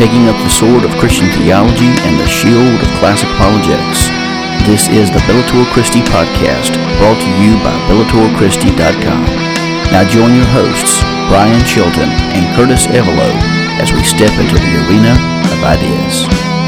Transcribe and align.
taking 0.00 0.28
up 0.32 0.36
the 0.40 0.48
sword 0.48 0.82
of 0.82 0.96
Christian 0.96 1.28
theology 1.36 1.92
and 2.08 2.18
the 2.18 2.26
shield 2.26 2.80
of 2.80 2.88
classic 2.96 3.28
apologetics. 3.36 4.08
This 4.64 4.88
is 4.88 5.10
the 5.10 5.20
Bellator 5.28 5.70
Christi 5.76 6.00
podcast, 6.00 6.72
brought 6.96 7.20
to 7.20 7.28
you 7.36 7.52
by 7.60 7.76
BellatorChristi.com. 7.84 9.24
Now 9.92 10.08
join 10.08 10.34
your 10.34 10.48
hosts, 10.56 11.02
Brian 11.28 11.62
Chilton 11.66 12.08
and 12.32 12.56
Curtis 12.56 12.86
Evelo, 12.86 13.28
as 13.76 13.92
we 13.92 14.02
step 14.02 14.32
into 14.40 14.56
the 14.56 14.88
arena 14.88 15.12
of 15.52 15.64
ideas. 15.68 16.59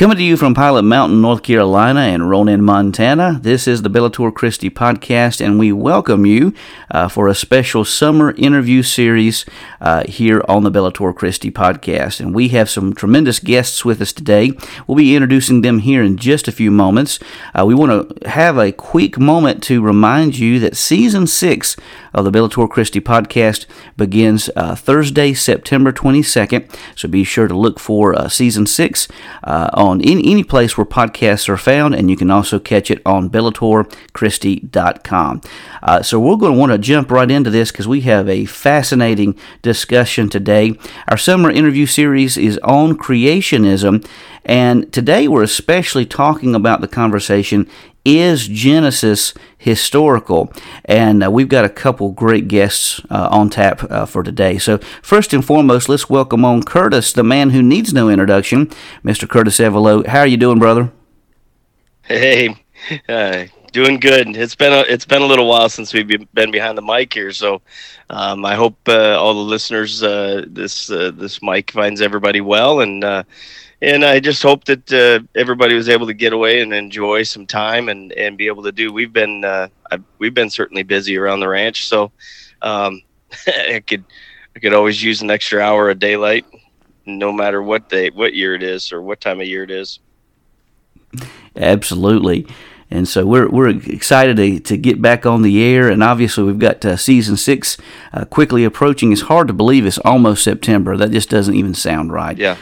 Coming 0.00 0.16
to 0.16 0.24
you 0.24 0.38
from 0.38 0.54
Pilot 0.54 0.84
Mountain, 0.84 1.20
North 1.20 1.42
Carolina, 1.42 2.00
and 2.00 2.30
Ronan, 2.30 2.62
Montana, 2.62 3.38
this 3.42 3.68
is 3.68 3.82
the 3.82 3.90
Bellator 3.90 4.34
Christi 4.34 4.70
podcast, 4.70 5.44
and 5.44 5.58
we 5.58 5.72
welcome 5.72 6.24
you 6.24 6.54
uh, 6.90 7.06
for 7.06 7.28
a 7.28 7.34
special 7.34 7.84
summer 7.84 8.30
interview 8.38 8.82
series 8.82 9.44
uh, 9.78 10.04
here 10.04 10.42
on 10.48 10.62
the 10.62 10.70
Bellator 10.70 11.14
Christi 11.14 11.50
podcast. 11.50 12.18
And 12.18 12.34
we 12.34 12.48
have 12.48 12.70
some 12.70 12.94
tremendous 12.94 13.40
guests 13.40 13.84
with 13.84 14.00
us 14.00 14.14
today. 14.14 14.52
We'll 14.86 14.96
be 14.96 15.14
introducing 15.14 15.60
them 15.60 15.80
here 15.80 16.02
in 16.02 16.16
just 16.16 16.48
a 16.48 16.52
few 16.52 16.70
moments. 16.70 17.18
Uh, 17.54 17.66
we 17.66 17.74
want 17.74 18.22
to 18.22 18.26
have 18.30 18.56
a 18.56 18.72
quick 18.72 19.18
moment 19.18 19.62
to 19.64 19.82
remind 19.82 20.38
you 20.38 20.58
that 20.60 20.78
season 20.78 21.26
six 21.26 21.76
of 22.12 22.24
the 22.24 22.30
Bellator 22.30 22.68
Christi 22.68 23.00
podcast 23.00 23.64
begins 23.96 24.50
uh, 24.56 24.74
Thursday, 24.74 25.32
September 25.32 25.92
22nd. 25.92 26.68
So 26.96 27.08
be 27.08 27.24
sure 27.24 27.48
to 27.48 27.56
look 27.56 27.78
for 27.78 28.14
uh, 28.14 28.28
season 28.28 28.66
six 28.66 29.08
uh, 29.44 29.70
on 29.74 30.02
any, 30.02 30.30
any 30.30 30.44
place 30.44 30.76
where 30.76 30.84
podcasts 30.84 31.48
are 31.48 31.56
found, 31.56 31.94
and 31.94 32.10
you 32.10 32.16
can 32.16 32.30
also 32.30 32.58
catch 32.58 32.90
it 32.90 33.00
on 33.06 33.30
BellatorChristi.com. 33.30 35.40
Uh, 35.82 36.02
so 36.02 36.20
we're 36.20 36.36
going 36.36 36.54
to 36.54 36.58
want 36.58 36.72
to 36.72 36.78
jump 36.78 37.10
right 37.10 37.30
into 37.30 37.50
this 37.50 37.70
because 37.70 37.88
we 37.88 38.02
have 38.02 38.28
a 38.28 38.44
fascinating 38.44 39.38
discussion 39.62 40.28
today. 40.28 40.74
Our 41.08 41.16
summer 41.16 41.50
interview 41.50 41.86
series 41.86 42.36
is 42.36 42.58
on 42.58 42.98
creationism, 42.98 44.06
and 44.44 44.92
today 44.92 45.28
we're 45.28 45.42
especially 45.42 46.06
talking 46.06 46.54
about 46.54 46.80
the 46.80 46.88
conversation 46.88 47.68
is 48.04 48.48
Genesis 48.48 49.34
historical? 49.58 50.52
And 50.84 51.24
uh, 51.24 51.30
we've 51.30 51.48
got 51.48 51.64
a 51.64 51.68
couple 51.68 52.10
great 52.10 52.48
guests 52.48 53.00
uh, 53.10 53.28
on 53.30 53.50
tap 53.50 53.82
uh, 53.90 54.06
for 54.06 54.22
today. 54.22 54.58
So, 54.58 54.78
first 55.02 55.32
and 55.32 55.44
foremost, 55.44 55.88
let's 55.88 56.08
welcome 56.08 56.44
on 56.44 56.62
Curtis, 56.62 57.12
the 57.12 57.22
man 57.22 57.50
who 57.50 57.62
needs 57.62 57.92
no 57.92 58.08
introduction, 58.08 58.66
Mr. 59.04 59.28
Curtis 59.28 59.58
Evelo. 59.58 60.06
How 60.06 60.20
are 60.20 60.26
you 60.26 60.36
doing, 60.36 60.58
brother? 60.58 60.90
Hey, 62.04 62.56
uh, 63.08 63.44
doing 63.72 64.00
good. 64.00 64.36
It's 64.36 64.54
been 64.56 64.72
a, 64.72 64.80
it's 64.80 65.04
been 65.04 65.22
a 65.22 65.26
little 65.26 65.48
while 65.48 65.68
since 65.68 65.92
we've 65.92 66.08
been 66.34 66.50
behind 66.50 66.76
the 66.76 66.82
mic 66.82 67.12
here, 67.12 67.32
so 67.32 67.62
um, 68.08 68.44
I 68.44 68.54
hope 68.54 68.76
uh, 68.88 69.16
all 69.18 69.34
the 69.34 69.40
listeners 69.40 70.02
uh, 70.02 70.44
this 70.48 70.88
this 70.88 71.40
mic 71.42 71.70
finds 71.70 72.00
everybody 72.00 72.40
well 72.40 72.80
and 72.80 73.04
and 73.82 74.04
I 74.04 74.20
just 74.20 74.42
hope 74.42 74.64
that 74.64 74.92
uh, 74.92 75.20
everybody 75.34 75.74
was 75.74 75.88
able 75.88 76.06
to 76.06 76.14
get 76.14 76.32
away 76.32 76.60
and 76.60 76.72
enjoy 76.72 77.22
some 77.22 77.46
time 77.46 77.88
and, 77.88 78.12
and 78.12 78.36
be 78.36 78.46
able 78.46 78.62
to 78.64 78.72
do. 78.72 78.92
We've 78.92 79.12
been 79.12 79.44
uh, 79.44 79.68
we've 80.18 80.34
been 80.34 80.50
certainly 80.50 80.82
busy 80.82 81.16
around 81.16 81.40
the 81.40 81.48
ranch, 81.48 81.88
so 81.88 82.12
um, 82.62 83.02
I 83.46 83.82
could 83.86 84.04
I 84.54 84.58
could 84.58 84.74
always 84.74 85.02
use 85.02 85.22
an 85.22 85.30
extra 85.30 85.60
hour 85.60 85.90
of 85.90 85.98
daylight, 85.98 86.44
no 87.06 87.32
matter 87.32 87.62
what 87.62 87.88
day, 87.88 88.10
what 88.10 88.34
year 88.34 88.54
it 88.54 88.62
is, 88.62 88.92
or 88.92 89.00
what 89.00 89.20
time 89.20 89.40
of 89.40 89.46
year 89.46 89.62
it 89.62 89.70
is. 89.70 90.00
Absolutely. 91.56 92.46
And 92.92 93.06
so 93.06 93.24
we're, 93.24 93.48
we're 93.48 93.68
excited 93.68 94.36
to, 94.36 94.58
to 94.58 94.76
get 94.76 95.00
back 95.00 95.24
on 95.24 95.42
the 95.42 95.62
air. 95.62 95.88
And 95.88 96.02
obviously, 96.02 96.42
we've 96.42 96.58
got 96.58 96.84
uh, 96.84 96.96
season 96.96 97.36
six 97.36 97.76
uh, 98.12 98.24
quickly 98.24 98.64
approaching. 98.64 99.12
It's 99.12 99.22
hard 99.22 99.46
to 99.46 99.54
believe 99.54 99.86
it's 99.86 99.98
almost 99.98 100.42
September. 100.42 100.96
That 100.96 101.12
just 101.12 101.30
doesn't 101.30 101.54
even 101.54 101.74
sound 101.74 102.12
right. 102.12 102.36
Yeah. 102.36 102.56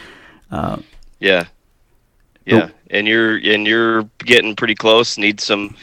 Yeah. 1.19 1.45
Yeah. 2.45 2.69
And 2.89 3.07
you're 3.07 3.35
and 3.37 3.67
you're 3.67 4.03
getting 4.19 4.55
pretty 4.55 4.75
close. 4.75 5.17
Need 5.17 5.39
some 5.39 5.75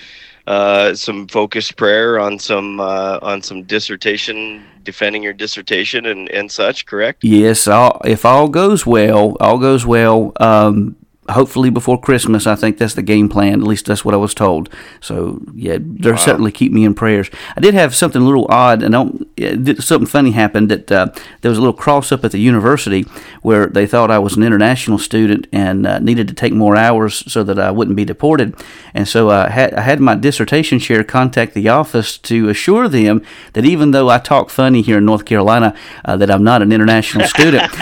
uh, 0.47 0.95
some 0.95 1.27
focused 1.27 1.77
prayer 1.77 2.19
on 2.21 2.39
some 2.39 2.81
uh, 2.81 3.19
on 3.23 3.43
some 3.43 3.63
dissertation 3.65 4.65
defending 4.85 5.23
your 5.23 5.33
dissertation 5.33 6.07
and, 6.07 6.29
and 6.29 6.51
such 6.51 6.87
correct 6.87 7.25
yes 7.25 7.67
all, 7.67 8.01
if 8.05 8.25
all 8.25 8.47
goes 8.47 8.87
well 8.87 9.37
all 9.41 9.59
goes 9.59 9.85
well 9.85 10.33
um, 10.39 10.95
hopefully 11.31 11.71
before 11.71 12.01
Christmas. 12.01 12.47
I 12.47 12.55
think 12.55 12.79
that's 12.79 12.95
the 12.95 13.03
game 13.03 13.29
plan. 13.29 13.61
At 13.61 13.67
least 13.67 13.87
that's 13.87 14.05
what 14.05 14.15
I 14.15 14.19
was 14.19 14.35
told. 14.35 14.69
So 15.01 15.41
yeah, 15.55 15.79
they're 15.81 16.13
wow. 16.13 16.19
certainly 16.19 16.53
keep 16.53 16.73
me 16.73 16.85
in 16.85 16.95
prayers. 16.95 17.31
I 17.57 17.61
did 17.61 17.75
have 17.75 17.95
something 17.95 18.23
a 18.23 18.25
little 18.25 18.47
odd, 18.49 18.83
and 18.83 18.93
don't, 18.93 19.83
something 19.83 20.07
funny 20.07 20.33
happened 20.33 20.71
that 20.71 20.91
uh, 20.91 21.09
there 21.41 21.51
was 21.51 21.59
a 21.59 21.61
little 21.61 21.77
cross 21.77 22.13
up 22.13 22.25
at 22.25 22.33
the 22.33 22.39
university 22.39 23.03
where 23.43 23.67
they 23.67 23.87
thought 23.87 24.11
I 24.11 24.19
was 24.19 24.37
an 24.37 24.43
international 24.43 24.99
student 24.99 25.47
and 25.53 25.87
uh, 25.87 25.99
needed 25.99 26.29
to 26.29 26.35
take 26.35 26.53
more 26.53 26.77
hours 26.77 27.31
so 27.31 27.43
that 27.45 27.59
I 27.59 27.71
wouldn't 27.71 27.97
be 27.97 28.05
deported. 28.05 28.55
And 28.95 29.07
so 29.07 29.31
I 29.31 29.49
had, 29.49 29.75
I 29.75 29.83
had 29.83 30.01
my 30.01 30.15
dissertation 30.15 30.79
chair 30.79 31.05
contact 31.05 31.55
the 31.55 31.69
office 31.69 32.19
to 32.19 32.49
assure 32.49 32.89
them 32.89 33.23
that 33.53 33.65
even 33.65 33.91
though 33.91 34.09
I 34.09 34.19
talk 34.19 34.51
funny 34.51 34.83
here 34.83 34.99
in 34.99 35.05
North 35.05 35.25
Carolina, 35.25 35.75
uh, 36.05 36.17
that 36.17 36.31
I'm 36.31 36.45
not 36.45 36.63
an 36.63 36.73
international 36.73 37.27
student. 37.27 37.71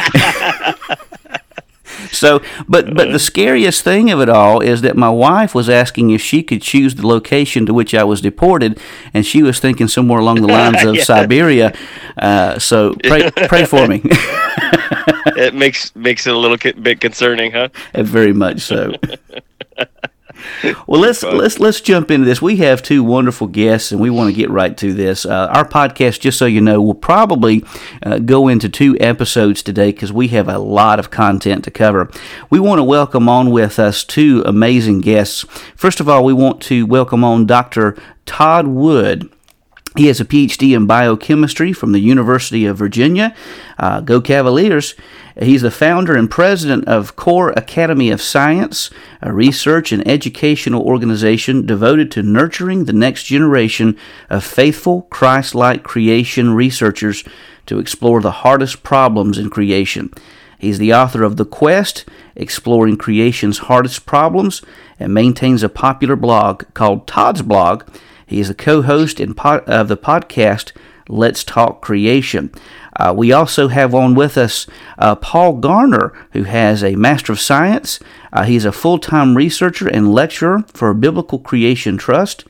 so, 2.11 2.43
but 2.69 2.95
but 2.95 3.13
the 3.13 3.19
scariest 3.19 3.83
thing 3.83 4.11
of 4.11 4.21
it 4.21 4.29
all 4.29 4.61
is 4.61 4.83
that 4.83 4.97
my 4.97 5.11
wife 5.11 5.55
was 5.55 5.69
asking 5.69 6.11
if 6.11 6.21
she 6.21 6.43
could 6.43 6.63
choose 6.63 6.95
the 6.95 7.07
location 7.07 7.67
to 7.67 7.75
which 7.75 7.95
I 7.95 8.05
was 8.05 8.21
deported, 8.21 8.79
and 9.13 9.27
she 9.27 9.43
was 9.43 9.59
thinking 9.59 9.89
somewhere 9.89 10.21
along 10.21 10.41
the 10.41 10.49
lines 10.49 10.85
of 10.85 10.95
yeah. 10.97 11.05
Siberia. 11.05 11.75
Uh, 12.17 12.59
so 12.59 12.95
pray 13.05 13.31
pray 13.49 13.65
for 13.65 13.87
me. 13.87 14.03
it 15.37 15.55
makes 15.55 15.95
makes 15.97 16.27
it 16.27 16.35
a 16.35 16.39
little 16.39 16.57
bit 16.57 17.01
concerning, 17.01 17.53
huh? 17.53 17.69
Very 17.95 18.33
much 18.33 18.61
so. 18.61 18.95
well, 20.87 21.01
let's 21.01 21.23
let's 21.23 21.59
let's 21.59 21.81
jump 21.81 22.11
into 22.11 22.25
this. 22.25 22.41
We 22.41 22.57
have 22.57 22.83
two 22.83 23.03
wonderful 23.03 23.47
guests, 23.47 23.93
and 23.93 24.01
we 24.01 24.11
want 24.11 24.31
to 24.31 24.37
get 24.37 24.51
right 24.51 24.77
to 24.79 24.93
this. 24.93 25.27
Uh, 25.27 25.49
our 25.51 25.67
podcast, 25.67 26.21
just 26.21 26.39
so 26.39 26.47
you 26.47 26.61
know, 26.61 26.81
will 26.81 26.95
probably 26.95 27.65
uh, 28.03 28.19
go 28.19 28.49
into 28.49 28.69
two 28.69 28.97
episodes 29.01 29.63
today 29.63 29.93
because 29.93 30.13
we 30.13 30.29
have 30.29 30.49
a 30.49 30.59
lot 30.59 30.99
of 30.99 31.11
content 31.11 31.65
to 31.65 31.71
cover. 31.71 32.11
We 32.51 32.61
want 32.61 32.79
to 32.79 32.85
welcome 32.85 33.29
on 33.29 33.51
with 33.51 33.79
us 33.79 34.05
two 34.05 34.43
amazing 34.47 35.01
guests. 35.01 35.45
First 35.77 36.01
of 36.01 36.09
all, 36.09 36.25
we 36.25 36.33
want 36.33 36.61
to 36.63 36.87
welcome 36.87 37.25
on 37.25 37.47
Dr. 37.47 37.97
Todd 38.27 38.67
Wood. 38.67 39.31
He 39.97 40.09
has 40.09 40.21
a 40.21 40.25
PhD 40.25 40.75
in 40.75 40.87
biochemistry 40.87 41.73
from 41.73 41.93
the 41.93 42.01
University 42.01 42.67
of 42.67 42.77
Virginia. 42.77 43.35
Uh, 43.79 44.01
go 44.01 44.21
Cavaliers! 44.21 44.95
He's 45.41 45.63
the 45.63 45.71
founder 45.71 46.17
and 46.17 46.31
president 46.31 46.87
of 46.87 47.17
Core 47.17 47.51
Academy 47.57 48.11
of 48.11 48.23
Science, 48.23 48.89
a 49.21 49.33
research 49.33 49.91
and 49.91 50.07
educational 50.07 50.83
organization 50.83 51.67
devoted 51.67 52.13
to 52.13 52.23
nurturing 52.23 52.85
the 52.85 52.93
next 52.93 53.25
generation 53.25 53.97
of 54.31 54.45
faithful, 54.45 55.03
Christ 55.11 55.55
like 55.55 55.83
creation 55.83 56.55
researchers 56.55 57.25
to 57.67 57.81
explore 57.81 58.21
the 58.21 58.31
hardest 58.31 58.85
problems 58.85 59.37
in 59.37 59.51
creation. 59.51 60.13
He's 60.57 60.79
the 60.79 60.95
author 60.95 61.25
of 61.25 61.37
The 61.37 61.45
Quest, 61.45 62.05
Exploring 62.37 62.97
Creation's 62.97 63.59
Hardest 63.59 64.07
Problems, 64.07 64.63
and 65.01 65.13
maintains 65.13 65.65
a 65.65 65.69
popular 65.69 66.15
blog 66.15 66.63
called 66.75 67.09
Todd's 67.09 67.43
Blog. 67.43 67.83
He 68.25 68.39
is 68.39 68.51
a 68.51 68.55
co 68.55 68.83
host 68.83 69.21
of 69.21 69.89
the 69.89 69.97
podcast 69.97 70.73
Let's 71.09 71.45
Talk 71.45 71.83
Creation. 71.83 72.51
Uh, 72.97 73.13
we 73.17 73.33
also 73.33 73.69
have 73.69 73.95
on 73.95 74.15
with 74.15 74.39
us 74.39 74.67
uh, 74.99 75.15
Paul 75.17 75.55
Garner, 75.55 76.13
who 76.33 76.45
has 76.45 76.85
a 76.85 76.97
Master 76.97 77.33
of 77.33 77.41
Science. 77.41 77.99
Uh, 78.33 78.45
he's 78.45 78.65
a 78.65 78.73
full 78.73 78.99
time 78.99 79.37
researcher 79.37 79.89
and 79.89 80.13
lecturer 80.13 80.65
for 80.69 80.95
Biblical 80.95 81.39
Creation 81.39 81.97
Trust. 81.97 82.45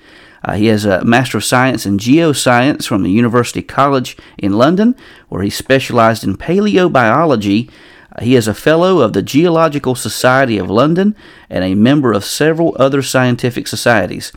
Uh, 0.44 0.54
he 0.54 0.66
has 0.66 0.84
a 0.84 1.04
Master 1.04 1.38
of 1.38 1.44
Science 1.44 1.86
in 1.86 1.96
Geoscience 1.98 2.86
from 2.86 3.02
the 3.02 3.10
University 3.10 3.62
College 3.62 4.16
in 4.36 4.52
London, 4.52 4.94
where 5.28 5.42
he 5.42 5.48
specialized 5.48 6.22
in 6.22 6.36
paleobiology. 6.36 7.70
Uh, 8.12 8.22
he 8.22 8.36
is 8.36 8.46
a 8.46 8.54
fellow 8.54 9.00
of 9.00 9.14
the 9.14 9.22
Geological 9.22 9.94
Society 9.94 10.58
of 10.58 10.68
London 10.68 11.16
and 11.48 11.64
a 11.64 11.74
member 11.74 12.12
of 12.12 12.24
several 12.24 12.76
other 12.78 13.00
scientific 13.00 13.66
societies. 13.66 14.32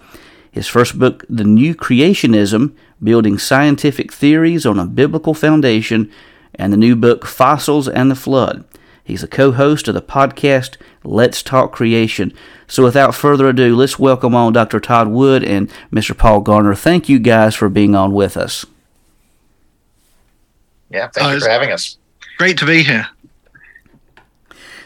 His 0.50 0.68
first 0.68 0.98
book, 0.98 1.26
The 1.30 1.44
New 1.44 1.76
Creationism, 1.76 2.74
building 3.02 3.38
scientific 3.38 4.12
theories 4.12 4.66
on 4.66 4.80
a 4.80 4.86
biblical 4.86 5.34
foundation, 5.34 6.12
and 6.56 6.74
the 6.74 6.78
new 6.78 6.96
book, 6.96 7.26
Fossils 7.26 7.88
and 7.88 8.10
the 8.10 8.16
Flood. 8.16 8.64
He's 9.04 9.24
a 9.24 9.28
co 9.28 9.52
host 9.54 9.88
of 9.88 9.94
the 9.94 10.02
podcast 10.02 10.76
Let's 11.04 11.42
Talk 11.42 11.72
Creation. 11.72 12.34
So, 12.68 12.84
without 12.84 13.16
further 13.16 13.48
ado, 13.48 13.74
let's 13.76 13.98
welcome 13.98 14.36
on 14.36 14.52
Dr. 14.52 14.82
Todd 14.82 15.08
Wood 15.08 15.44
and 15.44 15.72
Mr. 15.94 16.18
Paul 16.18 16.42
Garner. 16.42 16.76
Thank 16.76 17.08
you 17.08 17.18
guys 17.18 17.56
for 17.56 17.70
being 17.70 17.96
on 17.96 18.12
with 18.12 18.36
us. 18.36 18.66
Yeah, 20.90 21.08
thank 21.08 21.28
uh, 21.28 21.34
you 21.36 21.40
for 21.40 21.50
having 21.50 21.72
us. 21.72 21.98
Great 22.38 22.58
to 22.58 22.66
be 22.66 22.84
here. 22.84 23.08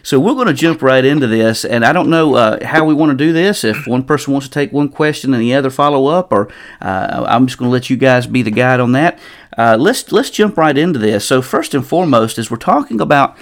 So 0.03 0.19
we're 0.19 0.33
going 0.33 0.48
to 0.48 0.53
jump 0.53 0.81
right 0.81 1.06
into 1.06 1.27
this, 1.27 1.63
and 1.63 1.86
I 1.86 1.94
don't 1.94 2.09
know 2.09 2.36
uh, 2.36 2.65
how 2.65 2.86
we 2.86 2.94
want 2.94 3.12
to 3.12 3.25
do 3.25 3.31
this. 3.31 3.63
If 3.63 3.86
one 3.86 4.03
person 4.03 4.33
wants 4.33 4.48
to 4.48 4.53
take 4.53 4.71
one 4.71 4.89
question 4.89 5.33
and 5.33 5.42
the 5.42 5.53
other 5.53 5.69
follow 5.69 6.07
up, 6.07 6.31
or 6.31 6.51
uh, 6.81 7.25
I'm 7.27 7.45
just 7.45 7.59
going 7.59 7.69
to 7.69 7.74
let 7.74 7.89
you 7.89 7.98
guys 7.98 8.25
be 8.25 8.42
the 8.42 8.51
guide 8.51 8.80
on 8.80 8.94
that. 8.94 9.19
Uh, 9.57 9.77
let's 9.80 10.12
let's 10.12 10.30
jump 10.30 10.57
right 10.57 10.77
into 10.77 10.98
this. 10.98 11.25
So 11.25 11.42
first 11.42 11.74
and 11.74 11.86
foremost, 11.86 12.38
as 12.38 12.50
we're 12.50 12.57
talking 12.57 13.00
about 13.00 13.38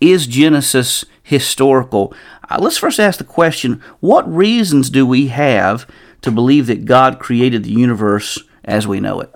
is 0.00 0.26
Genesis 0.26 1.04
historical? 1.22 2.14
Uh, 2.48 2.58
let's 2.60 2.78
first 2.78 2.98
ask 2.98 3.18
the 3.18 3.24
question: 3.24 3.80
What 4.00 4.30
reasons 4.32 4.90
do 4.90 5.06
we 5.06 5.28
have 5.28 5.86
to 6.22 6.32
believe 6.32 6.66
that 6.66 6.86
God 6.86 7.18
created 7.20 7.64
the 7.64 7.70
universe 7.70 8.42
as 8.64 8.86
we 8.86 8.98
know 8.98 9.20
it? 9.20 9.34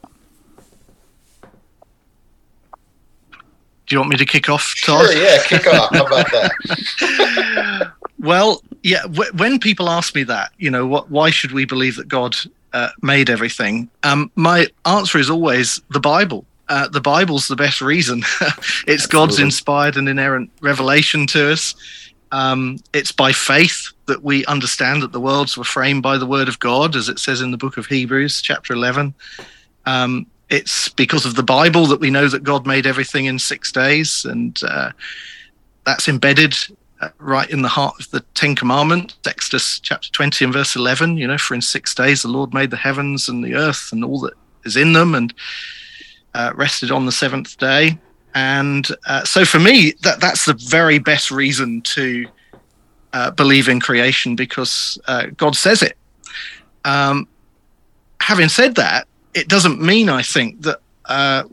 Do 3.86 3.94
you 3.94 4.00
want 4.00 4.10
me 4.10 4.16
to 4.16 4.24
kick 4.24 4.48
off, 4.48 4.74
Todd? 4.82 5.06
Sure, 5.06 5.12
yeah, 5.12 5.42
kick 5.42 5.66
off. 5.66 5.94
How 5.94 6.06
about 6.06 6.26
that? 6.30 7.92
well, 8.18 8.62
yeah. 8.82 9.02
W- 9.02 9.30
when 9.36 9.58
people 9.58 9.90
ask 9.90 10.14
me 10.14 10.22
that, 10.24 10.52
you 10.58 10.70
know, 10.70 10.86
what, 10.86 11.10
why 11.10 11.30
should 11.30 11.52
we 11.52 11.64
believe 11.64 11.96
that 11.96 12.08
God 12.08 12.34
uh, 12.72 12.88
made 13.02 13.28
everything? 13.28 13.90
Um, 14.02 14.30
my 14.36 14.68
answer 14.86 15.18
is 15.18 15.28
always 15.28 15.80
the 15.90 16.00
Bible. 16.00 16.46
Uh, 16.70 16.88
the 16.88 17.00
Bible's 17.00 17.46
the 17.46 17.56
best 17.56 17.82
reason. 17.82 18.20
it's 18.40 19.04
Absolutely. 19.04 19.06
God's 19.08 19.38
inspired 19.38 19.96
and 19.96 20.08
inerrant 20.08 20.50
revelation 20.62 21.26
to 21.28 21.52
us. 21.52 21.74
Um, 22.32 22.78
it's 22.94 23.12
by 23.12 23.32
faith 23.32 23.92
that 24.06 24.24
we 24.24 24.46
understand 24.46 25.02
that 25.02 25.12
the 25.12 25.20
worlds 25.20 25.56
were 25.56 25.64
framed 25.64 26.02
by 26.02 26.18
the 26.18 26.26
word 26.26 26.48
of 26.48 26.58
God, 26.58 26.96
as 26.96 27.08
it 27.08 27.18
says 27.18 27.42
in 27.42 27.50
the 27.50 27.56
book 27.56 27.76
of 27.76 27.86
Hebrews, 27.86 28.40
chapter 28.42 28.72
11. 28.72 29.14
Um, 29.86 30.26
it's 30.50 30.88
because 30.88 31.24
of 31.24 31.36
the 31.36 31.42
Bible 31.42 31.86
that 31.86 32.00
we 32.00 32.10
know 32.10 32.28
that 32.28 32.44
God 32.44 32.66
made 32.66 32.86
everything 32.86 33.26
in 33.26 33.38
six 33.38 33.72
days, 33.72 34.24
and 34.24 34.58
uh, 34.68 34.90
that's 35.86 36.08
embedded 36.08 36.54
uh, 37.00 37.08
right 37.18 37.48
in 37.50 37.62
the 37.62 37.68
heart 37.68 37.98
of 37.98 38.10
the 38.10 38.20
Ten 38.34 38.54
Commandments, 38.54 39.16
Exodus 39.26 39.80
chapter 39.80 40.10
20 40.10 40.44
and 40.44 40.54
verse 40.54 40.76
11. 40.76 41.16
You 41.16 41.26
know, 41.26 41.38
for 41.38 41.54
in 41.54 41.62
six 41.62 41.94
days 41.94 42.22
the 42.22 42.28
Lord 42.28 42.52
made 42.52 42.70
the 42.70 42.76
heavens 42.76 43.28
and 43.28 43.44
the 43.44 43.54
earth 43.54 43.90
and 43.92 44.04
all 44.04 44.20
that 44.20 44.34
is 44.64 44.76
in 44.76 44.92
them, 44.92 45.14
and 45.14 45.32
uh, 46.34 46.52
rested 46.54 46.90
on 46.90 47.06
the 47.06 47.12
seventh 47.12 47.56
day. 47.58 47.98
And 48.34 48.86
uh, 49.06 49.24
so, 49.24 49.44
for 49.44 49.60
me, 49.60 49.94
that 50.02 50.20
that's 50.20 50.44
the 50.44 50.54
very 50.54 50.98
best 50.98 51.30
reason 51.30 51.80
to 51.82 52.26
uh, 53.12 53.30
believe 53.30 53.68
in 53.68 53.80
creation 53.80 54.34
because 54.36 54.98
God 55.36 55.56
says 55.56 55.82
it. 55.82 55.96
Um, 56.84 57.28
having 58.20 58.48
said 58.48 58.74
that, 58.74 59.06
it 59.34 59.48
doesn't 59.48 59.80
mean, 59.80 60.08
I 60.08 60.22
think, 60.22 60.62
that 60.62 60.80
uh, 61.06 61.44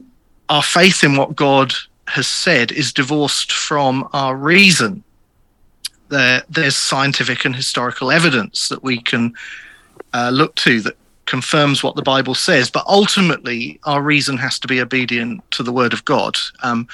our 0.49 0.63
faith 0.63 1.03
in 1.03 1.15
what 1.17 1.35
God 1.35 1.73
has 2.07 2.27
said 2.27 2.71
is 2.71 2.93
divorced 2.93 3.51
from 3.51 4.07
our 4.13 4.35
reason. 4.35 5.03
There, 6.09 6.43
there's 6.49 6.75
scientific 6.75 7.45
and 7.45 7.55
historical 7.55 8.11
evidence 8.11 8.69
that 8.69 8.83
we 8.83 8.99
can 9.01 9.33
uh, 10.13 10.29
look 10.33 10.55
to 10.55 10.81
that 10.81 10.97
confirms 11.25 11.81
what 11.81 11.95
the 11.95 12.01
Bible 12.01 12.35
says, 12.35 12.69
but 12.69 12.85
ultimately 12.87 13.79
our 13.85 14.01
reason 14.01 14.37
has 14.37 14.59
to 14.59 14.67
be 14.67 14.81
obedient 14.81 15.49
to 15.51 15.63
the 15.63 15.71
Word 15.71 15.93
of 15.93 16.03
God. 16.03 16.35
Um, 16.63 16.87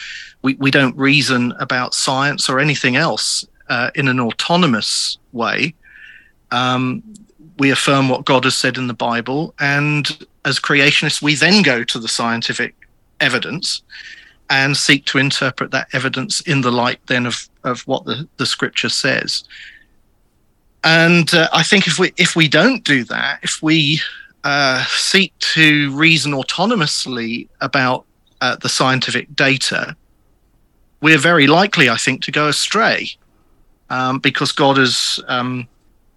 we, 0.43 0.53
we 0.55 0.69
don't 0.69 0.95
reason 0.95 1.53
about 1.59 1.95
science 1.95 2.47
or 2.47 2.59
anything 2.59 2.95
else 2.95 3.45
uh, 3.69 3.89
in 3.95 4.07
an 4.07 4.19
autonomous 4.19 5.17
way. 5.33 5.73
Um, 6.51 7.01
we 7.57 7.71
affirm 7.71 8.09
what 8.09 8.25
God 8.25 8.43
has 8.43 8.55
said 8.55 8.77
in 8.77 8.87
the 8.87 8.93
Bible, 8.93 9.53
and 9.59 10.25
as 10.45 10.59
creationists, 10.59 11.21
we 11.21 11.35
then 11.35 11.61
go 11.61 11.83
to 11.83 11.99
the 11.99 12.07
scientific 12.07 12.75
evidence 13.19 13.81
and 14.49 14.77
seek 14.77 15.05
to 15.05 15.17
interpret 15.17 15.71
that 15.71 15.87
evidence 15.93 16.41
in 16.41 16.61
the 16.61 16.71
light 16.71 16.99
then 17.07 17.25
of, 17.25 17.49
of 17.63 17.81
what 17.81 18.05
the, 18.05 18.27
the 18.37 18.45
scripture 18.45 18.89
says. 18.89 19.43
And 20.83 21.33
uh, 21.33 21.49
I 21.51 21.63
think 21.63 21.87
if 21.87 21.99
we 21.99 22.13
if 22.17 22.35
we 22.35 22.47
don't 22.47 22.83
do 22.83 23.03
that, 23.05 23.39
if 23.43 23.61
we 23.61 23.99
uh, 24.43 24.85
seek 24.85 25.37
to 25.39 25.93
reason 25.97 26.31
autonomously 26.31 27.49
about 27.59 28.05
uh, 28.39 28.55
the 28.55 28.69
scientific 28.69 29.35
data, 29.35 29.95
we're 31.01 31.17
very 31.17 31.47
likely, 31.47 31.89
I 31.89 31.97
think, 31.97 32.23
to 32.23 32.31
go 32.31 32.47
astray 32.47 33.09
um, 33.89 34.19
because 34.19 34.51
God 34.51 34.77
has 34.77 35.19
um, 35.27 35.67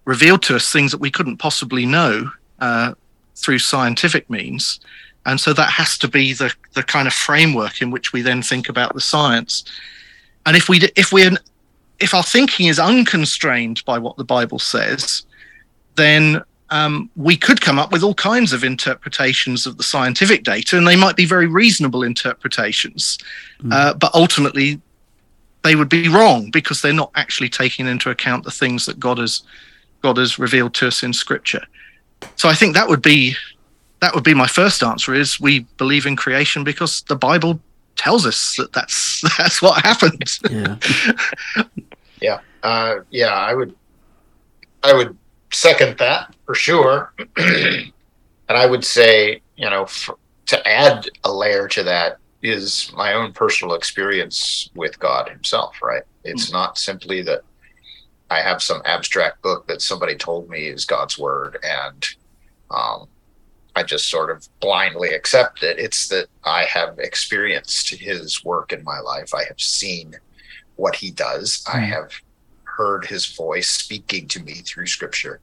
revealed 0.05 0.41
to 0.43 0.55
us 0.55 0.71
things 0.71 0.91
that 0.91 0.99
we 0.99 1.11
couldn't 1.11 1.37
possibly 1.37 1.85
know 1.85 2.29
uh, 2.59 2.93
through 3.35 3.59
scientific 3.59 4.29
means. 4.29 4.79
And 5.25 5.39
so 5.39 5.53
that 5.53 5.69
has 5.69 5.97
to 5.99 6.07
be 6.07 6.33
the, 6.33 6.53
the 6.73 6.83
kind 6.83 7.07
of 7.07 7.13
framework 7.13 7.81
in 7.81 7.91
which 7.91 8.11
we 8.11 8.21
then 8.21 8.41
think 8.41 8.69
about 8.69 8.93
the 8.93 9.01
science. 9.01 9.63
And 10.45 10.57
if 10.57 10.67
we 10.67 10.79
if 10.95 11.13
we 11.13 11.29
if 11.99 12.13
our 12.13 12.23
thinking 12.23 12.67
is 12.67 12.79
unconstrained 12.79 13.85
by 13.85 13.99
what 13.99 14.17
the 14.17 14.23
Bible 14.23 14.57
says, 14.57 15.23
then 15.95 16.41
um, 16.71 17.09
we 17.15 17.37
could 17.37 17.61
come 17.61 17.77
up 17.77 17.91
with 17.91 18.01
all 18.01 18.15
kinds 18.15 18.53
of 18.53 18.63
interpretations 18.63 19.67
of 19.67 19.77
the 19.77 19.83
scientific 19.83 20.43
data, 20.43 20.77
and 20.77 20.87
they 20.87 20.95
might 20.95 21.15
be 21.15 21.25
very 21.25 21.45
reasonable 21.45 22.01
interpretations, 22.01 23.19
mm. 23.61 23.71
uh, 23.71 23.93
but 23.93 24.13
ultimately 24.15 24.81
they 25.63 25.75
would 25.75 25.89
be 25.89 26.07
wrong 26.07 26.49
because 26.49 26.81
they're 26.81 26.93
not 26.93 27.11
actually 27.15 27.49
taking 27.49 27.85
into 27.85 28.09
account 28.09 28.43
the 28.43 28.51
things 28.51 28.85
that 28.87 28.99
God 28.99 29.19
has 29.19 29.43
God 30.01 30.17
has 30.17 30.39
revealed 30.39 30.73
to 30.75 30.87
us 30.87 31.03
in 31.03 31.13
Scripture. 31.13 31.63
So 32.35 32.49
I 32.49 32.53
think 32.53 32.75
that 32.75 32.87
would 32.87 33.01
be 33.01 33.35
that 34.01 34.15
would 34.15 34.23
be 34.23 34.33
my 34.33 34.47
first 34.47 34.83
answer: 34.83 35.13
is 35.13 35.39
we 35.39 35.59
believe 35.77 36.05
in 36.05 36.15
creation 36.15 36.63
because 36.63 37.03
the 37.03 37.15
Bible 37.15 37.59
tells 37.95 38.25
us 38.25 38.55
that 38.57 38.73
that's 38.73 39.21
that's 39.37 39.61
what 39.61 39.83
happened. 39.83 40.23
Yeah, 40.49 40.75
yeah, 42.21 42.39
uh, 42.63 42.95
yeah. 43.09 43.33
I 43.33 43.53
would 43.53 43.75
I 44.83 44.93
would 44.93 45.17
second 45.51 45.97
that 45.99 46.35
for 46.45 46.55
sure, 46.55 47.13
and 47.37 47.91
I 48.49 48.65
would 48.65 48.83
say 48.83 49.41
you 49.55 49.69
know 49.69 49.85
for, 49.85 50.17
to 50.47 50.67
add 50.67 51.07
a 51.23 51.31
layer 51.31 51.67
to 51.69 51.83
that 51.83 52.17
is 52.41 52.91
my 52.97 53.13
own 53.13 53.31
personal 53.31 53.75
experience 53.75 54.69
with 54.73 54.99
God 54.99 55.29
Himself. 55.29 55.81
Right? 55.81 56.03
It's 56.23 56.47
mm-hmm. 56.47 56.57
not 56.57 56.77
simply 56.77 57.21
that 57.23 57.43
I 58.31 58.41
have 58.41 58.63
some 58.63 58.81
abstract 58.85 59.41
book 59.41 59.67
that 59.67 59.81
somebody 59.81 60.15
told 60.15 60.49
me 60.49 60.67
is 60.67 60.85
God's 60.85 61.19
word, 61.19 61.57
and 61.63 62.07
um, 62.71 63.07
I 63.75 63.83
just 63.83 64.09
sort 64.09 64.31
of 64.31 64.47
blindly 64.61 65.09
accept 65.09 65.63
it. 65.63 65.77
It's 65.77 66.07
that 66.07 66.27
I 66.45 66.63
have 66.63 66.97
experienced 66.97 67.89
His 67.89 68.43
work 68.45 68.71
in 68.71 68.85
my 68.85 69.01
life. 69.01 69.35
I 69.35 69.43
have 69.43 69.59
seen 69.59 70.15
what 70.77 70.95
He 70.95 71.11
does. 71.11 71.61
Mm. 71.67 71.75
I 71.75 71.79
hmm. 71.79 71.91
have 71.91 72.13
heard 72.63 73.05
His 73.05 73.25
voice 73.35 73.69
speaking 73.69 74.29
to 74.29 74.41
me 74.41 74.53
through 74.53 74.87
Scripture, 74.87 75.41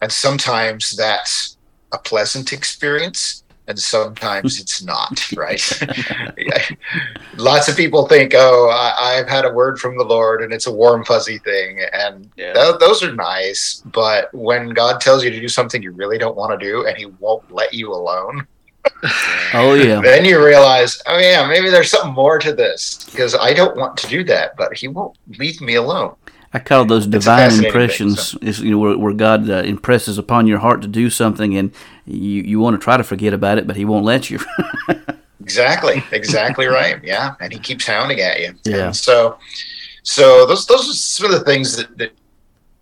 and 0.00 0.10
sometimes 0.10 0.96
that's 0.96 1.58
a 1.92 1.98
pleasant 1.98 2.54
experience 2.54 3.41
and 3.72 3.80
sometimes 3.80 4.60
it's 4.60 4.82
not 4.82 5.32
right 5.36 5.62
lots 7.36 7.68
of 7.68 7.76
people 7.76 8.06
think 8.06 8.34
oh 8.36 8.68
I, 8.68 9.14
have 9.14 9.28
had 9.28 9.46
a 9.46 9.52
word 9.52 9.78
from 9.78 9.96
the 9.96 10.04
lord 10.04 10.42
and 10.42 10.52
it's 10.52 10.66
a 10.66 10.72
warm 10.72 11.06
fuzzy 11.06 11.38
thing 11.38 11.80
and 11.94 12.30
yeah. 12.36 12.52
th- 12.52 12.78
those 12.80 13.02
are 13.02 13.14
nice 13.14 13.82
but 13.86 14.32
when 14.34 14.70
god 14.70 15.00
tells 15.00 15.24
you 15.24 15.30
to 15.30 15.40
do 15.40 15.48
something 15.48 15.82
you 15.82 15.92
really 15.92 16.18
don't 16.18 16.36
want 16.36 16.58
to 16.58 16.64
do 16.64 16.86
and 16.86 16.98
he 16.98 17.06
won't 17.06 17.50
let 17.50 17.72
you 17.72 17.90
alone 17.92 18.46
oh 19.54 19.72
yeah 19.72 20.02
then 20.02 20.22
you 20.22 20.44
realize 20.44 21.00
oh 21.06 21.18
yeah 21.18 21.46
maybe 21.46 21.70
there's 21.70 21.90
something 21.90 22.12
more 22.12 22.38
to 22.38 22.52
this 22.52 23.04
because 23.10 23.34
i 23.36 23.54
don't 23.54 23.76
want 23.76 23.96
to 23.96 24.06
do 24.08 24.22
that 24.22 24.54
but 24.56 24.76
he 24.76 24.86
won't 24.86 25.16
leave 25.38 25.62
me 25.62 25.76
alone 25.76 26.14
I 26.54 26.58
call 26.58 26.84
those 26.84 27.06
divine 27.06 27.64
impressions. 27.64 28.32
Thing, 28.32 28.40
so. 28.40 28.46
Is 28.46 28.60
you 28.60 28.72
know 28.72 28.78
where, 28.78 28.98
where 28.98 29.14
God 29.14 29.48
uh, 29.48 29.62
impresses 29.62 30.18
upon 30.18 30.46
your 30.46 30.58
heart 30.58 30.82
to 30.82 30.88
do 30.88 31.08
something, 31.08 31.56
and 31.56 31.72
you 32.06 32.42
you 32.42 32.60
want 32.60 32.78
to 32.78 32.82
try 32.82 32.96
to 32.96 33.04
forget 33.04 33.32
about 33.32 33.58
it, 33.58 33.66
but 33.66 33.76
He 33.76 33.84
won't 33.84 34.04
let 34.04 34.30
you. 34.30 34.40
exactly, 35.40 36.02
exactly 36.12 36.66
right. 36.66 37.02
Yeah, 37.02 37.34
and 37.40 37.52
He 37.52 37.58
keeps 37.58 37.86
hounding 37.86 38.20
at 38.20 38.40
you. 38.40 38.54
Yeah. 38.64 38.86
And 38.86 38.96
so, 38.96 39.38
so 40.02 40.46
those 40.46 40.66
those 40.66 40.88
are 40.90 40.94
some 40.94 41.26
of 41.26 41.32
the 41.32 41.44
things 41.44 41.76
that, 41.76 41.96
that 41.98 42.12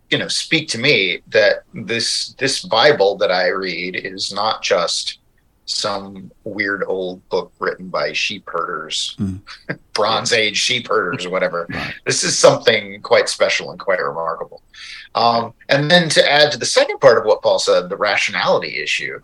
you 0.09 0.17
know 0.17 0.27
speak 0.27 0.67
to 0.69 0.77
me 0.77 1.21
that 1.27 1.63
this 1.73 2.33
this 2.33 2.63
Bible 2.63 3.17
that 3.17 3.31
I 3.31 3.47
read 3.47 3.95
is 3.95 4.33
not 4.33 4.61
just 4.61 5.19
some 5.65 6.31
weird 6.43 6.83
old 6.85 7.27
book 7.29 7.51
written 7.59 7.89
by 7.89 8.13
sheep 8.13 8.43
herders, 8.47 9.15
mm. 9.19 9.39
Bronze 9.93 10.33
Age 10.33 10.57
sheep 10.57 10.87
herders, 10.87 11.25
or 11.25 11.29
whatever. 11.29 11.67
Right. 11.69 11.93
This 12.05 12.23
is 12.23 12.37
something 12.37 13.01
quite 13.01 13.29
special 13.29 13.71
and 13.71 13.79
quite 13.79 14.01
remarkable. 14.01 14.61
Um, 15.13 15.53
and 15.67 15.91
then 15.91 16.09
to 16.09 16.31
add 16.31 16.51
to 16.51 16.57
the 16.57 16.65
second 16.65 16.99
part 16.99 17.17
of 17.17 17.25
what 17.25 17.41
Paul 17.41 17.59
said, 17.59 17.89
the 17.89 17.97
rationality 17.97 18.81
issue, 18.81 19.21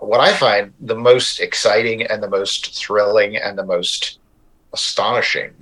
what 0.00 0.20
I 0.20 0.32
find 0.32 0.72
the 0.80 0.94
most 0.94 1.40
exciting 1.40 2.02
and 2.02 2.22
the 2.22 2.30
most 2.30 2.76
thrilling 2.76 3.36
and 3.36 3.58
the 3.58 3.64
most 3.64 4.18
astonishing, 4.72 5.52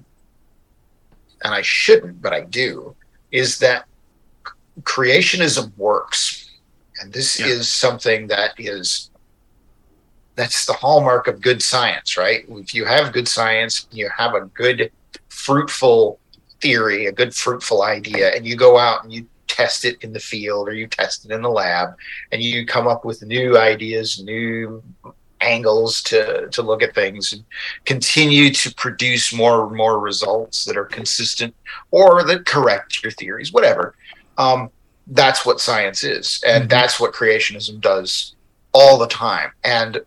and 1.45 1.55
I 1.55 1.63
shouldn't, 1.63 2.21
but 2.21 2.33
I 2.33 2.43
do, 2.43 2.95
is 3.31 3.59
that 3.61 3.87
creationism 4.83 5.77
works. 5.77 6.51
And 7.01 7.13
this 7.13 7.41
yeah. 7.41 7.47
is 7.47 7.69
something 7.69 8.27
that 8.29 8.53
is 8.59 9.11
that's 10.35 10.65
the 10.65 10.73
hallmark 10.73 11.27
of 11.27 11.41
good 11.41 11.63
science, 11.63 12.17
right? 12.17 12.45
If 12.49 12.75
you 12.75 12.87
have 12.87 13.13
good 13.13 13.29
science, 13.29 13.87
you 13.91 14.09
have 14.17 14.35
a 14.35 14.47
good, 14.47 14.91
fruitful 15.29 16.19
theory, 16.61 17.07
a 17.07 17.13
good 17.13 17.35
fruitful 17.35 17.83
idea, 17.83 18.35
and 18.35 18.47
you 18.47 18.57
go 18.57 18.79
out 18.79 19.05
and 19.05 19.13
you 19.13 19.27
test 19.53 19.85
it 19.85 20.03
in 20.03 20.13
the 20.13 20.21
field 20.21 20.69
or 20.69 20.73
you 20.73 20.87
test 20.87 21.25
it 21.25 21.31
in 21.31 21.43
the 21.43 21.51
lab, 21.51 21.95
and 22.33 22.43
you 22.43 22.67
come 22.67 22.87
up 22.87 23.05
with 23.05 23.23
new 23.23 23.59
ideas, 23.59 24.23
new 24.23 24.83
angles 25.43 26.03
to 26.03 26.49
to 26.51 26.63
look 26.63 26.83
at 26.83 26.95
things 26.95 27.33
and 27.33 27.45
continue 27.85 28.51
to 28.51 28.73
produce 28.75 29.33
more 29.33 29.67
and 29.67 29.77
more 29.77 29.99
results 29.99 30.65
that 30.65 30.77
are 30.77 30.85
consistent 30.85 31.55
or 31.91 32.23
that 32.25 32.47
correct 32.47 33.03
your 33.03 33.13
theories 33.13 33.53
whatever 33.53 33.95
um, 34.39 34.71
that's 35.09 35.45
what 35.45 35.61
science 35.61 36.05
is 36.05 36.43
and 36.47 36.63
mm-hmm. 36.63 36.69
that's 36.69 37.01
what 37.01 37.13
creationism 37.13 37.81
does 37.81 38.35
all 38.73 38.97
the 38.97 39.09
time 39.09 39.51
and 39.65 40.01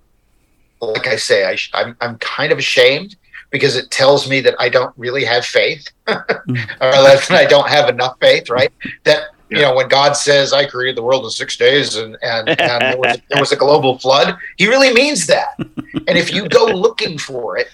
like 0.80 1.08
i 1.08 1.16
say 1.16 1.46
I, 1.46 1.58
I'm, 1.74 1.98
I'm 2.02 2.18
kind 2.20 2.52
of 2.52 2.58
ashamed 2.58 3.16
because 3.50 3.76
it 3.76 3.92
tells 3.92 4.30
me 4.30 4.40
that 4.42 4.56
i 4.60 4.70
don't 4.70 4.94
really 4.98 5.26
have 5.26 5.46
faith 5.46 5.88
mm-hmm. 6.08 6.56
or 6.82 6.92
that 6.92 7.32
i 7.32 7.46
don't 7.46 7.70
have 7.70 7.90
enough 7.90 8.18
faith 8.22 8.50
right 8.50 8.72
that 9.04 9.35
you 9.50 9.62
know, 9.62 9.76
when 9.76 9.88
God 9.88 10.14
says, 10.14 10.54
"I 10.54 10.66
created 10.66 10.98
the 10.98 11.04
world 11.04 11.24
in 11.24 11.30
six 11.30 11.56
days," 11.56 11.96
and 11.96 12.18
and, 12.22 12.50
and 12.50 12.82
there, 12.82 12.98
was, 12.98 13.18
there, 13.30 13.40
was, 13.40 13.52
a 13.52 13.56
global 13.56 14.00
flood, 14.00 14.38
He 14.58 14.68
really 14.68 14.94
means 14.94 15.28
that. 15.28 15.58
And 16.08 16.20
if 16.20 16.32
you 16.32 16.48
go 16.48 16.66
looking 16.66 17.18
for 17.18 17.58
it, 17.58 17.68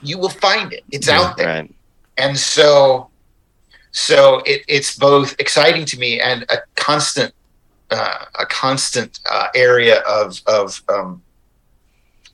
you 0.00 0.16
will 0.16 0.30
find 0.30 0.72
it. 0.72 0.84
It's 0.90 1.06
yeah, 1.06 1.20
out 1.20 1.36
there. 1.36 1.46
Right. 1.46 1.74
And 2.16 2.38
so, 2.38 3.10
so 3.90 4.40
it, 4.46 4.62
it's 4.68 4.96
both 4.96 5.34
exciting 5.38 5.84
to 5.86 5.98
me 5.98 6.18
and 6.18 6.44
a 6.44 6.58
constant, 6.76 7.34
uh, 7.90 8.24
a 8.38 8.46
constant 8.46 9.20
uh, 9.30 9.48
area 9.54 10.00
of 10.00 10.40
of 10.46 10.82
um, 10.88 11.22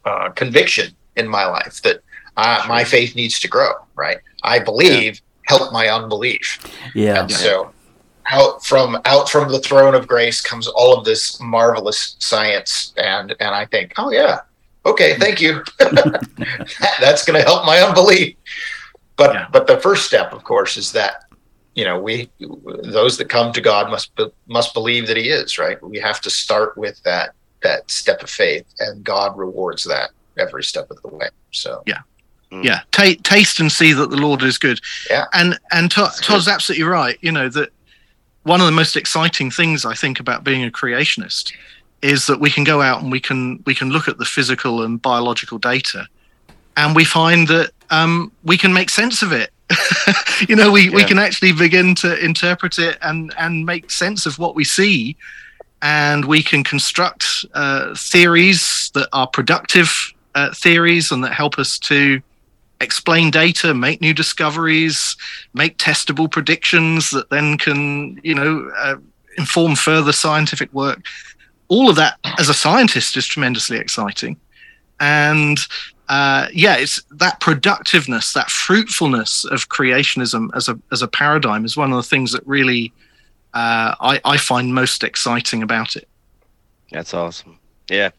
uh, 0.04 0.28
conviction 0.30 0.94
in 1.16 1.26
my 1.26 1.46
life 1.46 1.82
that 1.82 2.02
uh, 2.36 2.64
my 2.68 2.84
faith 2.84 3.16
needs 3.16 3.40
to 3.40 3.48
grow. 3.48 3.72
Right, 3.96 4.18
I 4.42 4.58
believe. 4.58 5.14
Yeah. 5.14 5.20
Help 5.46 5.72
my 5.72 5.88
unbelief. 5.88 6.60
Yeah. 6.94 7.22
And 7.22 7.30
so 7.32 7.72
out 8.26 8.64
from 8.64 9.00
out 9.04 9.28
from 9.28 9.50
the 9.50 9.60
throne 9.60 9.94
of 9.94 10.06
grace 10.06 10.40
comes 10.40 10.68
all 10.68 10.96
of 10.96 11.04
this 11.04 11.40
marvelous 11.40 12.16
science. 12.18 12.92
And 12.96 13.34
and 13.40 13.54
i 13.54 13.66
think 13.66 13.94
oh 13.96 14.10
yeah 14.10 14.40
okay 14.86 15.18
thank 15.18 15.40
you. 15.40 15.62
That's 15.78 17.24
going 17.24 17.38
to 17.38 17.44
help 17.44 17.66
my 17.66 17.80
unbelief. 17.80 18.36
But 19.16 19.34
yeah. 19.34 19.48
but 19.52 19.66
the 19.66 19.78
first 19.78 20.06
step 20.06 20.32
of 20.32 20.44
course 20.44 20.76
is 20.76 20.92
that 20.92 21.24
you 21.74 21.84
know 21.84 22.00
we 22.00 22.30
those 22.84 23.16
that 23.18 23.28
come 23.28 23.52
to 23.52 23.60
god 23.60 23.90
must 23.90 24.14
be, 24.16 24.26
must 24.46 24.74
believe 24.74 25.06
that 25.06 25.16
he 25.16 25.28
is 25.28 25.58
right? 25.58 25.82
We 25.82 25.98
have 25.98 26.20
to 26.22 26.30
start 26.30 26.76
with 26.76 27.02
that 27.04 27.34
that 27.62 27.90
step 27.90 28.22
of 28.22 28.30
faith 28.30 28.64
and 28.78 29.04
god 29.04 29.36
rewards 29.36 29.84
that 29.84 30.10
every 30.38 30.64
step 30.64 30.90
of 30.90 31.00
the 31.02 31.08
way 31.08 31.28
so. 31.50 31.82
Yeah. 31.86 32.00
Mm. 32.50 32.64
yeah. 32.64 32.80
T- 32.90 33.16
taste 33.16 33.60
and 33.60 33.70
see 33.70 33.92
that 33.92 34.10
the 34.10 34.16
lord 34.16 34.42
is 34.42 34.58
good. 34.58 34.80
Yeah. 35.10 35.26
And 35.34 35.58
and 35.72 35.90
todd's 35.90 36.48
absolutely 36.48 36.84
right 36.84 37.18
you 37.20 37.32
know 37.32 37.48
that 37.50 37.70
one 38.44 38.60
of 38.60 38.66
the 38.66 38.72
most 38.72 38.96
exciting 38.96 39.50
things 39.50 39.84
I 39.84 39.94
think 39.94 40.20
about 40.20 40.44
being 40.44 40.64
a 40.64 40.70
creationist 40.70 41.52
is 42.02 42.26
that 42.26 42.40
we 42.40 42.50
can 42.50 42.64
go 42.64 42.80
out 42.80 43.02
and 43.02 43.12
we 43.12 43.20
can 43.20 43.62
we 43.66 43.74
can 43.74 43.90
look 43.90 44.08
at 44.08 44.18
the 44.18 44.24
physical 44.24 44.82
and 44.82 45.00
biological 45.00 45.58
data, 45.58 46.06
and 46.76 46.96
we 46.96 47.04
find 47.04 47.48
that 47.48 47.72
um, 47.90 48.32
we 48.44 48.56
can 48.56 48.72
make 48.72 48.90
sense 48.90 49.22
of 49.22 49.32
it. 49.32 49.50
you 50.48 50.56
know, 50.56 50.72
we, 50.72 50.88
yeah. 50.88 50.96
we 50.96 51.04
can 51.04 51.18
actually 51.18 51.52
begin 51.52 51.94
to 51.96 52.18
interpret 52.24 52.78
it 52.78 52.98
and 53.02 53.32
and 53.38 53.66
make 53.66 53.90
sense 53.90 54.26
of 54.26 54.38
what 54.38 54.54
we 54.54 54.64
see, 54.64 55.16
and 55.82 56.24
we 56.24 56.42
can 56.42 56.64
construct 56.64 57.44
uh, 57.54 57.94
theories 57.94 58.90
that 58.94 59.08
are 59.12 59.26
productive 59.26 60.12
uh, 60.34 60.52
theories 60.54 61.10
and 61.10 61.22
that 61.24 61.32
help 61.32 61.58
us 61.58 61.78
to 61.78 62.22
explain 62.80 63.30
data, 63.30 63.74
make 63.74 64.00
new 64.00 64.14
discoveries, 64.14 65.16
make 65.54 65.76
testable 65.78 66.30
predictions 66.30 67.10
that 67.10 67.30
then 67.30 67.58
can, 67.58 68.20
you 68.22 68.34
know, 68.34 68.70
uh, 68.76 68.96
inform 69.36 69.76
further 69.76 70.12
scientific 70.12 70.72
work. 70.72 71.04
All 71.68 71.88
of 71.88 71.96
that, 71.96 72.18
as 72.38 72.48
a 72.48 72.54
scientist, 72.54 73.16
is 73.16 73.26
tremendously 73.26 73.78
exciting. 73.78 74.36
And 74.98 75.58
uh, 76.08 76.48
yeah, 76.52 76.76
it's 76.76 77.02
that 77.12 77.38
productiveness, 77.40 78.32
that 78.32 78.50
fruitfulness 78.50 79.44
of 79.44 79.68
creationism 79.68 80.50
as 80.54 80.68
a 80.68 80.78
as 80.90 81.02
a 81.02 81.08
paradigm 81.08 81.64
is 81.64 81.76
one 81.76 81.92
of 81.92 81.96
the 81.96 82.02
things 82.02 82.32
that 82.32 82.44
really 82.46 82.92
uh, 83.54 83.94
I, 84.00 84.20
I 84.24 84.36
find 84.36 84.74
most 84.74 85.04
exciting 85.04 85.62
about 85.62 85.94
it. 85.96 86.08
That's 86.90 87.14
awesome. 87.14 87.58
Yeah, 87.88 88.10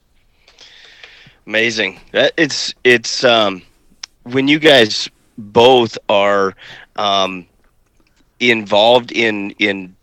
amazing. 1.45 1.99
It's 2.13 2.73
it's 2.85 3.25
um 3.25 3.61
when 4.23 4.47
you 4.47 4.59
guys 4.59 5.09
both 5.37 5.97
are 6.09 6.55
um, 6.95 7.45
involved 8.39 9.11
in 9.11 9.51
in 9.59 9.95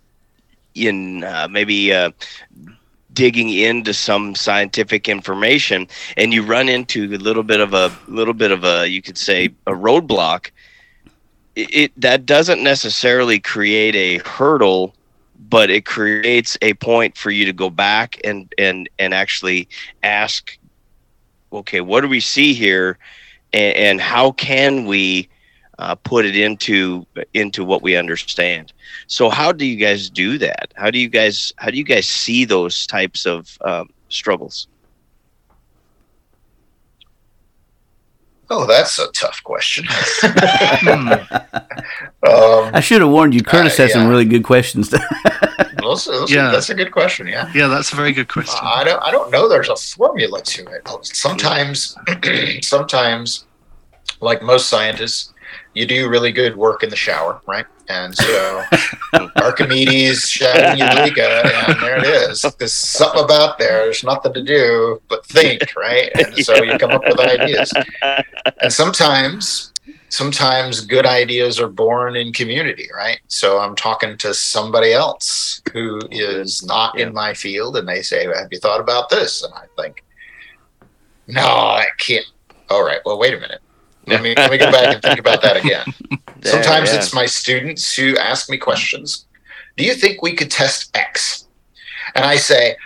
in 0.74 1.24
uh, 1.24 1.48
maybe 1.50 1.92
uh, 1.92 2.10
digging 3.12 3.50
into 3.50 3.92
some 3.92 4.34
scientific 4.34 5.08
information 5.08 5.86
and 6.16 6.32
you 6.32 6.42
run 6.42 6.68
into 6.68 7.04
a 7.14 7.18
little 7.18 7.42
bit 7.42 7.60
of 7.60 7.74
a 7.74 7.92
little 8.06 8.34
bit 8.34 8.50
of 8.50 8.64
a 8.64 8.86
you 8.88 9.02
could 9.02 9.18
say 9.18 9.46
a 9.66 9.72
roadblock 9.72 10.50
it, 11.56 11.68
it 11.74 12.00
that 12.00 12.26
doesn't 12.26 12.62
necessarily 12.62 13.40
create 13.40 13.96
a 13.96 14.18
hurdle 14.28 14.94
but 15.48 15.70
it 15.70 15.84
creates 15.84 16.56
a 16.62 16.74
point 16.74 17.16
for 17.16 17.30
you 17.30 17.44
to 17.44 17.52
go 17.52 17.70
back 17.70 18.20
and 18.24 18.52
and 18.58 18.88
and 18.98 19.12
actually 19.14 19.68
ask 20.02 20.58
okay 21.52 21.80
what 21.80 22.02
do 22.02 22.08
we 22.08 22.20
see 22.20 22.52
here 22.54 22.98
and, 23.52 23.76
and 23.76 24.00
how 24.00 24.32
can 24.32 24.84
we 24.86 25.28
uh, 25.78 25.94
put 25.94 26.24
it 26.24 26.36
into 26.36 27.06
into 27.34 27.64
what 27.64 27.82
we 27.82 27.96
understand. 27.96 28.72
So 29.06 29.30
how 29.30 29.52
do 29.52 29.64
you 29.64 29.76
guys 29.76 30.10
do 30.10 30.38
that? 30.38 30.72
How 30.74 30.90
do 30.90 30.98
you 30.98 31.08
guys 31.08 31.52
how 31.56 31.70
do 31.70 31.78
you 31.78 31.84
guys 31.84 32.06
see 32.06 32.44
those 32.44 32.86
types 32.86 33.26
of 33.26 33.56
um, 33.60 33.90
struggles? 34.08 34.66
Oh, 38.50 38.66
that's 38.66 38.98
a 38.98 39.12
tough 39.12 39.42
question. 39.44 39.86
um, 40.88 41.10
I 42.22 42.80
should 42.80 43.02
have 43.02 43.10
warned 43.10 43.34
you. 43.34 43.42
Curtis 43.42 43.78
uh, 43.78 43.82
has 43.82 43.90
yeah. 43.90 44.00
some 44.00 44.08
really 44.08 44.24
good 44.24 44.42
questions. 44.42 44.92
those, 45.88 46.04
those, 46.04 46.32
yeah, 46.32 46.50
that's 46.50 46.70
a 46.70 46.74
good 46.74 46.92
question. 46.92 47.26
Yeah, 47.26 47.50
yeah, 47.54 47.66
that's 47.66 47.92
a 47.92 47.96
very 47.96 48.12
good 48.12 48.28
question. 48.28 48.58
Uh, 48.62 48.68
I 48.68 48.84
don't, 48.84 49.02
I 49.02 49.10
don't 49.10 49.30
know. 49.30 49.48
There's 49.48 49.68
a 49.68 49.76
formula 49.76 50.42
to 50.42 50.66
it. 50.66 50.88
Sometimes, 51.02 51.96
sometimes, 52.62 53.46
like 54.20 54.42
most 54.42 54.68
scientists, 54.68 55.32
you 55.74 55.86
do 55.86 56.08
really 56.08 56.32
good 56.32 56.56
work 56.56 56.82
in 56.82 56.90
the 56.90 56.96
shower, 56.96 57.40
right? 57.46 57.66
And 57.88 58.14
so 58.14 58.64
Archimedes 59.36 60.28
shouting 60.28 60.78
Eureka, 60.78 61.42
and 61.68 61.80
there 61.80 61.98
it 61.98 62.04
is. 62.04 62.42
There's 62.58 62.74
something 62.74 63.24
about 63.24 63.58
there. 63.58 63.84
There's 63.84 64.04
nothing 64.04 64.34
to 64.34 64.42
do 64.42 65.00
but 65.08 65.24
think, 65.26 65.74
right? 65.76 66.10
And 66.14 66.36
so 66.44 66.62
you 66.62 66.76
come 66.78 66.90
up 66.90 67.02
with 67.06 67.18
ideas. 67.20 67.72
And 68.60 68.72
sometimes 68.72 69.72
sometimes 70.08 70.84
good 70.84 71.06
ideas 71.06 71.60
are 71.60 71.68
born 71.68 72.16
in 72.16 72.32
community, 72.32 72.88
right? 72.94 73.20
So 73.28 73.58
I'm 73.58 73.76
talking 73.76 74.16
to 74.18 74.34
somebody 74.34 74.92
else 74.92 75.60
who 75.72 76.00
is 76.10 76.64
not 76.64 76.98
yeah. 76.98 77.06
in 77.06 77.14
my 77.14 77.34
field 77.34 77.76
and 77.76 77.88
they 77.88 78.02
say, 78.02 78.26
Have 78.26 78.48
you 78.50 78.58
thought 78.58 78.80
about 78.80 79.10
this? 79.10 79.42
And 79.42 79.52
I 79.54 79.64
think, 79.80 80.04
No, 81.26 81.42
I 81.42 81.86
can't. 81.98 82.26
All 82.70 82.84
right, 82.84 83.00
well, 83.04 83.18
wait 83.18 83.34
a 83.34 83.40
minute. 83.40 83.60
Let 84.06 84.22
me, 84.22 84.34
let 84.34 84.50
me 84.50 84.56
go 84.56 84.70
back 84.70 84.94
and 84.94 85.02
think 85.02 85.18
about 85.18 85.42
that 85.42 85.58
again. 85.58 85.84
Sometimes 86.42 86.90
yeah. 86.90 86.96
it's 86.96 87.14
my 87.14 87.26
students 87.26 87.94
who 87.94 88.16
ask 88.16 88.48
me 88.48 88.56
questions. 88.56 89.26
Do 89.76 89.84
you 89.84 89.94
think 89.94 90.22
we 90.22 90.34
could 90.34 90.50
test 90.50 90.96
X? 90.96 91.46
And 92.14 92.24
I 92.24 92.36
say, 92.36 92.76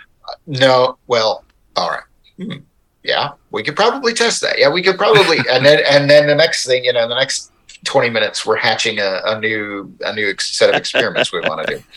No, 0.46 0.98
well, 1.06 1.44
all 1.76 1.90
right. 1.90 2.02
Hmm 2.38 2.64
yeah, 3.02 3.32
we 3.50 3.62
could 3.62 3.76
probably 3.76 4.12
test 4.12 4.40
that. 4.42 4.58
Yeah, 4.58 4.70
we 4.70 4.82
could 4.82 4.96
probably, 4.96 5.38
and 5.50 5.64
then 5.64 5.80
and 5.88 6.08
then 6.08 6.26
the 6.26 6.34
next 6.34 6.66
thing, 6.66 6.84
you 6.84 6.92
know, 6.92 7.08
the 7.08 7.14
next 7.14 7.52
20 7.84 8.10
minutes 8.10 8.46
we're 8.46 8.56
hatching 8.56 8.98
a, 8.98 9.20
a 9.24 9.40
new 9.40 9.92
a 10.00 10.14
new 10.14 10.34
set 10.38 10.70
of 10.70 10.76
experiments 10.76 11.32
we 11.32 11.40
want 11.40 11.66
to 11.66 11.76
do. 11.76 11.82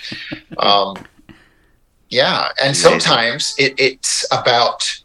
Um, 0.58 0.96
yeah 2.10 2.50
and 2.64 2.78
sometimes 2.78 3.56
it, 3.58 3.74
it's 3.78 4.26
about 4.32 5.02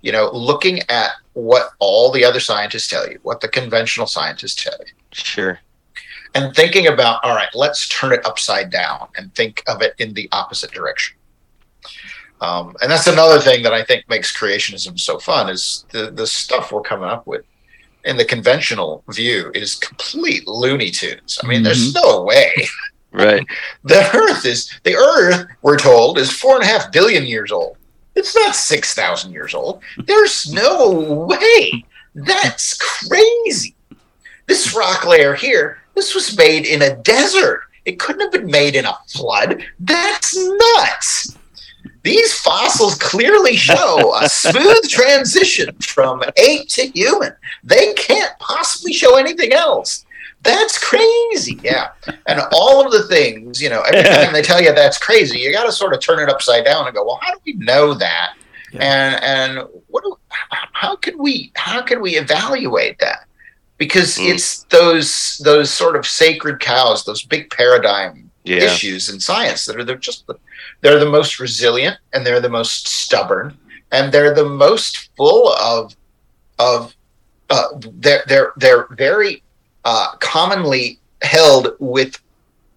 you 0.00 0.10
know 0.10 0.30
looking 0.32 0.80
at 0.88 1.10
what 1.34 1.72
all 1.80 2.10
the 2.10 2.24
other 2.24 2.40
scientists 2.40 2.88
tell 2.88 3.06
you 3.06 3.18
what 3.22 3.40
the 3.40 3.48
conventional 3.48 4.06
scientists 4.06 4.62
tell 4.64 4.78
you. 4.80 4.92
Sure. 5.12 5.60
And 6.34 6.54
thinking 6.56 6.86
about 6.86 7.22
all 7.24 7.34
right 7.34 7.48
let's 7.54 7.88
turn 7.88 8.12
it 8.12 8.24
upside 8.24 8.70
down 8.70 9.08
and 9.16 9.34
think 9.34 9.62
of 9.68 9.82
it 9.82 9.94
in 9.98 10.14
the 10.14 10.28
opposite 10.32 10.70
direction 10.70 11.15
um, 12.40 12.76
and 12.82 12.90
that's 12.90 13.06
another 13.06 13.40
thing 13.40 13.62
that 13.62 13.72
I 13.72 13.82
think 13.82 14.08
makes 14.08 14.36
creationism 14.36 14.98
so 14.98 15.18
fun 15.18 15.48
is 15.48 15.86
the 15.90 16.10
the 16.10 16.26
stuff 16.26 16.72
we're 16.72 16.82
coming 16.82 17.08
up 17.08 17.26
with 17.26 17.44
in 18.04 18.16
the 18.16 18.24
conventional 18.24 19.02
view 19.08 19.50
is 19.54 19.74
complete 19.74 20.46
looney 20.46 20.90
tunes. 20.90 21.38
I 21.42 21.46
mean, 21.46 21.56
mm-hmm. 21.56 21.64
there's 21.64 21.94
no 21.94 22.22
way. 22.22 22.52
Right. 23.12 23.46
the 23.84 24.14
Earth 24.14 24.44
is 24.44 24.70
the 24.84 24.94
Earth. 24.94 25.46
We're 25.62 25.78
told 25.78 26.18
is 26.18 26.30
four 26.30 26.56
and 26.56 26.64
a 26.64 26.66
half 26.66 26.92
billion 26.92 27.24
years 27.24 27.50
old. 27.50 27.78
It's 28.14 28.34
not 28.34 28.54
six 28.54 28.92
thousand 28.92 29.32
years 29.32 29.54
old. 29.54 29.80
There's 30.04 30.52
no 30.52 31.26
way. 31.26 31.84
That's 32.14 32.76
crazy. 32.76 33.74
This 34.46 34.74
rock 34.74 35.06
layer 35.06 35.34
here 35.34 35.78
This 35.94 36.14
was 36.14 36.36
made 36.36 36.66
in 36.66 36.82
a 36.82 36.96
desert. 36.96 37.62
It 37.86 37.98
couldn't 37.98 38.20
have 38.20 38.32
been 38.32 38.50
made 38.50 38.74
in 38.74 38.84
a 38.84 38.98
flood. 39.08 39.64
That's 39.80 40.36
nuts. 40.36 41.36
These 42.06 42.38
fossils 42.38 42.94
clearly 42.94 43.56
show 43.56 44.14
a 44.14 44.28
smooth 44.28 44.88
transition 44.88 45.74
from 45.80 46.22
ape 46.36 46.68
to 46.68 46.86
human. 46.86 47.32
They 47.64 47.94
can't 47.94 48.30
possibly 48.38 48.92
show 48.92 49.16
anything 49.16 49.52
else. 49.52 50.06
That's 50.42 50.78
crazy. 50.78 51.58
Yeah. 51.64 51.88
And 52.28 52.42
all 52.52 52.86
of 52.86 52.92
the 52.92 53.02
things, 53.08 53.60
you 53.60 53.70
know, 53.70 53.82
every 53.82 54.08
time 54.08 54.32
they 54.32 54.42
tell 54.42 54.62
you 54.62 54.72
that's 54.72 54.98
crazy, 54.98 55.40
you 55.40 55.50
got 55.50 55.64
to 55.64 55.72
sort 55.72 55.94
of 55.94 56.00
turn 56.00 56.20
it 56.20 56.28
upside 56.28 56.64
down 56.64 56.86
and 56.86 56.94
go, 56.94 57.04
well, 57.04 57.18
how 57.20 57.32
do 57.34 57.40
we 57.44 57.54
know 57.54 57.92
that? 57.94 58.34
Yeah. 58.70 58.84
And 58.84 59.24
and 59.24 59.68
what 59.88 60.04
do, 60.04 60.16
how 60.50 60.94
can 60.94 61.18
we 61.18 61.50
how 61.56 61.82
can 61.82 62.00
we 62.00 62.12
evaluate 62.12 63.00
that? 63.00 63.26
Because 63.78 64.16
mm. 64.16 64.32
it's 64.32 64.62
those 64.64 65.38
those 65.38 65.72
sort 65.72 65.96
of 65.96 66.06
sacred 66.06 66.60
cows, 66.60 67.04
those 67.04 67.24
big 67.24 67.50
paradigm 67.50 68.25
yeah. 68.46 68.64
issues 68.64 69.08
in 69.08 69.20
science 69.20 69.64
that 69.66 69.76
are 69.76 69.84
they're 69.84 69.96
just 69.96 70.28
they're 70.80 70.98
the 70.98 71.10
most 71.10 71.40
resilient 71.40 71.98
and 72.12 72.24
they're 72.24 72.40
the 72.40 72.48
most 72.48 72.86
stubborn 72.86 73.56
and 73.92 74.12
they're 74.12 74.34
the 74.34 74.48
most 74.48 75.10
full 75.16 75.52
of 75.54 75.94
of 76.58 76.94
uh, 77.50 77.68
they're 77.98 78.22
they're 78.26 78.52
they're 78.56 78.86
very 78.92 79.42
uh, 79.84 80.12
commonly 80.20 80.98
held 81.22 81.76
with 81.78 82.20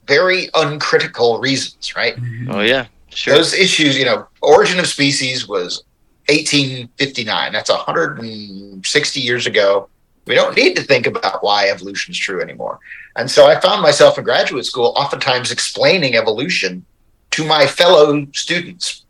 very 0.07 0.49
uncritical 0.55 1.39
reasons, 1.39 1.95
right? 1.95 2.15
Mm-hmm. 2.15 2.51
Oh 2.51 2.61
yeah, 2.61 2.87
sure. 3.09 3.35
Those 3.35 3.53
issues, 3.53 3.97
you 3.97 4.05
know, 4.05 4.27
Origin 4.41 4.79
of 4.79 4.87
Species 4.87 5.47
was 5.47 5.83
1859. 6.29 7.51
That's 7.51 7.69
160 7.69 9.19
years 9.19 9.47
ago. 9.47 9.89
We 10.29 10.35
don't 10.35 10.55
need 10.55 10.75
to 10.75 10.83
think 10.83 11.07
about 11.07 11.43
why 11.43 11.69
evolution 11.69 12.11
is 12.11 12.17
true 12.19 12.39
anymore. 12.39 12.77
And 13.15 13.29
so 13.29 13.47
I 13.47 13.59
found 13.59 13.81
myself 13.81 14.19
in 14.19 14.23
graduate 14.23 14.63
school 14.63 14.93
oftentimes 14.95 15.51
explaining 15.51 16.15
evolution 16.15 16.85
to 17.31 17.43
my 17.43 17.65
fellow 17.65 18.27
students, 18.33 19.05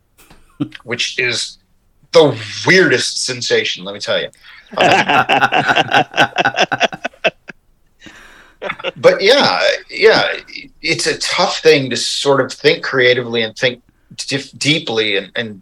which 0.83 1.19
is 1.19 1.57
the 2.13 2.41
weirdest 2.65 3.25
sensation, 3.25 3.83
let 3.83 3.93
me 3.93 3.99
tell 3.99 4.21
you. 4.21 4.29
but 8.95 9.21
yeah, 9.21 9.61
yeah, 9.89 10.37
it's 10.81 11.05
a 11.05 11.17
tough 11.17 11.59
thing 11.59 11.89
to 11.89 11.97
sort 11.97 12.39
of 12.39 12.53
think 12.53 12.81
creatively 12.81 13.41
and 13.41 13.57
think 13.57 13.83
deeply 14.57 15.17
and, 15.17 15.33
and 15.35 15.61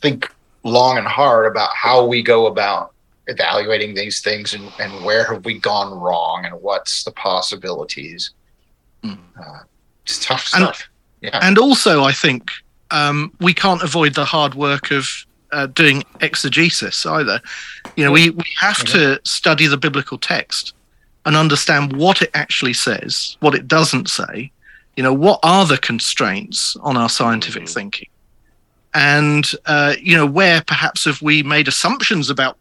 think 0.00 0.34
long 0.64 0.98
and 0.98 1.06
hard 1.06 1.46
about 1.46 1.70
how 1.76 2.04
we 2.04 2.24
go 2.24 2.48
about 2.48 2.92
evaluating 3.28 3.94
these 3.94 4.20
things 4.20 4.54
and, 4.54 4.70
and 4.78 5.04
where 5.04 5.24
have 5.24 5.44
we 5.44 5.58
gone 5.58 5.98
wrong 5.98 6.44
and 6.44 6.54
what's 6.62 7.04
the 7.04 7.10
possibilities. 7.12 8.30
Mm. 9.02 9.18
Uh, 9.38 9.60
it's 10.04 10.24
tough 10.24 10.46
stuff. 10.46 10.88
And, 11.22 11.32
yeah. 11.32 11.40
and 11.42 11.58
also, 11.58 12.04
I 12.04 12.12
think 12.12 12.50
um, 12.90 13.32
we 13.40 13.52
can't 13.52 13.82
avoid 13.82 14.14
the 14.14 14.24
hard 14.24 14.54
work 14.54 14.90
of 14.90 15.08
uh, 15.52 15.66
doing 15.66 16.04
exegesis 16.20 17.04
either. 17.06 17.40
You 17.96 18.04
know, 18.04 18.12
we, 18.12 18.30
we 18.30 18.44
have 18.58 18.76
mm-hmm. 18.76 18.98
to 18.98 19.20
study 19.24 19.66
the 19.66 19.76
biblical 19.76 20.18
text 20.18 20.74
and 21.24 21.34
understand 21.34 21.96
what 21.96 22.22
it 22.22 22.30
actually 22.34 22.74
says, 22.74 23.36
what 23.40 23.54
it 23.54 23.66
doesn't 23.66 24.08
say. 24.08 24.52
You 24.96 25.02
know, 25.02 25.12
what 25.12 25.40
are 25.42 25.66
the 25.66 25.78
constraints 25.78 26.76
on 26.80 26.96
our 26.96 27.08
scientific 27.08 27.64
mm-hmm. 27.64 27.72
thinking? 27.72 28.08
And, 28.94 29.44
uh, 29.66 29.94
you 30.00 30.16
know, 30.16 30.26
where 30.26 30.62
perhaps 30.62 31.04
have 31.04 31.20
we 31.20 31.42
made 31.42 31.68
assumptions 31.68 32.30
about 32.30 32.56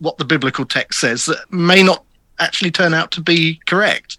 what 0.00 0.18
the 0.18 0.24
biblical 0.24 0.64
text 0.64 1.00
says 1.00 1.26
that 1.26 1.50
may 1.52 1.82
not 1.82 2.04
actually 2.38 2.70
turn 2.70 2.94
out 2.94 3.10
to 3.12 3.20
be 3.20 3.60
correct. 3.66 4.18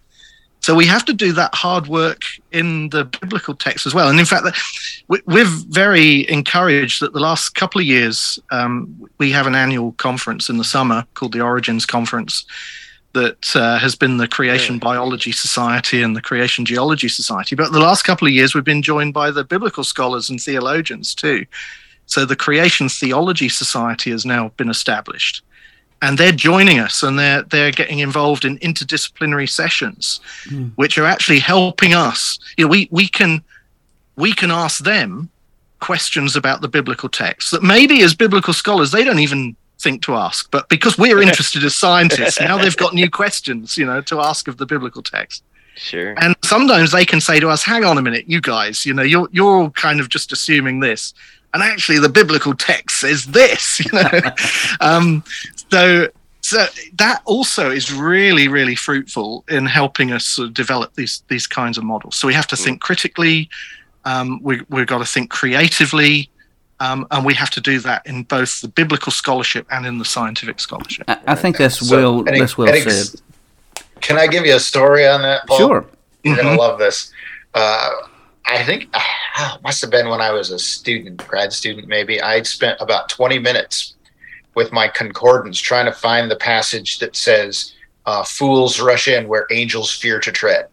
So 0.60 0.76
we 0.76 0.86
have 0.86 1.04
to 1.06 1.12
do 1.12 1.32
that 1.32 1.52
hard 1.56 1.88
work 1.88 2.22
in 2.52 2.88
the 2.90 3.04
biblical 3.04 3.54
text 3.54 3.84
as 3.84 3.94
well. 3.94 4.08
And 4.08 4.20
in 4.20 4.26
fact, 4.26 4.46
we're 5.08 5.44
very 5.44 6.30
encouraged 6.30 7.02
that 7.02 7.12
the 7.12 7.18
last 7.18 7.56
couple 7.56 7.80
of 7.80 7.86
years 7.86 8.38
um, 8.52 9.10
we 9.18 9.32
have 9.32 9.48
an 9.48 9.56
annual 9.56 9.90
conference 9.92 10.48
in 10.48 10.58
the 10.58 10.64
summer 10.64 11.04
called 11.14 11.32
the 11.32 11.40
Origins 11.40 11.84
Conference 11.84 12.46
that 13.12 13.56
uh, 13.56 13.76
has 13.78 13.96
been 13.96 14.18
the 14.18 14.28
Creation 14.28 14.78
Biology 14.78 15.32
Society 15.32 16.00
and 16.00 16.14
the 16.14 16.22
Creation 16.22 16.64
Geology 16.64 17.08
Society. 17.08 17.56
But 17.56 17.72
the 17.72 17.80
last 17.80 18.04
couple 18.04 18.28
of 18.28 18.32
years 18.32 18.54
we've 18.54 18.62
been 18.62 18.82
joined 18.82 19.14
by 19.14 19.32
the 19.32 19.44
biblical 19.44 19.82
scholars 19.82 20.30
and 20.30 20.40
theologians 20.40 21.12
too. 21.12 21.44
So 22.06 22.24
the 22.24 22.36
Creation 22.36 22.88
Theology 22.88 23.48
Society 23.48 24.12
has 24.12 24.24
now 24.24 24.50
been 24.56 24.70
established 24.70 25.42
and 26.02 26.18
they're 26.18 26.32
joining 26.32 26.78
us 26.80 27.02
and 27.02 27.18
they're 27.18 27.42
they're 27.44 27.70
getting 27.70 28.00
involved 28.00 28.44
in 28.44 28.58
interdisciplinary 28.58 29.48
sessions 29.48 30.20
mm. 30.44 30.70
which 30.74 30.98
are 30.98 31.06
actually 31.06 31.38
helping 31.38 31.94
us. 31.94 32.38
You 32.58 32.64
know 32.64 32.70
we 32.70 32.88
we 32.90 33.08
can 33.08 33.42
we 34.16 34.32
can 34.32 34.50
ask 34.50 34.84
them 34.84 35.30
questions 35.80 36.36
about 36.36 36.60
the 36.60 36.68
biblical 36.68 37.08
text 37.08 37.50
that 37.50 37.62
maybe 37.62 38.02
as 38.02 38.14
biblical 38.14 38.52
scholars 38.52 38.92
they 38.92 39.02
don't 39.02 39.18
even 39.18 39.56
think 39.80 40.00
to 40.00 40.14
ask 40.14 40.48
but 40.52 40.68
because 40.68 40.96
we're 40.96 41.20
interested 41.28 41.64
as 41.64 41.74
scientists 41.74 42.38
now 42.38 42.56
they've 42.56 42.76
got 42.76 42.94
new 42.94 43.10
questions 43.10 43.76
you 43.76 43.84
know 43.84 44.00
to 44.00 44.20
ask 44.20 44.48
of 44.48 44.58
the 44.58 44.66
biblical 44.66 45.02
text. 45.02 45.42
Sure. 45.74 46.14
And 46.18 46.36
sometimes 46.44 46.92
they 46.92 47.06
can 47.06 47.20
say 47.20 47.40
to 47.40 47.48
us 47.48 47.64
hang 47.64 47.84
on 47.84 47.96
a 47.98 48.02
minute 48.02 48.28
you 48.28 48.40
guys 48.40 48.84
you 48.84 48.92
know 48.94 49.02
you're 49.02 49.28
you're 49.32 49.70
kind 49.70 50.00
of 50.00 50.08
just 50.08 50.32
assuming 50.32 50.80
this. 50.80 51.14
And 51.54 51.62
actually 51.62 51.98
the 51.98 52.08
biblical 52.08 52.54
text 52.54 53.00
says 53.00 53.26
this 53.26 53.80
you 53.84 53.90
know. 53.92 54.20
Um, 54.80 55.24
so 55.72 56.08
so 56.42 56.66
that 56.94 57.22
also 57.24 57.70
is 57.70 57.92
really 57.92 58.46
really 58.48 58.74
fruitful 58.74 59.44
in 59.48 59.64
helping 59.66 60.12
us 60.12 60.24
sort 60.24 60.48
of 60.48 60.54
develop 60.54 60.94
these 60.94 61.22
these 61.28 61.46
kinds 61.46 61.78
of 61.78 61.84
models 61.84 62.14
so 62.16 62.28
we 62.28 62.34
have 62.34 62.46
to 62.46 62.56
think 62.56 62.80
critically 62.80 63.48
um, 64.04 64.40
we, 64.42 64.60
we've 64.68 64.88
got 64.88 64.98
to 64.98 65.04
think 65.04 65.30
creatively 65.30 66.28
um, 66.80 67.06
and 67.12 67.24
we 67.24 67.34
have 67.34 67.50
to 67.50 67.60
do 67.60 67.78
that 67.80 68.04
in 68.06 68.24
both 68.24 68.60
the 68.60 68.66
biblical 68.66 69.12
scholarship 69.12 69.66
and 69.70 69.86
in 69.86 69.98
the 69.98 70.04
scientific 70.04 70.58
scholarship. 70.58 71.04
I, 71.08 71.18
I 71.28 71.34
think 71.36 71.56
this 71.56 71.78
so, 71.78 71.96
well. 71.96 72.24
That's 72.24 72.58
well 72.58 72.74
said. 72.74 73.20
Can 74.00 74.18
I 74.18 74.26
give 74.26 74.44
you 74.44 74.56
a 74.56 74.60
story 74.60 75.06
on 75.06 75.22
that? 75.22 75.46
Paul? 75.46 75.58
Sure. 75.58 75.86
You're 76.24 76.34
mm-hmm. 76.34 76.44
gonna 76.44 76.58
love 76.58 76.80
this. 76.80 77.12
Uh, 77.54 77.90
I 78.46 78.64
think 78.64 78.88
uh, 78.94 79.58
must 79.62 79.80
have 79.82 79.90
been 79.90 80.08
when 80.08 80.20
I 80.20 80.32
was 80.32 80.50
a 80.50 80.58
student, 80.58 81.24
grad 81.24 81.52
student, 81.52 81.86
maybe. 81.86 82.20
I 82.20 82.42
spent 82.42 82.80
about 82.80 83.08
20 83.08 83.38
minutes 83.38 83.94
with 84.54 84.72
my 84.72 84.88
concordance 84.88 85.58
trying 85.58 85.86
to 85.86 85.92
find 85.92 86.30
the 86.30 86.36
passage 86.36 86.98
that 86.98 87.16
says, 87.16 87.74
uh, 88.06 88.24
"Fools 88.24 88.80
rush 88.80 89.08
in 89.08 89.28
where 89.28 89.46
angels 89.50 89.90
fear 89.92 90.20
to 90.20 90.32
tread." 90.32 90.68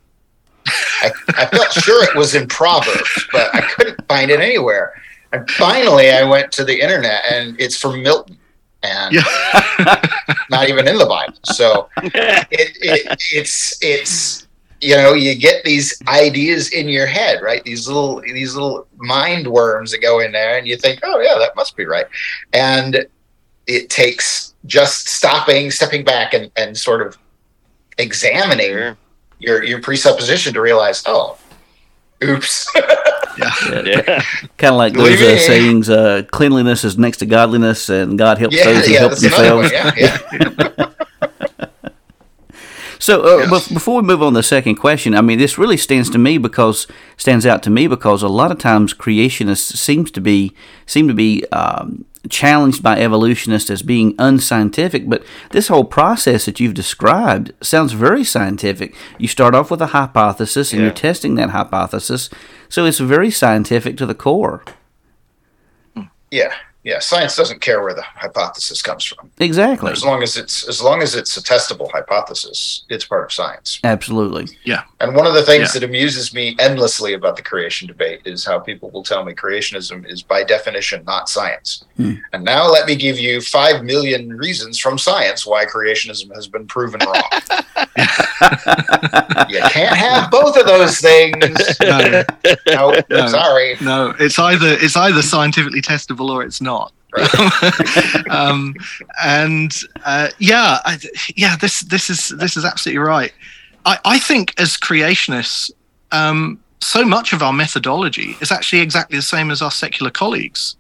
I, 1.02 1.12
I 1.30 1.46
felt 1.46 1.72
sure 1.72 2.04
it 2.04 2.16
was 2.16 2.36
in 2.36 2.48
Proverbs, 2.48 3.28
but 3.32 3.54
I 3.56 3.62
couldn't 3.62 4.06
find 4.08 4.30
it 4.30 4.40
anywhere. 4.40 5.02
And 5.32 5.50
finally, 5.52 6.12
I 6.12 6.24
went 6.24 6.52
to 6.54 6.64
the 6.64 6.80
internet, 6.80 7.24
and 7.32 7.60
it's 7.60 7.78
from 7.78 8.02
Milton, 8.02 8.38
and 8.84 9.16
not 10.50 10.70
even 10.70 10.88
in 10.88 10.98
the 10.98 11.06
Bible. 11.06 11.38
So 11.44 11.90
it, 12.04 12.48
it, 12.82 13.18
it's 13.32 13.78
it's 13.82 14.48
you 14.82 14.96
know 14.96 15.14
you 15.14 15.36
get 15.36 15.64
these 15.64 16.02
ideas 16.08 16.72
in 16.72 16.88
your 16.88 17.06
head 17.06 17.42
right 17.42 17.62
these 17.66 17.86
little 17.88 18.22
these 18.22 18.56
little 18.56 18.88
mind 18.96 19.46
worms 19.46 19.92
that 19.92 20.02
go 20.02 20.20
in 20.20 20.32
there 20.32 20.58
and 20.58 20.66
you 20.66 20.78
think 20.78 21.02
oh 21.04 21.20
yeah 21.20 21.38
that 21.38 21.54
must 21.56 21.76
be 21.76 21.86
right 21.86 22.06
and 22.54 23.06
it 23.70 23.90
takes 23.90 24.56
just 24.66 25.08
stopping 25.08 25.70
stepping 25.72 26.04
back 26.04 26.34
and, 26.34 26.52
and 26.58 26.76
sort 26.76 27.06
of 27.06 27.18
examining 27.98 28.72
sure. 28.72 28.98
your 29.38 29.64
your 29.64 29.82
presupposition 29.82 30.54
to 30.54 30.60
realize 30.60 31.04
oh 31.06 31.38
oops 32.24 32.68
yeah, 33.38 33.82
yeah. 33.86 34.22
kind 34.58 34.74
of 34.74 34.78
like 34.78 34.94
those 34.94 35.22
uh, 35.22 35.38
sayings 35.38 35.90
uh, 35.90 36.24
cleanliness 36.32 36.84
is 36.84 36.98
next 36.98 37.18
to 37.18 37.26
godliness 37.26 37.90
and 37.90 38.18
god 38.18 38.38
helps 38.40 38.56
yeah, 38.56 38.66
those 38.66 38.88
who 38.88 38.94
help 38.96 39.14
themselves 39.16 39.72
So 43.02 43.24
uh, 43.24 43.48
yes. 43.50 43.70
before 43.70 44.02
we 44.02 44.06
move 44.06 44.22
on 44.22 44.34
to 44.34 44.40
the 44.40 44.44
second 44.44 44.76
question, 44.76 45.16
I 45.16 45.22
mean, 45.22 45.40
this 45.40 45.58
really 45.58 45.78
stands 45.78 46.10
to 46.10 46.18
me 46.18 46.38
because 46.38 46.86
stands 47.16 47.46
out 47.46 47.64
to 47.64 47.70
me 47.70 47.88
because 47.88 48.22
a 48.22 48.28
lot 48.28 48.52
of 48.52 48.60
times 48.60 48.94
creationists 48.94 49.78
seems 49.78 50.12
to 50.12 50.22
be 50.22 50.54
seem 50.86 51.08
to 51.08 51.14
be 51.14 51.46
um, 51.54 52.04
challenged 52.28 52.84
by 52.84 53.00
evolutionists 53.00 53.70
as 53.70 53.82
being 53.82 54.16
unscientific. 54.20 55.08
But 55.08 55.24
this 55.52 55.70
whole 55.70 55.86
process 55.86 56.46
that 56.46 56.60
you've 56.60 56.74
described 56.74 57.54
sounds 57.62 57.94
very 57.94 58.24
scientific. 58.24 58.96
You 59.18 59.28
start 59.28 59.56
off 59.56 59.72
with 59.72 59.82
a 59.82 59.88
hypothesis 59.88 60.74
and 60.74 60.82
yeah. 60.82 60.88
you're 60.88 60.96
testing 60.96 61.36
that 61.36 61.52
hypothesis, 61.52 62.30
so 62.68 62.86
it's 62.86 63.00
very 63.00 63.32
scientific 63.32 63.98
to 63.98 64.06
the 64.06 64.16
core. 64.16 64.64
Yeah, 66.32 66.54
yeah, 66.84 67.00
science 67.00 67.36
doesn't 67.36 67.60
care 67.60 67.82
where 67.82 67.94
the 67.94 68.02
hypothesis 68.02 68.82
comes 68.82 69.04
from. 69.04 69.30
Exactly. 69.40 69.92
As 69.92 70.06
long 70.06 70.24
as 70.24 70.38
it's 70.38 70.68
as 70.68 70.82
long 70.82 71.02
as 71.02 71.14
it's 71.14 71.36
a 71.36 71.44
testable 71.44 71.92
hypothesis, 71.92 72.86
it's 72.88 73.04
part 73.04 73.26
of 73.26 73.34
science. 73.34 73.82
Absolutely. 73.84 74.48
Yeah. 74.64 74.84
And 75.02 75.14
one 75.14 75.26
of 75.26 75.34
the 75.34 75.44
things 75.44 75.74
yeah. 75.76 75.80
that 75.82 75.84
amuses 75.84 76.34
me 76.34 76.56
endlessly 76.58 77.14
about 77.14 77.36
the 77.36 77.42
creation 77.42 77.86
debate 77.88 78.22
is 78.24 78.46
how 78.46 78.60
people 78.60 78.90
will 78.92 79.04
tell 79.04 79.26
me 79.26 79.34
creationism 79.34 80.10
is 80.10 80.24
by 80.24 80.44
definition 80.44 81.04
not 81.04 81.28
science. 81.28 81.84
Hmm. 81.98 82.14
And 82.32 82.46
now 82.46 82.70
let 82.70 82.88
me 82.88 82.96
give 82.96 83.20
you 83.20 83.42
5 83.42 83.84
million 83.84 84.38
reasons 84.38 84.80
from 84.80 84.98
science 84.98 85.46
why 85.46 85.66
creationism 85.66 86.34
has 86.34 86.48
been 86.48 86.66
proven 86.66 87.02
wrong. 87.06 87.88
you 89.50 89.62
can't 89.70 89.96
have 89.96 90.32
both 90.32 90.56
of 90.58 90.66
those 90.66 91.00
things. 91.00 91.36
No, 91.82 92.24
No, 92.68 92.94
No. 93.10 93.28
sorry. 93.28 93.78
no, 93.82 94.14
it's 94.20 94.38
either 94.40 94.68
it's 94.80 94.96
either 94.98 95.22
scientifically 95.22 95.82
testable 95.82 96.30
or 96.30 96.44
it's 96.44 96.62
not. 96.62 96.92
um, 98.30 98.74
and 99.24 99.72
uh, 100.06 100.28
yeah, 100.40 100.80
I, 100.86 101.00
yeah, 101.36 101.56
this 101.58 101.82
this 101.82 102.10
is 102.10 102.30
this 102.30 102.56
is 102.58 102.66
absolutely 102.66 103.00
right. 103.00 103.34
I, 103.86 103.98
I 104.06 104.20
think 104.20 104.54
as 104.60 104.78
creationists, 104.78 105.72
um, 106.12 106.60
so 106.82 107.04
much 107.04 107.34
of 107.34 107.42
our 107.42 107.54
methodology 107.54 108.36
is 108.42 108.52
actually 108.52 108.82
exactly 108.82 109.18
the 109.18 109.22
same 109.24 109.52
as 109.52 109.62
our 109.62 109.72
secular 109.72 110.12
colleagues. 110.12 110.76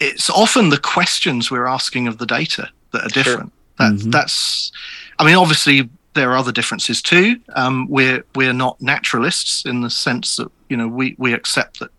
It's 0.00 0.30
often 0.30 0.70
the 0.70 0.78
questions 0.78 1.50
we're 1.50 1.66
asking 1.66 2.08
of 2.08 2.18
the 2.18 2.26
data 2.26 2.68
that 2.92 3.04
are 3.04 3.08
different. 3.08 3.52
That 3.78 3.92
Mhm. 3.92 4.10
that's, 4.12 4.72
I 5.18 5.24
mean, 5.24 5.36
obviously 5.36 5.88
there 6.14 6.30
are 6.32 6.36
other 6.36 6.52
differences 6.52 7.00
too. 7.02 7.36
Um, 7.54 7.86
we're 7.88 8.24
we're 8.34 8.52
not 8.52 8.80
naturalists 8.80 9.64
in 9.64 9.80
the 9.82 9.90
sense 9.90 10.36
that 10.36 10.48
you 10.68 10.76
know 10.76 10.88
we 10.88 11.14
we 11.18 11.32
accept 11.32 11.78
that 11.80 11.90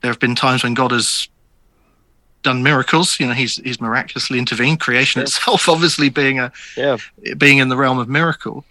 there 0.00 0.10
have 0.10 0.18
been 0.20 0.34
times 0.34 0.62
when 0.62 0.74
God 0.74 0.90
has 0.92 1.28
done 2.42 2.62
miracles. 2.62 3.20
You 3.20 3.26
know, 3.26 3.32
he's 3.34 3.56
he's 3.56 3.80
miraculously 3.80 4.38
intervened. 4.38 4.80
Creation 4.80 5.20
Sure. 5.20 5.22
itself, 5.24 5.68
obviously, 5.74 6.08
being 6.08 6.38
a 6.38 6.50
Yeah. 6.76 6.96
being 7.36 7.58
in 7.58 7.68
the 7.68 7.76
realm 7.76 7.98
of 7.98 8.08
miracle. 8.08 8.64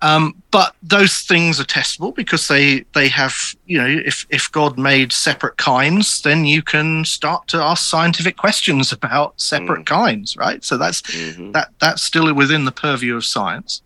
Um, 0.00 0.40
but 0.52 0.76
those 0.82 1.20
things 1.22 1.60
are 1.60 1.64
testable 1.64 2.14
because 2.14 2.46
they 2.46 2.84
they 2.94 3.08
have 3.08 3.34
you 3.66 3.78
know 3.78 3.86
if 3.86 4.26
if 4.30 4.50
God 4.52 4.78
made 4.78 5.12
separate 5.12 5.56
kinds, 5.56 6.22
then 6.22 6.44
you 6.44 6.62
can 6.62 7.04
start 7.04 7.48
to 7.48 7.58
ask 7.58 7.84
scientific 7.84 8.36
questions 8.36 8.92
about 8.92 9.40
separate 9.40 9.86
kinds, 9.86 10.36
right? 10.36 10.64
So 10.64 10.76
that's 10.78 11.02
Mhm. 11.02 11.52
that 11.52 11.70
that's 11.80 12.02
still 12.02 12.32
within 12.32 12.64
the 12.64 12.72
purview 12.72 13.16
of 13.16 13.24
science 13.24 13.82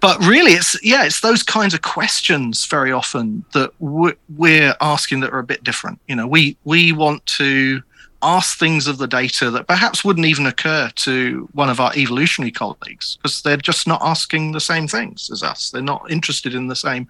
but 0.00 0.18
really 0.26 0.52
it's 0.54 0.76
yeah 0.84 1.04
it's 1.04 1.20
those 1.20 1.44
kinds 1.44 1.74
of 1.74 1.82
questions 1.82 2.66
very 2.66 2.90
often 2.90 3.44
that 3.52 3.70
we're, 3.78 4.16
we're 4.36 4.74
asking 4.80 5.20
that 5.20 5.30
are 5.32 5.38
a 5.38 5.44
bit 5.44 5.62
different 5.62 6.00
you 6.08 6.16
know 6.16 6.26
we 6.26 6.56
we 6.64 6.90
want 6.90 7.24
to 7.24 7.80
ask 8.22 8.58
things 8.58 8.86
of 8.86 8.98
the 8.98 9.06
data 9.06 9.50
that 9.50 9.66
perhaps 9.66 10.04
wouldn't 10.04 10.26
even 10.26 10.46
occur 10.46 10.90
to 10.94 11.48
one 11.52 11.68
of 11.68 11.80
our 11.80 11.92
evolutionary 11.96 12.52
colleagues 12.52 13.16
because 13.16 13.42
they're 13.42 13.56
just 13.56 13.86
not 13.86 14.00
asking 14.02 14.52
the 14.52 14.60
same 14.60 14.86
things 14.86 15.30
as 15.30 15.42
us 15.42 15.70
they're 15.70 15.82
not 15.82 16.08
interested 16.10 16.54
in 16.54 16.68
the 16.68 16.76
same 16.76 17.06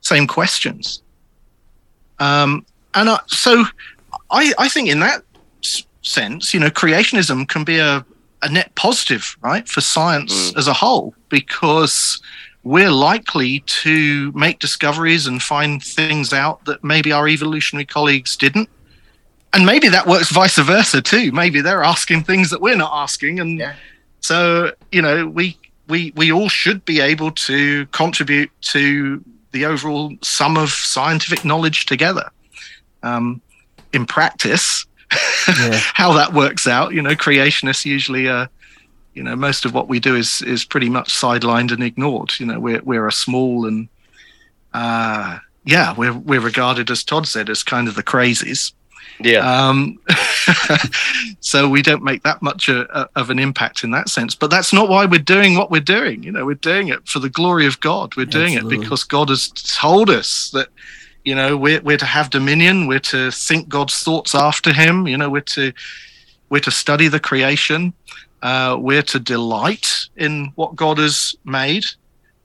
same 0.00 0.26
questions 0.26 1.02
um 2.18 2.64
and 2.94 3.08
I, 3.10 3.20
so 3.26 3.64
i 4.30 4.52
i 4.58 4.68
think 4.68 4.88
in 4.88 5.00
that 5.00 5.22
sense 6.02 6.54
you 6.54 6.60
know 6.60 6.70
creationism 6.70 7.46
can 7.48 7.64
be 7.64 7.78
a 7.78 8.04
a 8.42 8.48
net 8.48 8.74
positive, 8.74 9.36
right, 9.42 9.68
for 9.68 9.82
science 9.82 10.50
Mm. 10.50 10.56
as 10.56 10.66
a 10.66 10.72
whole, 10.72 11.14
because 11.28 12.22
we're 12.62 12.90
likely 12.90 13.60
to 13.66 14.32
make 14.32 14.60
discoveries 14.60 15.26
and 15.26 15.42
find 15.42 15.82
things 15.82 16.32
out 16.32 16.64
that 16.64 16.82
maybe 16.82 17.12
our 17.12 17.28
evolutionary 17.28 17.84
colleagues 17.84 18.36
didn't. 18.38 18.70
And 19.52 19.66
maybe 19.66 19.88
that 19.88 20.06
works 20.06 20.30
vice 20.30 20.56
versa 20.58 21.02
too. 21.02 21.32
Maybe 21.32 21.60
they're 21.60 21.82
asking 21.82 22.24
things 22.24 22.50
that 22.50 22.60
we're 22.60 22.76
not 22.76 22.92
asking. 22.94 23.40
And 23.40 23.58
Yeah. 23.58 23.74
so, 24.20 24.72
you 24.92 25.02
know, 25.02 25.26
we 25.26 25.56
we 25.88 26.12
we 26.14 26.30
all 26.30 26.48
should 26.48 26.84
be 26.84 27.00
able 27.00 27.32
to 27.32 27.86
contribute 27.86 28.50
to 28.62 29.24
the 29.52 29.64
overall 29.66 30.12
sum 30.22 30.56
of 30.56 30.70
scientific 30.70 31.44
knowledge 31.44 31.86
together. 31.86 32.30
Um, 33.02 33.40
in 33.92 34.06
practice, 34.06 34.86
Yeah. 35.48 35.80
how 35.94 36.12
that 36.12 36.32
works 36.32 36.68
out. 36.68 36.92
You 36.94 37.02
know, 37.02 37.16
creationists 37.16 37.84
usually, 37.84 38.28
uh, 38.28 38.46
you 39.14 39.24
know, 39.24 39.34
most 39.34 39.64
of 39.64 39.74
what 39.74 39.88
we 39.88 39.98
do 39.98 40.14
is 40.14 40.42
is 40.42 40.64
pretty 40.64 40.88
much 40.88 41.12
sidelined 41.12 41.72
and 41.72 41.82
ignored. 41.82 42.34
You 42.38 42.46
know, 42.46 42.60
we're 42.60 42.82
we're 42.84 43.08
a 43.08 43.12
small 43.12 43.66
and 43.66 43.88
uh, 44.72 45.38
yeah, 45.64 45.92
we're 45.96 46.12
we're 46.12 46.40
regarded 46.40 46.88
as 46.90 47.02
Todd 47.02 47.26
said 47.26 47.50
as 47.50 47.64
kind 47.64 47.88
of 47.88 47.96
the 47.96 48.04
crazies. 48.04 48.72
Yeah. 49.22 49.68
Um, 49.68 49.98
so 51.40 51.68
we 51.68 51.82
don't 51.82 52.02
make 52.02 52.22
that 52.22 52.42
much 52.42 52.68
a, 52.68 52.86
a, 52.98 53.08
of 53.16 53.30
an 53.30 53.38
impact 53.38 53.84
in 53.84 53.90
that 53.92 54.08
sense. 54.08 54.34
But 54.34 54.50
that's 54.50 54.72
not 54.72 54.88
why 54.88 55.06
we're 55.06 55.18
doing 55.18 55.56
what 55.56 55.70
we're 55.70 55.80
doing. 55.80 56.22
You 56.22 56.32
know, 56.32 56.44
we're 56.44 56.54
doing 56.54 56.88
it 56.88 57.06
for 57.06 57.18
the 57.18 57.28
glory 57.28 57.66
of 57.66 57.80
God. 57.80 58.16
We're 58.16 58.26
doing 58.26 58.54
Absolutely. 58.54 58.76
it 58.76 58.80
because 58.80 59.04
God 59.04 59.28
has 59.28 59.48
told 59.48 60.10
us 60.10 60.50
that, 60.50 60.68
you 61.24 61.34
know, 61.34 61.56
we're, 61.56 61.80
we're 61.82 61.98
to 61.98 62.06
have 62.06 62.30
dominion. 62.30 62.86
We're 62.86 63.00
to 63.00 63.30
think 63.30 63.68
God's 63.68 63.98
thoughts 64.02 64.34
after 64.34 64.72
him. 64.72 65.06
You 65.06 65.18
know, 65.18 65.30
we're 65.30 65.40
to, 65.42 65.72
we're 66.48 66.60
to 66.60 66.70
study 66.70 67.08
the 67.08 67.20
creation. 67.20 67.92
Uh, 68.42 68.76
we're 68.80 69.02
to 69.02 69.20
delight 69.20 70.08
in 70.16 70.52
what 70.54 70.76
God 70.76 70.98
has 70.98 71.34
made. 71.44 71.84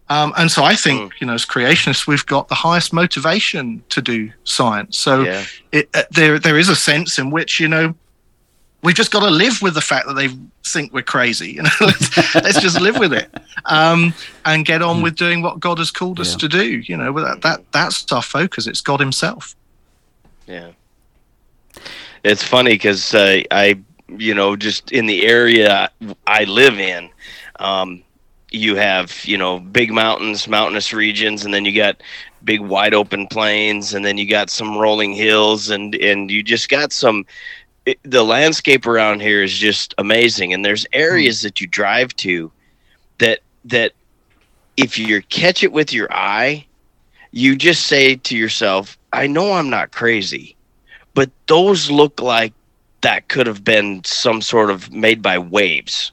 Um, 0.09 0.33
and 0.37 0.51
so 0.51 0.63
I 0.63 0.75
think, 0.75 1.13
you 1.19 1.25
know, 1.25 1.33
as 1.33 1.45
creationists, 1.45 2.05
we've 2.05 2.25
got 2.25 2.47
the 2.47 2.55
highest 2.55 2.93
motivation 2.93 3.83
to 3.89 4.01
do 4.01 4.31
science. 4.43 4.97
So 4.97 5.23
yeah. 5.23 5.45
it, 5.71 5.89
uh, 5.95 6.03
there 6.11 6.37
there 6.37 6.59
is 6.59 6.69
a 6.69 6.75
sense 6.75 7.17
in 7.17 7.31
which 7.31 7.59
you 7.59 7.67
know 7.67 7.95
we've 8.83 8.95
just 8.95 9.11
got 9.11 9.21
to 9.21 9.31
live 9.31 9.61
with 9.63 9.73
the 9.73 9.81
fact 9.81 10.07
that 10.07 10.13
they 10.13 10.29
think 10.63 10.93
we're 10.93 11.01
crazy. 11.01 11.53
You 11.53 11.63
know, 11.63 11.69
let's, 11.81 12.35
let's 12.35 12.61
just 12.61 12.79
live 12.79 12.99
with 12.99 13.13
it 13.13 13.29
um, 13.65 14.13
and 14.45 14.63
get 14.63 14.81
on 14.83 15.01
with 15.01 15.15
doing 15.15 15.41
what 15.41 15.59
God 15.59 15.79
has 15.79 15.89
called 15.91 16.19
us 16.19 16.33
Yeah. 16.33 16.37
to 16.37 16.47
do. 16.49 16.65
You 16.65 16.97
know, 16.97 17.11
that, 17.19 17.41
that 17.41 17.71
that's 17.71 18.11
our 18.11 18.21
focus. 18.21 18.67
It's 18.67 18.81
God 18.81 18.99
Himself. 18.99 19.55
Yeah. 20.47 20.71
It's 22.23 22.43
funny 22.43 22.71
because 22.71 23.13
uh, 23.13 23.41
I, 23.51 23.79
you 24.07 24.33
know, 24.35 24.55
just 24.55 24.91
in 24.91 25.07
the 25.07 25.25
area 25.25 25.89
I 26.27 26.43
live 26.45 26.79
in, 26.79 27.09
um, 27.59 28.03
you 28.55 28.75
have, 28.75 29.23
you 29.25 29.37
know, 29.37 29.59
big 29.59 29.91
mountains, 29.91 30.47
mountainous 30.47 30.93
regions, 30.93 31.45
and 31.45 31.53
then 31.53 31.65
you 31.65 31.75
got 31.75 32.01
big 32.43 32.61
wide 32.61 32.93
open 32.93 33.27
plains, 33.27 33.93
and 33.93 34.05
then 34.05 34.17
you 34.17 34.27
got 34.27 34.49
some 34.49 34.77
rolling 34.77 35.13
hills, 35.13 35.69
and 35.69 35.95
and 35.95 36.31
you 36.31 36.43
just 36.43 36.69
got 36.69 36.91
some. 36.91 37.25
It, 37.85 37.99
the 38.03 38.23
landscape 38.23 38.87
around 38.87 39.21
here 39.21 39.43
is 39.43 39.55
just 39.57 39.93
amazing, 39.97 40.53
and 40.53 40.65
there's 40.65 40.87
areas 40.93 41.41
that 41.43 41.61
you 41.61 41.67
drive 41.67 42.15
to 42.17 42.51
that 43.19 43.39
that 43.65 43.91
if 44.77 44.97
you 44.97 45.21
catch 45.23 45.63
it 45.63 45.71
with 45.71 45.93
your 45.93 46.11
eye, 46.11 46.65
you 47.31 47.55
just 47.55 47.87
say 47.87 48.15
to 48.15 48.37
yourself, 48.37 48.97
"I 49.13 49.27
know 49.27 49.53
I'm 49.53 49.69
not 49.69 49.91
crazy." 49.91 50.55
but 51.15 51.31
those 51.47 51.89
look 51.89 52.21
like 52.21 52.53
that 53.01 53.27
could 53.29 53.47
have 53.47 53.63
been 53.63 54.03
some 54.03 54.41
sort 54.41 54.69
of 54.69 54.91
made 54.91 55.21
by 55.21 55.39
waves 55.39 56.11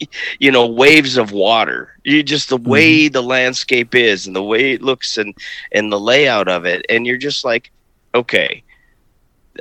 you 0.38 0.50
know 0.50 0.66
waves 0.66 1.16
of 1.16 1.32
water. 1.32 1.96
You 2.04 2.22
just 2.22 2.48
the 2.48 2.58
mm-hmm. 2.58 2.70
way 2.70 3.08
the 3.08 3.22
landscape 3.22 3.94
is 3.94 4.26
and 4.26 4.34
the 4.34 4.42
way 4.42 4.72
it 4.72 4.82
looks 4.82 5.16
and 5.16 5.34
and 5.72 5.92
the 5.92 6.00
layout 6.00 6.48
of 6.48 6.64
it. 6.66 6.84
And 6.88 7.06
you're 7.06 7.16
just 7.18 7.44
like 7.44 7.70
okay 8.12 8.62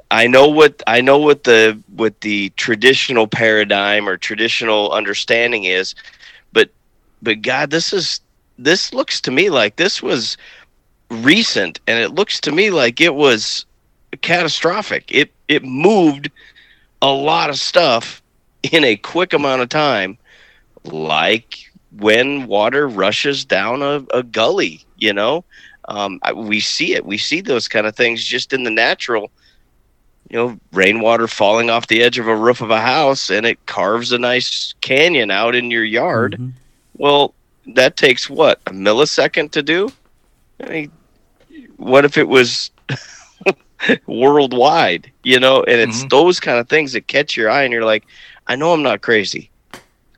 i 0.10 0.26
know 0.26 0.48
what 0.48 0.82
i 0.88 1.02
know 1.02 1.20
what 1.20 1.44
the 1.44 1.78
what 1.96 2.22
the 2.22 2.50
traditional 2.52 3.28
paradigm 3.28 4.10
or 4.10 4.18
traditional 4.18 4.92
understanding 4.92 5.66
is 5.66 5.94
but 6.52 6.70
but 7.22 7.44
god 7.44 7.70
this 7.70 7.94
is 7.94 8.22
this 8.58 8.92
looks 8.92 9.22
to 9.22 9.30
me 9.30 9.52
like 9.52 9.76
this 9.76 10.02
was 10.02 10.36
recent 11.12 11.80
and 11.86 12.00
it 12.00 12.14
looks 12.14 12.40
to 12.40 12.52
me 12.52 12.72
like 12.72 13.02
it 13.02 13.14
was 13.14 13.66
catastrophic. 14.18 15.06
It 15.10 15.32
it 15.48 15.64
moved 15.64 16.30
a 17.02 17.12
lot 17.12 17.50
of 17.50 17.58
stuff 17.58 18.22
in 18.72 18.84
a 18.84 18.96
quick 18.98 19.34
amount 19.34 19.62
of 19.62 19.70
time, 19.70 20.18
like 20.86 21.58
when 21.92 22.46
water 22.48 22.88
rushes 22.88 23.46
down 23.46 23.82
a, 23.82 24.04
a 24.14 24.24
gully. 24.24 24.86
You 24.98 25.14
know, 25.14 25.46
um, 25.88 26.20
I, 26.24 26.34
we 26.34 26.60
see 26.60 26.94
it. 26.94 27.06
We 27.06 27.18
see 27.18 27.42
those 27.42 27.68
kind 27.68 27.88
of 27.88 27.96
things 27.96 28.24
just 28.24 28.54
in 28.54 28.64
the 28.64 28.72
natural. 28.72 29.32
You 30.30 30.38
know, 30.38 30.60
rainwater 30.74 31.28
falling 31.28 31.70
off 31.70 31.88
the 31.88 32.02
edge 32.04 32.20
of 32.20 32.28
a 32.28 32.36
roof 32.36 32.62
of 32.62 32.70
a 32.70 32.82
house 32.82 33.30
and 33.32 33.46
it 33.46 33.66
carves 33.66 34.12
a 34.12 34.20
nice 34.20 34.74
canyon 34.82 35.32
out 35.32 35.56
in 35.56 35.72
your 35.72 35.84
yard. 35.84 36.38
Mhm. 36.40 36.54
Well, 36.96 37.34
that 37.76 37.98
takes 37.98 38.30
what 38.30 38.60
a 38.68 38.72
millisecond 38.72 39.52
to 39.52 39.64
do. 39.64 39.90
I 40.64 40.70
mean, 40.70 40.92
what 41.78 42.06
if 42.06 42.18
it 42.18 42.28
was 42.28 42.72
worldwide? 44.08 45.12
You 45.24 45.40
know, 45.40 45.64
and 45.64 45.80
it's 45.80 46.04
Mhm. 46.04 46.10
those 46.10 46.40
kind 46.40 46.60
of 46.60 46.70
things 46.70 46.94
that 46.94 47.08
catch 47.08 47.36
your 47.38 47.50
eye, 47.50 47.64
and 47.64 47.74
you're 47.74 47.86
like, 47.86 48.06
I 48.48 48.56
know 48.56 48.74
I'm 48.74 48.84
not 48.84 49.02
crazy. 49.02 49.52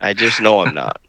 I 0.02 0.14
just 0.14 0.42
know 0.42 0.62
I'm 0.62 0.74
not. 0.76 1.02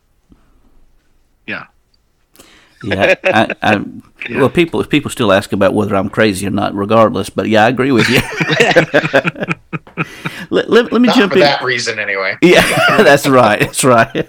Yeah, 2.85 3.15
I, 3.25 3.55
I, 3.63 3.85
well, 4.31 4.51
people 4.51 4.83
people 4.85 5.11
still 5.11 5.33
ask 5.33 5.53
about 5.53 5.75
whether 5.75 5.95
I'm 5.95 6.11
crazy 6.11 6.47
or 6.47 6.51
not, 6.51 6.75
regardless. 6.75 7.31
But 7.31 7.49
yeah, 7.49 7.65
I 7.65 7.69
agree 7.69 7.93
with 7.93 8.09
you. 8.09 8.19
let, 10.51 10.69
let, 10.69 10.93
let 10.93 11.01
me 11.01 11.07
Not 11.07 11.17
jump 11.17 11.33
for 11.33 11.39
in. 11.39 11.45
that 11.45 11.63
reason, 11.63 11.99
anyway. 11.99 12.37
Yeah, 12.43 12.63
that's 13.03 13.29
right. 13.29 13.61
That's 13.61 13.85
right. 13.85 14.29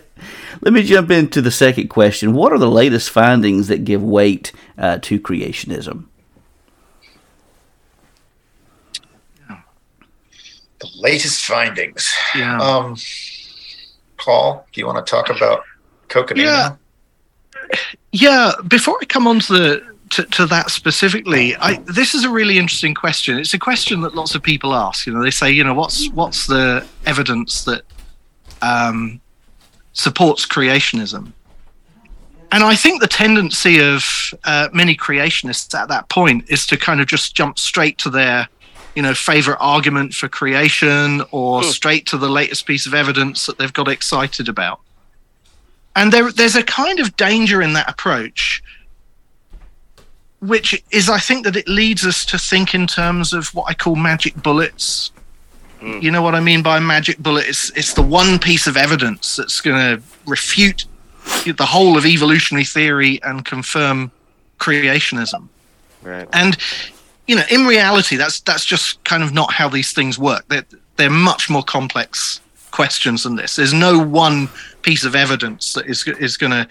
Let 0.61 0.73
me 0.73 0.83
jump 0.83 1.11
into 1.11 1.41
the 1.41 1.51
second 1.51 1.89
question. 1.89 2.33
What 2.33 2.53
are 2.53 2.59
the 2.59 2.69
latest 2.69 3.09
findings 3.09 3.67
that 3.69 3.83
give 3.85 4.03
weight 4.03 4.51
uh, 4.77 4.99
to 4.99 5.19
creationism? 5.19 6.05
The 10.79 10.89
latest 10.97 11.45
findings. 11.45 12.11
Yeah. 12.35 12.59
Um, 12.59 12.95
Paul, 14.23 14.65
do 14.71 14.79
you 14.79 14.87
want 14.87 15.05
to 15.05 15.09
talk 15.09 15.29
about 15.29 15.63
coconut? 16.07 16.43
Yeah. 16.43 16.75
Yeah, 18.11 18.51
before 18.67 18.97
I 19.01 19.05
come 19.05 19.27
on 19.27 19.39
to 19.41 19.53
the 19.53 19.93
to, 20.11 20.23
to 20.25 20.45
that 20.45 20.69
specifically, 20.69 21.55
I, 21.55 21.77
this 21.85 22.13
is 22.13 22.23
a 22.23 22.29
really 22.29 22.59
interesting 22.59 22.93
question. 22.93 23.39
It's 23.39 23.55
a 23.55 23.59
question 23.59 24.01
that 24.01 24.13
lots 24.13 24.35
of 24.35 24.43
people 24.43 24.75
ask. 24.75 25.07
You 25.07 25.13
know, 25.13 25.23
they 25.23 25.31
say, 25.31 25.49
you 25.49 25.63
know, 25.63 25.73
what's 25.73 26.09
what's 26.11 26.45
the 26.45 26.85
evidence 27.05 27.63
that 27.63 27.81
um, 28.61 29.19
supports 29.93 30.45
creationism? 30.45 31.33
And 32.51 32.63
I 32.63 32.75
think 32.75 33.01
the 33.01 33.07
tendency 33.07 33.81
of 33.81 34.05
uh, 34.43 34.69
many 34.71 34.95
creationists 34.95 35.73
at 35.73 35.87
that 35.87 36.07
point 36.09 36.47
is 36.49 36.67
to 36.67 36.77
kind 36.77 37.01
of 37.01 37.07
just 37.07 37.35
jump 37.35 37.57
straight 37.57 37.97
to 37.97 38.11
their, 38.11 38.47
you 38.95 39.01
know, 39.01 39.13
favorite 39.13 39.57
argument 39.59 40.13
for 40.13 40.27
creation 40.27 41.21
or 41.31 41.61
mm. 41.61 41.65
straight 41.65 42.05
to 42.07 42.17
the 42.17 42.29
latest 42.29 42.65
piece 42.65 42.85
of 42.85 42.93
evidence 42.93 43.45
that 43.45 43.57
they've 43.57 43.73
got 43.73 43.87
excited 43.87 44.47
about. 44.47 44.79
And 45.95 46.11
there, 46.11 46.31
there's 46.31 46.55
a 46.55 46.63
kind 46.63 46.99
of 46.99 47.15
danger 47.17 47.61
in 47.61 47.73
that 47.73 47.89
approach 47.89 48.63
which 50.43 50.83
is 50.91 51.09
I 51.09 51.19
think 51.19 51.45
that 51.45 51.55
it 51.55 51.67
leads 51.67 52.05
us 52.05 52.25
to 52.25 52.37
think 52.37 52.75
in 52.75 52.85
terms 52.85 53.31
of 53.31 53.47
what 53.55 53.65
I 53.69 53.73
call 53.73 53.95
magic 53.95 54.35
bullets. 54.35 55.11
Mm. 55.79 56.03
You 56.03 56.11
know 56.11 56.21
what 56.21 56.35
I 56.35 56.41
mean 56.41 56.61
by 56.61 56.79
magic 56.79 57.17
bullet? 57.17 57.47
It's 57.47 57.69
it's 57.77 57.93
the 57.93 58.01
one 58.01 58.39
piece 58.39 58.67
of 58.67 58.75
evidence 58.75 59.37
that's 59.37 59.61
going 59.61 59.77
to 59.77 60.03
refute 60.25 60.85
the 61.45 61.65
whole 61.65 61.97
of 61.97 62.05
evolutionary 62.05 62.65
theory 62.65 63.21
and 63.23 63.45
confirm 63.45 64.11
creationism. 64.59 65.47
Right. 66.01 66.27
And 66.33 66.57
you 67.27 67.35
know, 67.35 67.43
in 67.49 67.65
reality, 67.65 68.15
that's 68.15 68.41
that's 68.41 68.65
just 68.65 69.03
kind 69.03 69.23
of 69.23 69.33
not 69.33 69.51
how 69.53 69.69
these 69.69 69.93
things 69.93 70.19
work. 70.19 70.45
They're 70.47 70.65
they're 70.97 71.09
much 71.09 71.49
more 71.49 71.63
complex 71.63 72.41
questions 72.71 73.23
than 73.23 73.35
this. 73.35 73.55
There's 73.55 73.73
no 73.73 73.99
one 73.99 74.49
piece 74.81 75.05
of 75.05 75.15
evidence 75.15 75.73
that 75.73 75.85
is 75.85 76.07
is 76.19 76.37
going 76.37 76.51
to 76.51 76.67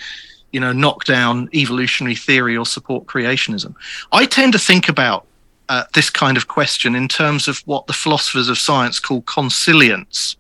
you 0.52 0.60
know, 0.60 0.72
knock 0.72 1.04
down 1.04 1.48
evolutionary 1.54 2.14
theory 2.14 2.56
or 2.56 2.66
support 2.66 3.06
creationism. 3.06 3.74
I 4.12 4.26
tend 4.26 4.52
to 4.52 4.58
think 4.58 4.88
about 4.88 5.26
uh, 5.68 5.84
this 5.94 6.10
kind 6.10 6.36
of 6.36 6.48
question 6.48 6.94
in 6.94 7.08
terms 7.08 7.48
of 7.48 7.58
what 7.64 7.86
the 7.86 7.92
philosophers 7.92 8.48
of 8.48 8.58
science 8.58 9.00
call 9.00 9.22
consilience. 9.22 10.36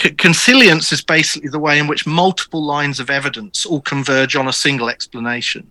C- 0.00 0.10
consilience 0.10 0.92
is 0.92 1.02
basically 1.02 1.48
the 1.48 1.58
way 1.58 1.78
in 1.78 1.86
which 1.86 2.06
multiple 2.06 2.62
lines 2.62 3.00
of 3.00 3.08
evidence 3.08 3.64
all 3.64 3.80
converge 3.80 4.36
on 4.36 4.48
a 4.48 4.52
single 4.52 4.90
explanation. 4.90 5.70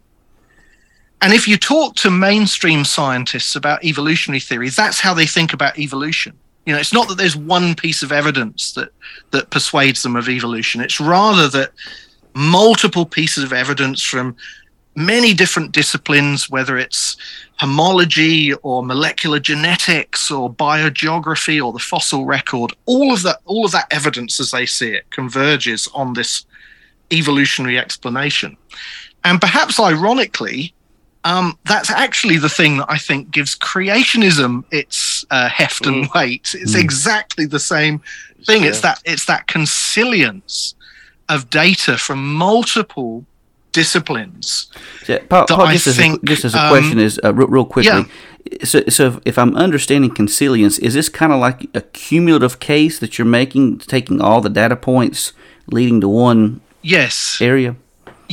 And 1.22 1.34
if 1.34 1.48
you 1.48 1.58
talk 1.58 1.96
to 1.98 2.10
mainstream 2.10 2.84
scientists 2.84 3.56
about 3.56 3.84
evolutionary 3.84 4.40
theory, 4.40 4.70
that's 4.70 5.00
how 5.00 5.14
they 5.14 5.28
think 5.28 5.54
about 5.54 5.78
evolution. 5.78 6.38
You 6.66 6.74
know, 6.74 6.80
it's 6.80 6.94
not 6.94 7.08
that 7.10 7.18
there's 7.18 7.36
one 7.36 7.76
piece 7.76 8.04
of 8.04 8.12
evidence 8.12 8.74
that 8.74 8.90
that 9.32 9.50
persuades 9.50 10.04
them 10.04 10.16
of 10.16 10.30
evolution. 10.30 10.82
It's 10.82 11.00
rather 11.00 11.48
that 11.50 11.72
multiple 12.34 13.06
pieces 13.06 13.44
of 13.44 13.54
evidence 13.54 14.02
from 14.02 14.36
many 14.96 15.34
different 15.34 15.72
disciplines, 15.72 16.50
whether 16.50 16.78
it's 16.78 17.18
homology 17.58 18.54
or 18.56 18.84
molecular 18.84 19.40
genetics 19.40 20.32
or 20.32 20.54
biogeography 20.54 21.64
or 21.64 21.72
the 21.72 21.80
fossil 21.80 22.26
record, 22.26 22.74
all 22.86 23.14
of 23.14 23.24
that, 23.24 23.40
all 23.46 23.66
of 23.66 23.72
that 23.72 23.88
evidence 23.92 24.40
as 24.40 24.52
they 24.52 24.66
see 24.66 24.92
it 24.94 25.10
converges 25.12 25.88
on 25.94 26.14
this 26.14 26.46
evolutionary 27.12 27.78
explanation. 27.78 28.58
And 29.24 29.40
perhaps 29.40 29.80
ironically, 29.80 30.74
um, 31.24 31.58
that's 31.66 31.92
actually 31.92 32.38
the 32.38 32.50
thing 32.50 32.78
that 32.78 32.88
I 32.90 32.98
think 32.98 33.32
gives 33.32 33.56
creationism 33.56 34.64
its 34.72 35.26
uh, 35.30 35.50
heft 35.50 35.86
and 35.86 36.06
mm. 36.06 36.14
weight. 36.14 36.56
It's 36.56 36.76
mm. 36.76 36.82
exactly 36.82 37.46
the 37.46 37.60
same 37.60 38.02
thing. 38.46 38.64
Yeah. 38.64 38.70
It's 38.70 38.82
that 38.82 39.02
it's 39.06 39.26
that 39.26 39.48
consilience 39.48 40.76
of 41.30 41.50
data 41.50 41.98
from 41.98 42.34
multiple 42.34 43.26
disciplines. 43.72 44.72
Yeah, 45.08 45.20
Paul, 45.30 45.46
Paul 45.48 45.68
just, 45.68 45.88
as 45.88 46.00
a, 46.00 46.18
just 46.24 46.46
as 46.46 46.56
a 46.56 46.60
um, 46.62 46.70
question 46.70 47.00
is 47.00 47.20
uh, 47.24 47.34
real, 47.34 47.48
real, 47.48 47.66
quickly. 47.66 47.92
Yeah. 47.92 48.64
So, 48.64 48.84
so 48.90 49.22
if 49.24 49.38
I'm 49.38 49.56
understanding 49.56 50.14
consilience, 50.14 50.80
is 50.80 50.94
this 50.94 51.08
kind 51.08 51.32
of 51.32 51.40
like 51.40 51.70
a 51.76 51.82
cumulative 51.82 52.60
case 52.60 53.00
that 53.00 53.18
you're 53.18 53.26
making, 53.28 53.80
taking 53.80 54.20
all 54.20 54.42
the 54.42 54.50
data 54.50 54.76
points 54.76 55.34
leading 55.68 56.02
to 56.02 56.10
one 56.10 56.62
yes 56.82 57.38
area? 57.40 57.76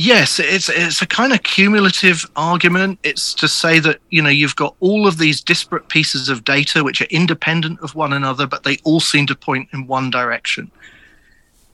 Yes, 0.01 0.39
it's 0.39 0.69
it's 0.69 1.01
a 1.01 1.05
kind 1.05 1.33
of 1.33 1.43
cumulative 1.43 2.25
argument. 2.37 2.99
It's 3.03 3.33
to 3.33 3.49
say 3.49 3.81
that 3.81 3.99
you 4.09 4.21
know 4.21 4.29
you've 4.29 4.55
got 4.55 4.73
all 4.79 5.05
of 5.05 5.17
these 5.17 5.41
disparate 5.41 5.89
pieces 5.89 6.29
of 6.29 6.45
data 6.45 6.85
which 6.85 7.01
are 7.01 7.07
independent 7.09 7.81
of 7.81 7.95
one 7.95 8.13
another, 8.13 8.47
but 8.47 8.63
they 8.63 8.77
all 8.85 9.01
seem 9.01 9.27
to 9.27 9.35
point 9.35 9.67
in 9.73 9.87
one 9.87 10.09
direction. 10.09 10.71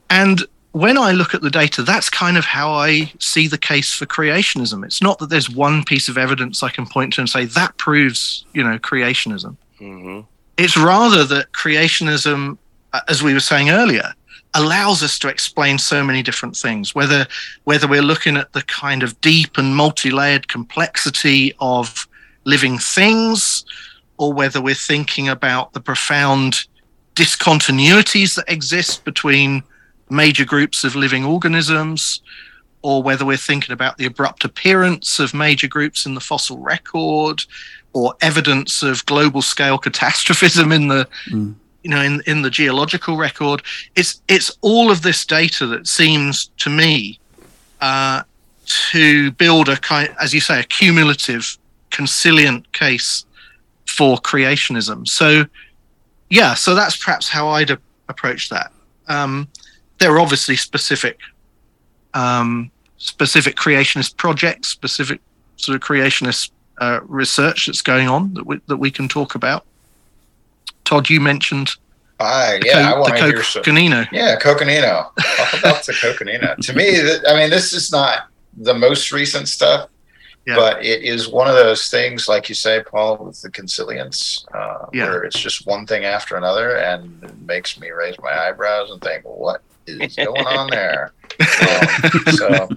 And 0.09 0.43
when 0.71 0.97
I 0.97 1.11
look 1.11 1.35
at 1.35 1.43
the 1.43 1.51
data, 1.51 1.83
that's 1.83 2.09
kind 2.09 2.35
of 2.35 2.45
how 2.45 2.73
I 2.73 3.13
see 3.19 3.47
the 3.47 3.59
case 3.59 3.93
for 3.93 4.07
creationism. 4.07 4.83
It's 4.83 5.03
not 5.03 5.19
that 5.19 5.29
there's 5.29 5.51
one 5.51 5.83
piece 5.83 6.09
of 6.09 6.17
evidence 6.17 6.63
I 6.63 6.71
can 6.71 6.87
point 6.87 7.13
to 7.13 7.21
and 7.21 7.29
say 7.29 7.45
that 7.45 7.77
proves, 7.77 8.43
you 8.53 8.63
know, 8.63 8.79
creationism. 8.79 9.55
Mm-hmm. 9.79 10.21
It's 10.57 10.75
rather 10.75 11.25
that 11.25 11.51
creationism, 11.51 12.57
as 13.07 13.21
we 13.21 13.35
were 13.35 13.39
saying 13.39 13.69
earlier, 13.69 14.15
allows 14.53 15.03
us 15.03 15.19
to 15.19 15.27
explain 15.27 15.77
so 15.77 16.03
many 16.03 16.23
different 16.23 16.55
things. 16.55 16.95
Whether 16.95 17.27
whether 17.63 17.87
we're 17.87 18.01
looking 18.01 18.37
at 18.37 18.53
the 18.53 18.61
kind 18.63 19.03
of 19.03 19.19
deep 19.21 19.57
and 19.57 19.75
multi-layered 19.75 20.47
complexity 20.47 21.53
of 21.59 22.07
living 22.45 22.77
things, 22.77 23.65
or 24.17 24.33
whether 24.33 24.61
we're 24.61 24.75
thinking 24.75 25.27
about 25.27 25.73
the 25.73 25.81
profound 25.81 26.65
discontinuities 27.15 28.35
that 28.35 28.49
exist 28.49 29.03
between 29.03 29.63
major 30.09 30.45
groups 30.45 30.83
of 30.83 30.95
living 30.95 31.25
organisms, 31.25 32.21
or 32.81 33.01
whether 33.01 33.25
we're 33.25 33.37
thinking 33.37 33.73
about 33.73 33.97
the 33.97 34.05
abrupt 34.05 34.45
appearance 34.45 35.19
of 35.19 35.33
major 35.33 35.67
groups 35.67 36.05
in 36.05 36.13
the 36.13 36.21
fossil 36.21 36.59
record, 36.59 37.43
or 37.93 38.13
evidence 38.21 38.83
of 38.83 39.05
global 39.05 39.41
scale 39.41 39.77
catastrophism 39.87 40.71
in 40.71 40.87
the 40.87 41.07
mm. 41.29 41.55
You 41.85 41.91
know 41.91 42.01
in, 42.01 42.19
in 42.25 42.41
the 42.41 42.49
geological 42.49 43.15
record. 43.15 43.61
It's 43.95 44.21
it's 44.27 44.57
all 44.61 44.89
of 44.89 45.03
this 45.03 45.23
data 45.23 45.67
that 45.67 45.87
seems 45.87 46.49
to 46.57 46.71
me 46.71 47.19
uh, 47.79 48.23
to 48.65 49.31
build 49.33 49.69
a 49.69 49.77
kind, 49.77 50.09
as 50.19 50.33
you 50.33 50.41
say, 50.41 50.59
a 50.59 50.63
cumulative, 50.63 51.57
consilient 51.91 52.73
case 52.73 53.25
for 53.85 54.17
creationism. 54.17 55.07
So, 55.07 55.45
yeah, 56.31 56.55
so 56.55 56.73
that's 56.73 56.97
perhaps 56.97 57.29
how 57.29 57.49
I'd 57.49 57.69
a- 57.69 57.79
approach 58.09 58.49
that. 58.49 58.71
Um, 59.07 59.47
there 59.99 60.11
are 60.11 60.19
obviously 60.19 60.55
specific 60.55 61.19
um, 62.15 62.71
specific 62.97 63.55
creationist 63.57 64.17
projects, 64.17 64.69
specific 64.69 65.21
sort 65.57 65.75
of 65.75 65.81
creationist 65.81 66.49
uh, 66.79 67.01
research 67.03 67.67
that's 67.67 67.83
going 67.83 68.07
on 68.07 68.33
that 68.33 68.47
we, 68.47 68.59
that 68.65 68.77
we 68.77 68.89
can 68.89 69.07
talk 69.07 69.35
about. 69.35 69.65
Todd, 70.85 71.09
you 71.09 71.19
mentioned. 71.19 71.75
Uh, 72.19 72.57
yeah, 72.63 72.73
co- 72.73 72.95
I 72.95 72.99
want 72.99 73.17
to 73.17 73.23
hear 73.25 73.41
Coconino. 73.41 74.05
Yeah, 74.11 74.37
Coconino. 74.39 75.11
Talk 75.19 75.59
about 75.59 75.85
the 75.85 75.93
Coconino. 75.93 76.55
To 76.55 76.73
me, 76.73 77.01
I 77.27 77.35
mean, 77.35 77.49
this 77.49 77.73
is 77.73 77.91
not 77.91 78.29
the 78.55 78.73
most 78.73 79.11
recent 79.11 79.49
stuff, 79.49 79.89
yeah. 80.47 80.55
but 80.55 80.85
it 80.85 81.03
is 81.03 81.27
one 81.27 81.49
of 81.49 81.55
those 81.55 81.89
things, 81.89 82.29
like 82.29 82.47
you 82.47 82.55
say, 82.55 82.81
Paul, 82.83 83.17
with 83.17 83.41
the 83.41 83.51
consilience, 83.51 84.45
uh, 84.53 84.85
yeah. 84.93 85.05
where 85.05 85.23
it's 85.23 85.39
just 85.39 85.67
one 85.67 85.85
thing 85.85 86.05
after 86.05 86.37
another, 86.37 86.77
and 86.77 87.21
it 87.21 87.37
makes 87.41 87.77
me 87.77 87.89
raise 87.89 88.15
my 88.19 88.31
eyebrows 88.31 88.91
and 88.91 89.01
think, 89.01 89.23
what 89.25 89.61
is 89.85 90.15
going 90.15 90.45
on 90.45 90.69
there? 90.69 91.11
Um, 91.39 91.87
so 92.31 92.67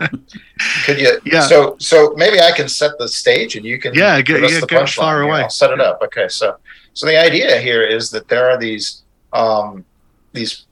could 0.85 0.99
you? 0.99 1.21
Yeah. 1.25 1.43
So 1.43 1.77
so 1.79 2.13
maybe 2.17 2.41
I 2.41 2.51
can 2.51 2.69
set 2.69 2.99
the 2.99 3.07
stage 3.07 3.55
and 3.55 3.65
you 3.65 3.79
can 3.79 3.95
yeah 3.95 4.21
get, 4.21 4.43
us 4.43 4.53
yeah, 4.53 4.61
the 4.61 4.67
go 4.67 4.87
far 4.87 5.23
away. 5.23 5.43
I'll 5.43 5.51
set 5.51 5.71
it 5.71 5.81
up. 5.81 6.03
Okay. 6.03 6.29
So 6.29 6.57
so 6.99 7.07
the 7.07 7.17
idea 7.17 7.61
here 7.61 7.85
is 7.85 8.11
that 8.11 8.27
there 8.27 8.51
are 8.51 8.59
these 8.59 9.05
um, 9.33 9.85
these 10.33 10.67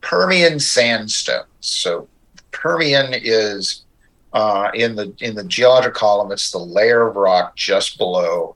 Permian 0.00 0.60
sandstones. 0.60 1.46
So 1.58 2.06
Permian 2.52 3.12
is 3.12 3.84
uh, 4.32 4.70
in 4.74 4.94
the 4.94 5.12
in 5.18 5.34
the 5.34 5.42
geologic 5.42 5.94
column. 5.94 6.30
It's 6.30 6.52
the 6.52 6.58
layer 6.58 7.08
of 7.08 7.16
rock 7.16 7.56
just 7.56 7.98
below 7.98 8.54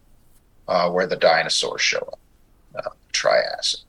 uh, 0.68 0.88
where 0.90 1.08
the 1.08 1.16
dinosaurs 1.16 1.80
show 1.80 1.98
up, 1.98 2.18
uh, 2.76 2.90
Triassic 3.10 3.80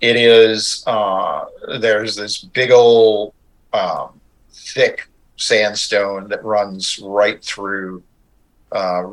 it 0.00 0.16
is 0.16 0.82
uh, 0.86 1.44
there's 1.78 2.16
this 2.16 2.38
big 2.38 2.70
old 2.70 3.34
um, 3.74 4.18
thick 4.50 5.06
sandstone 5.36 6.26
that 6.28 6.42
runs 6.42 6.98
right 7.02 7.44
through 7.44 8.02
uh, 8.72 9.04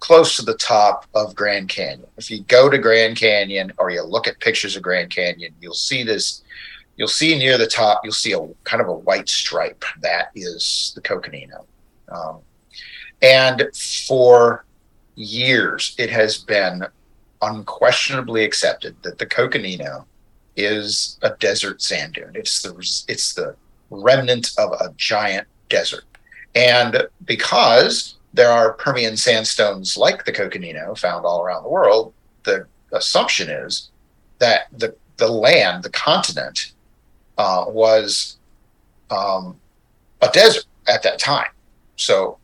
close 0.00 0.36
to 0.36 0.42
the 0.42 0.56
top 0.56 1.06
of 1.14 1.34
Grand 1.34 1.68
Canyon. 1.68 2.06
If 2.16 2.30
you 2.30 2.42
go 2.42 2.68
to 2.68 2.78
Grand 2.78 3.16
Canyon 3.16 3.72
or 3.78 3.90
you 3.90 4.02
look 4.02 4.26
at 4.26 4.40
pictures 4.40 4.76
of 4.76 4.82
Grand 4.82 5.10
Canyon, 5.10 5.54
you'll 5.60 5.74
see 5.74 6.02
this. 6.02 6.42
You'll 6.96 7.08
see 7.08 7.38
near 7.38 7.56
the 7.56 7.66
top. 7.66 8.02
You'll 8.04 8.12
see 8.12 8.32
a 8.32 8.48
kind 8.64 8.82
of 8.82 8.88
a 8.88 8.92
white 8.92 9.28
stripe. 9.28 9.84
That 10.02 10.30
is 10.34 10.92
the 10.94 11.00
Coconino. 11.00 11.64
Um, 12.08 12.40
and 13.22 13.70
for 13.74 14.64
years, 15.14 15.94
it 15.98 16.10
has 16.10 16.38
been 16.38 16.84
unquestionably 17.42 18.44
accepted 18.44 18.96
that 19.02 19.18
the 19.18 19.26
Coconino 19.26 20.06
is 20.56 21.18
a 21.22 21.30
desert 21.38 21.80
sand 21.80 22.14
dune. 22.14 22.32
It's 22.34 22.62
the 22.62 22.74
it's 23.08 23.34
the 23.34 23.56
remnant 23.90 24.52
of 24.58 24.72
a 24.72 24.92
giant 24.96 25.46
desert. 25.68 26.04
And 26.54 27.06
because 27.24 28.16
there 28.32 28.50
are 28.50 28.74
Permian 28.74 29.16
sandstones 29.16 29.96
like 29.96 30.24
the 30.24 30.32
Coconino 30.32 30.94
found 30.94 31.24
all 31.24 31.42
around 31.42 31.62
the 31.62 31.68
world, 31.68 32.12
the 32.44 32.66
assumption 32.92 33.50
is 33.50 33.90
that 34.38 34.66
the, 34.76 34.94
the 35.16 35.28
land, 35.28 35.82
the 35.82 35.90
continent, 35.90 36.72
uh, 37.38 37.64
was 37.68 38.38
um, 39.10 39.56
a 40.20 40.28
desert 40.28 40.64
at 40.88 41.02
that 41.02 41.18
time. 41.18 41.50
So 41.96 42.38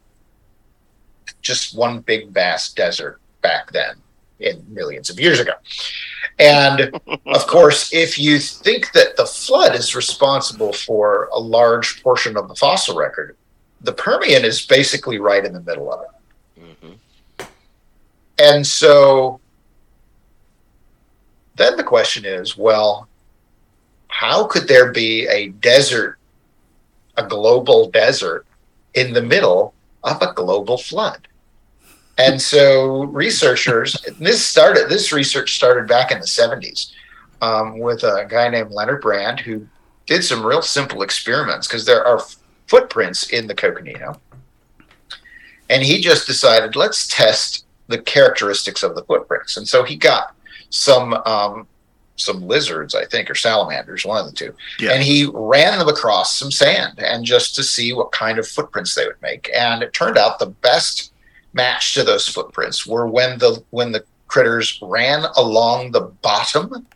just 1.40 1.77
one 1.77 2.01
big 2.01 2.31
vast 2.31 2.77
desert 2.77 3.20
back 3.42 3.70
then 3.72 3.96
in 4.40 4.62
millions 4.68 5.09
of 5.09 5.18
years 5.20 5.40
ago. 5.40 5.53
And 6.38 6.92
of 7.27 7.46
course, 7.46 7.92
if 7.92 8.18
you 8.18 8.38
think 8.38 8.92
that 8.92 9.16
the 9.16 9.25
flood 9.25 9.75
is 9.75 9.94
responsible 9.94 10.72
for 10.72 11.29
a 11.33 11.38
large 11.38 12.03
portion 12.03 12.37
of 12.37 12.49
the 12.49 12.55
fossil 12.55 12.96
record, 12.96 13.37
the 13.87 13.92
Permian 13.92 14.44
is 14.44 14.66
basically 14.66 15.18
right 15.18 15.44
in 15.44 15.53
the 15.53 15.61
middle 15.61 15.92
of 15.92 16.01
it. 16.03 16.61
Mm-hmm. 16.61 17.44
And 18.38 18.66
so 18.66 19.40
then 21.55 21.77
the 21.77 21.85
question 21.85 22.25
is 22.25 22.57
well, 22.57 23.09
how 24.09 24.46
could 24.46 24.66
there 24.68 24.92
be 24.92 25.27
a 25.29 25.49
desert, 25.49 26.18
a 27.16 27.27
global 27.27 27.88
desert, 27.90 28.44
in 28.94 29.12
the 29.12 29.22
middle 29.22 29.72
of 30.03 30.20
a 30.20 30.33
global 30.35 30.77
flood? 30.77 31.29
And 32.18 32.40
so 32.40 33.05
researchers, 33.05 33.96
this 34.18 34.44
started, 34.44 34.88
this 34.88 35.12
research 35.12 35.55
started 35.55 35.87
back 35.87 36.11
in 36.11 36.18
the 36.18 36.27
70s 36.27 36.92
um, 37.40 37.79
with 37.79 38.03
a 38.03 38.27
guy 38.29 38.49
named 38.49 38.72
Leonard 38.72 39.01
Brand 39.01 39.38
who 39.38 39.66
did 40.07 40.25
some 40.25 40.44
real 40.44 40.62
simple 40.62 41.03
experiments 41.03 41.68
because 41.68 41.85
there 41.85 42.05
are 42.05 42.20
footprints 42.66 43.31
in 43.31 43.46
the 43.46 43.55
coconino. 43.55 44.20
And 45.68 45.83
he 45.83 46.00
just 46.00 46.26
decided, 46.26 46.76
let's 46.76 47.07
test 47.09 47.64
the 47.88 47.98
characteristics 47.98 48.83
of 48.83 48.94
the 48.94 49.02
footprints. 49.05 49.57
And 49.57 49.66
so 49.66 49.83
he 49.83 49.96
got 49.96 50.35
some 50.70 51.14
um, 51.14 51.66
some 52.16 52.40
lizards, 52.42 52.94
I 52.94 53.05
think, 53.05 53.31
or 53.31 53.35
salamanders, 53.35 54.05
one 54.05 54.18
of 54.18 54.26
the 54.26 54.33
two. 54.33 54.55
Yeah. 54.81 54.92
And 54.92 55.02
he 55.02 55.31
ran 55.33 55.79
them 55.79 55.88
across 55.88 56.38
some 56.38 56.50
sand 56.50 56.98
and 56.98 57.24
just 57.24 57.55
to 57.57 57.62
see 57.62 57.92
what 57.92 58.12
kind 58.12 58.38
of 58.38 58.48
footprints 58.48 58.94
they 58.94 59.07
would 59.07 59.20
make. 59.20 59.50
And 59.55 59.83
it 59.83 59.92
turned 59.92 60.18
out 60.18 60.38
the 60.38 60.46
best 60.46 61.12
match 61.52 61.94
to 61.94 62.05
those 62.05 62.29
footprints 62.29 62.87
were 62.87 63.07
when 63.07 63.38
the 63.38 63.62
when 63.70 63.92
the 63.92 64.05
critters 64.29 64.79
ran 64.83 65.24
along 65.37 65.92
the 65.92 66.00
bottom, 66.00 66.87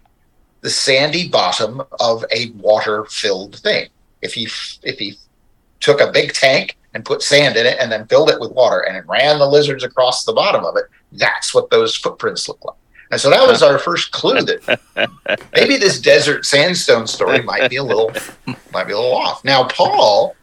the 0.60 0.70
sandy 0.70 1.28
bottom 1.28 1.82
of 2.00 2.24
a 2.34 2.50
water 2.52 3.04
filled 3.04 3.56
thing. 3.56 3.88
If 4.22 4.34
he 4.34 4.48
if 4.82 4.98
he 4.98 5.16
took 5.80 6.00
a 6.00 6.12
big 6.12 6.32
tank 6.32 6.76
and 6.94 7.04
put 7.04 7.22
sand 7.22 7.56
in 7.56 7.66
it 7.66 7.78
and 7.80 7.90
then 7.90 8.06
filled 8.06 8.30
it 8.30 8.40
with 8.40 8.52
water 8.52 8.80
and 8.80 8.96
it 8.96 9.06
ran 9.06 9.38
the 9.38 9.46
lizards 9.46 9.84
across 9.84 10.24
the 10.24 10.32
bottom 10.32 10.64
of 10.64 10.76
it, 10.76 10.84
that's 11.12 11.54
what 11.54 11.70
those 11.70 11.96
footprints 11.96 12.48
look 12.48 12.64
like. 12.64 12.76
And 13.10 13.20
so 13.20 13.28
that 13.30 13.46
was 13.46 13.62
our 13.62 13.78
first 13.78 14.12
clue 14.12 14.40
that 14.42 14.80
maybe 15.52 15.76
this 15.76 16.00
desert 16.00 16.46
sandstone 16.46 17.06
story 17.06 17.42
might 17.42 17.68
be 17.68 17.76
a 17.76 17.82
little 17.82 18.12
might 18.72 18.84
be 18.84 18.92
a 18.92 18.98
little 18.98 19.16
off. 19.16 19.44
Now 19.44 19.64
Paul 19.64 20.36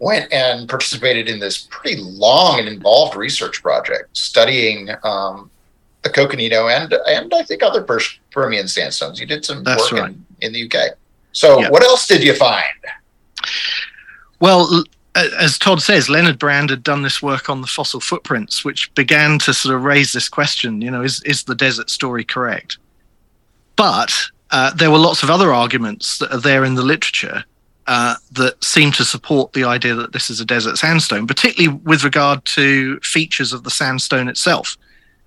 went 0.00 0.30
and 0.32 0.68
participated 0.68 1.28
in 1.28 1.38
this 1.38 1.66
pretty 1.70 2.00
long 2.00 2.58
and 2.58 2.68
involved 2.68 3.16
research 3.16 3.62
project 3.62 4.16
studying 4.16 4.90
um, 5.02 5.50
the 6.02 6.10
Coconino 6.10 6.68
and 6.68 6.92
and 6.92 7.32
I 7.32 7.42
think 7.42 7.62
other 7.62 7.86
Permian 8.30 8.68
sandstones. 8.68 9.18
You 9.18 9.26
did 9.26 9.44
some 9.44 9.64
That's 9.64 9.90
work 9.90 10.02
right. 10.02 10.10
in, 10.10 10.26
in 10.40 10.52
the 10.52 10.64
UK. 10.64 10.96
So 11.32 11.70
what 11.70 11.82
else 11.82 12.06
did 12.06 12.22
you 12.22 12.34
find? 12.34 12.64
Well, 14.40 14.84
as 15.14 15.58
Todd 15.58 15.82
says, 15.82 16.08
Leonard 16.08 16.38
Brand 16.38 16.70
had 16.70 16.82
done 16.82 17.02
this 17.02 17.22
work 17.22 17.48
on 17.48 17.60
the 17.60 17.66
fossil 17.66 18.00
footprints, 18.00 18.64
which 18.64 18.92
began 18.94 19.38
to 19.40 19.52
sort 19.52 19.74
of 19.74 19.84
raise 19.84 20.12
this 20.12 20.28
question: 20.28 20.80
you 20.80 20.90
know, 20.90 21.02
is 21.02 21.22
is 21.24 21.44
the 21.44 21.54
desert 21.54 21.90
story 21.90 22.24
correct? 22.24 22.78
But 23.76 24.12
uh, 24.50 24.72
there 24.74 24.90
were 24.90 24.98
lots 24.98 25.22
of 25.22 25.30
other 25.30 25.52
arguments 25.52 26.18
that 26.18 26.32
are 26.32 26.40
there 26.40 26.64
in 26.64 26.74
the 26.74 26.82
literature 26.82 27.44
uh, 27.86 28.16
that 28.32 28.62
seem 28.62 28.92
to 28.92 29.04
support 29.04 29.52
the 29.52 29.64
idea 29.64 29.94
that 29.94 30.12
this 30.12 30.30
is 30.30 30.40
a 30.40 30.44
desert 30.44 30.76
sandstone, 30.76 31.26
particularly 31.26 31.76
with 31.84 32.04
regard 32.04 32.44
to 32.44 32.98
features 33.00 33.52
of 33.52 33.64
the 33.64 33.70
sandstone 33.70 34.28
itself. 34.28 34.76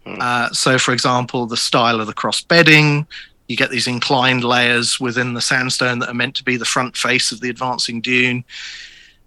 Mm. 0.05 0.17
Uh, 0.19 0.49
so, 0.51 0.77
for 0.77 0.93
example, 0.93 1.45
the 1.45 1.57
style 1.57 1.99
of 1.99 2.07
the 2.07 2.13
cross 2.13 2.41
bedding, 2.41 3.07
you 3.47 3.57
get 3.57 3.69
these 3.69 3.87
inclined 3.87 4.43
layers 4.43 4.99
within 4.99 5.33
the 5.33 5.41
sandstone 5.41 5.99
that 5.99 6.09
are 6.09 6.13
meant 6.13 6.35
to 6.35 6.43
be 6.43 6.57
the 6.57 6.65
front 6.65 6.95
face 6.95 7.31
of 7.31 7.41
the 7.41 7.49
advancing 7.49 8.01
dune 8.01 8.43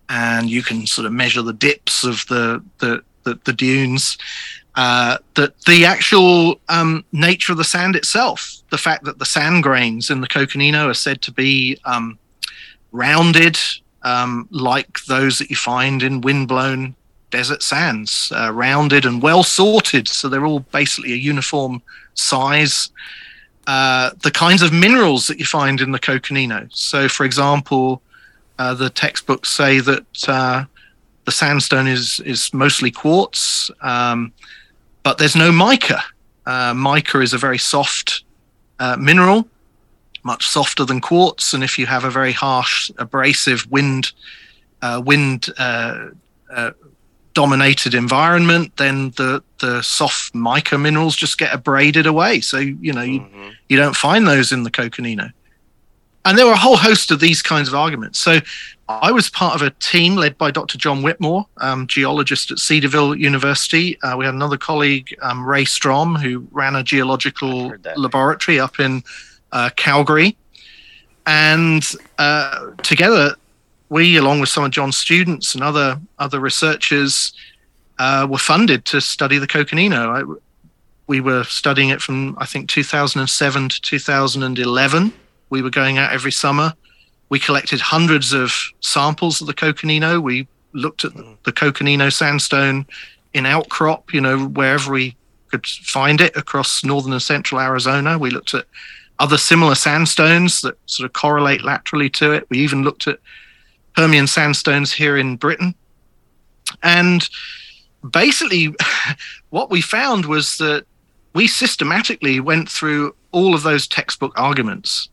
and 0.08 0.48
you 0.48 0.62
can 0.62 0.86
sort 0.86 1.06
of 1.06 1.12
measure 1.12 1.42
the 1.42 1.52
dips 1.52 2.04
of 2.04 2.24
the 2.28 2.62
the, 2.78 3.02
the, 3.24 3.38
the 3.44 3.52
dunes. 3.52 4.18
Uh, 4.74 5.16
that 5.34 5.58
the 5.62 5.86
actual 5.86 6.60
um, 6.68 7.02
nature 7.10 7.52
of 7.52 7.56
the 7.56 7.64
sand 7.64 7.96
itself, 7.96 8.58
the 8.70 8.76
fact 8.76 9.04
that 9.04 9.18
the 9.18 9.24
sand 9.24 9.62
grains 9.62 10.10
in 10.10 10.20
the 10.20 10.28
coconino 10.28 10.88
are 10.88 10.94
said 10.94 11.22
to 11.22 11.32
be 11.32 11.78
um, 11.86 12.18
rounded, 12.92 13.58
um, 14.02 14.46
like 14.50 15.02
those 15.06 15.38
that 15.38 15.48
you 15.48 15.56
find 15.56 16.02
in 16.02 16.20
windblown 16.20 16.94
desert 17.30 17.62
sands, 17.62 18.30
uh, 18.36 18.52
rounded 18.52 19.06
and 19.06 19.22
well 19.22 19.42
sorted, 19.42 20.08
so 20.08 20.28
they're 20.28 20.46
all 20.46 20.60
basically 20.60 21.12
a 21.14 21.16
uniform 21.16 21.80
size. 22.14 22.90
Uh, 23.66 24.10
the 24.22 24.30
kinds 24.30 24.62
of 24.62 24.72
minerals 24.72 25.26
that 25.26 25.38
you 25.38 25.44
find 25.44 25.80
in 25.80 25.90
the 25.90 25.98
coconino. 25.98 26.68
So, 26.70 27.08
for 27.08 27.24
example, 27.24 28.00
uh, 28.58 28.74
the 28.74 28.90
textbooks 28.90 29.50
say 29.50 29.80
that 29.80 30.28
uh, 30.28 30.64
the 31.24 31.32
sandstone 31.32 31.86
is 31.86 32.20
is 32.20 32.52
mostly 32.54 32.90
quartz, 32.90 33.70
um, 33.82 34.32
but 35.02 35.18
there's 35.18 35.36
no 35.36 35.52
mica. 35.52 36.02
Uh, 36.46 36.72
mica 36.74 37.20
is 37.20 37.32
a 37.32 37.38
very 37.38 37.58
soft 37.58 38.24
uh, 38.78 38.96
mineral, 38.96 39.46
much 40.22 40.46
softer 40.46 40.84
than 40.84 41.00
quartz, 41.00 41.52
and 41.52 41.62
if 41.62 41.78
you 41.78 41.86
have 41.86 42.04
a 42.04 42.10
very 42.10 42.32
harsh, 42.32 42.90
abrasive 42.98 43.70
wind 43.70 44.12
uh, 44.82 45.02
wind 45.04 45.48
dominated 47.34 47.92
environment, 47.92 48.74
then 48.78 49.10
the 49.10 49.42
the 49.58 49.82
soft 49.82 50.34
mica 50.34 50.78
minerals 50.78 51.14
just 51.14 51.36
get 51.36 51.52
abraded 51.52 52.06
away. 52.06 52.40
So 52.40 52.58
you 52.58 52.92
know 52.94 53.02
you, 53.02 53.20
mm-hmm. 53.20 53.50
you 53.68 53.76
don't 53.76 53.96
find 53.96 54.26
those 54.26 54.52
in 54.52 54.62
the 54.62 54.70
coconino 54.70 55.30
and 56.26 56.36
there 56.36 56.44
were 56.44 56.52
a 56.52 56.58
whole 56.58 56.76
host 56.76 57.12
of 57.12 57.20
these 57.20 57.40
kinds 57.40 57.68
of 57.68 57.74
arguments. 57.74 58.18
So 58.18 58.40
I 58.88 59.12
was 59.12 59.30
part 59.30 59.54
of 59.54 59.62
a 59.62 59.70
team 59.70 60.16
led 60.16 60.36
by 60.36 60.50
Dr. 60.50 60.76
John 60.76 61.02
Whitmore, 61.02 61.46
um, 61.58 61.86
geologist 61.86 62.50
at 62.50 62.58
Cedarville 62.58 63.14
University. 63.14 64.00
Uh, 64.02 64.16
we 64.16 64.24
had 64.24 64.34
another 64.34 64.56
colleague, 64.56 65.16
um, 65.22 65.46
Ray 65.46 65.64
Strom, 65.64 66.16
who 66.16 66.46
ran 66.50 66.74
a 66.74 66.82
geological 66.82 67.72
laboratory 67.96 68.58
up 68.58 68.80
in 68.80 69.04
uh, 69.52 69.70
Calgary. 69.76 70.36
And 71.26 71.88
uh, 72.18 72.72
together, 72.82 73.36
we, 73.88 74.16
along 74.16 74.40
with 74.40 74.48
some 74.48 74.64
of 74.64 74.72
John's 74.72 74.96
students 74.96 75.54
and 75.54 75.62
other 75.62 76.00
other 76.18 76.40
researchers, 76.40 77.32
uh, 78.00 78.26
were 78.28 78.38
funded 78.38 78.84
to 78.86 79.00
study 79.00 79.38
the 79.38 79.46
Coconino. 79.46 80.10
I, 80.10 80.40
we 81.06 81.20
were 81.20 81.44
studying 81.44 81.90
it 81.90 82.00
from 82.00 82.36
I 82.38 82.46
think 82.46 82.68
2007 82.68 83.68
to 83.68 83.80
2011 83.80 85.12
we 85.50 85.62
were 85.62 85.70
going 85.70 85.98
out 85.98 86.12
every 86.12 86.32
summer. 86.32 86.74
We 87.28 87.38
collected 87.38 87.80
hundreds 87.80 88.32
of 88.32 88.52
samples 88.80 89.40
of 89.40 89.46
the 89.46 89.54
coconino. 89.54 90.20
We 90.20 90.46
looked 90.72 91.04
at 91.04 91.12
hmm. 91.12 91.34
the 91.44 91.52
coconino 91.52 92.08
sandstone 92.10 92.86
in 93.34 93.46
outcrop, 93.46 94.12
you 94.14 94.20
know, 94.20 94.46
wherever 94.46 94.92
we 94.92 95.16
could 95.50 95.66
find 95.66 96.20
it 96.20 96.36
across 96.36 96.84
northern 96.84 97.12
and 97.12 97.22
central 97.22 97.60
Arizona. 97.60 98.18
We 98.18 98.30
looked 98.30 98.54
at 98.54 98.66
other 99.18 99.38
similar 99.38 99.74
sandstones 99.74 100.60
that 100.60 100.76
sort 100.86 101.06
of 101.06 101.12
correlate 101.12 101.62
laterally 101.62 102.10
to 102.10 102.32
it. 102.32 102.46
We 102.50 102.58
even 102.58 102.82
looked 102.82 103.06
at 103.06 103.18
Permian 103.94 104.26
sandstones 104.26 104.92
here 104.92 105.16
in 105.16 105.36
Britain. 105.36 105.74
And 106.82 107.28
basically, 108.10 108.74
what 109.50 109.70
we 109.70 109.80
found 109.80 110.26
was 110.26 110.58
that 110.58 110.84
we 111.34 111.46
systematically 111.46 112.40
went 112.40 112.68
through 112.68 113.14
all 113.32 113.54
of 113.54 113.62
those 113.62 113.86
textbook 113.86 114.32
arguments 114.36 115.08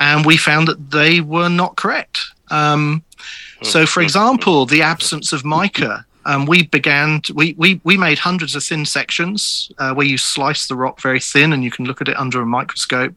and 0.00 0.26
we 0.26 0.36
found 0.36 0.68
that 0.68 0.90
they 0.90 1.20
were 1.20 1.48
not 1.48 1.76
correct. 1.76 2.20
Um, 2.50 3.02
so, 3.62 3.86
for 3.86 4.02
example, 4.02 4.66
the 4.66 4.82
absence 4.82 5.32
of 5.32 5.44
mica. 5.44 6.04
Um, 6.26 6.46
we 6.46 6.66
began. 6.66 7.20
To, 7.22 7.34
we, 7.34 7.54
we 7.58 7.80
we 7.84 7.96
made 7.96 8.18
hundreds 8.18 8.54
of 8.54 8.64
thin 8.64 8.86
sections 8.86 9.70
uh, 9.78 9.92
where 9.94 10.06
you 10.06 10.16
slice 10.16 10.68
the 10.68 10.76
rock 10.76 11.00
very 11.00 11.20
thin, 11.20 11.52
and 11.52 11.62
you 11.62 11.70
can 11.70 11.84
look 11.84 12.00
at 12.00 12.08
it 12.08 12.16
under 12.16 12.40
a 12.40 12.46
microscope. 12.46 13.14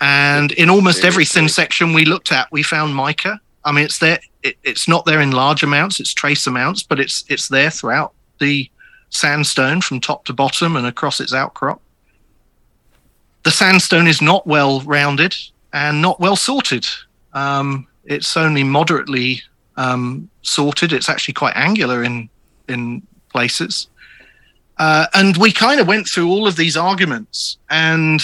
And 0.00 0.50
in 0.52 0.68
almost 0.68 1.04
every 1.04 1.24
thin 1.24 1.48
section 1.48 1.92
we 1.92 2.04
looked 2.04 2.32
at, 2.32 2.50
we 2.50 2.64
found 2.64 2.96
mica. 2.96 3.40
I 3.64 3.70
mean, 3.70 3.84
it's 3.84 3.98
there. 3.98 4.20
It, 4.42 4.56
it's 4.64 4.88
not 4.88 5.04
there 5.04 5.20
in 5.20 5.30
large 5.30 5.62
amounts; 5.62 6.00
it's 6.00 6.12
trace 6.12 6.46
amounts, 6.48 6.82
but 6.82 6.98
it's 6.98 7.24
it's 7.28 7.48
there 7.48 7.70
throughout 7.70 8.12
the 8.40 8.68
sandstone 9.10 9.80
from 9.80 10.00
top 10.00 10.24
to 10.24 10.32
bottom 10.32 10.74
and 10.74 10.86
across 10.86 11.20
its 11.20 11.32
outcrop. 11.32 11.80
The 13.44 13.50
sandstone 13.52 14.08
is 14.08 14.20
not 14.20 14.46
well 14.46 14.80
rounded 14.80 15.36
and 15.72 16.02
not 16.02 16.20
well 16.20 16.36
sorted. 16.36 16.86
Um, 17.32 17.86
it's 18.04 18.36
only 18.36 18.64
moderately 18.64 19.42
um, 19.76 20.28
sorted. 20.42 20.92
It's 20.92 21.08
actually 21.08 21.34
quite 21.34 21.56
angular 21.56 22.02
in 22.02 22.28
in 22.68 23.02
places. 23.30 23.88
Uh, 24.78 25.06
and 25.14 25.36
we 25.36 25.52
kind 25.52 25.80
of 25.80 25.86
went 25.86 26.08
through 26.08 26.28
all 26.28 26.46
of 26.46 26.56
these 26.56 26.76
arguments 26.76 27.58
and 27.70 28.22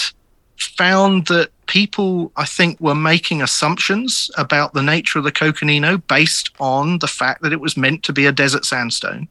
found 0.57 1.27
that 1.27 1.49
people, 1.67 2.31
I 2.35 2.45
think, 2.45 2.79
were 2.81 2.95
making 2.95 3.41
assumptions 3.41 4.29
about 4.37 4.73
the 4.73 4.81
nature 4.81 5.19
of 5.19 5.25
the 5.25 5.31
Coconino 5.31 5.97
based 5.97 6.51
on 6.59 6.99
the 6.99 7.07
fact 7.07 7.43
that 7.43 7.53
it 7.53 7.61
was 7.61 7.77
meant 7.77 8.03
to 8.03 8.13
be 8.13 8.25
a 8.25 8.31
desert 8.31 8.65
sandstone. 8.65 9.27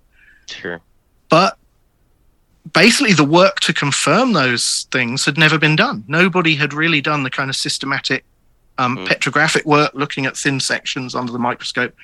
Sure. 0.47 0.81
But 1.29 1.59
basically, 2.73 3.13
the 3.13 3.25
work 3.25 3.61
to 3.61 3.73
confirm 3.73 4.33
those 4.33 4.87
things 4.91 5.25
had 5.25 5.39
never 5.39 5.59
been 5.59 5.77
done. 5.77 6.05
Nobody 6.09 6.55
had 6.55 6.73
really 6.73 7.01
done 7.01 7.23
the 7.23 7.31
kind 7.31 7.51
of 7.51 7.57
systematic 7.57 8.25
um, 8.79 8.99
mm. 8.99 9.07
petrographic 9.07 9.65
work 9.65 9.93
looking 9.95 10.27
at 10.27 10.37
thin 10.37 10.61
sections 10.61 11.15
under 11.15 11.33
the 11.33 11.39
microscope 11.39 11.95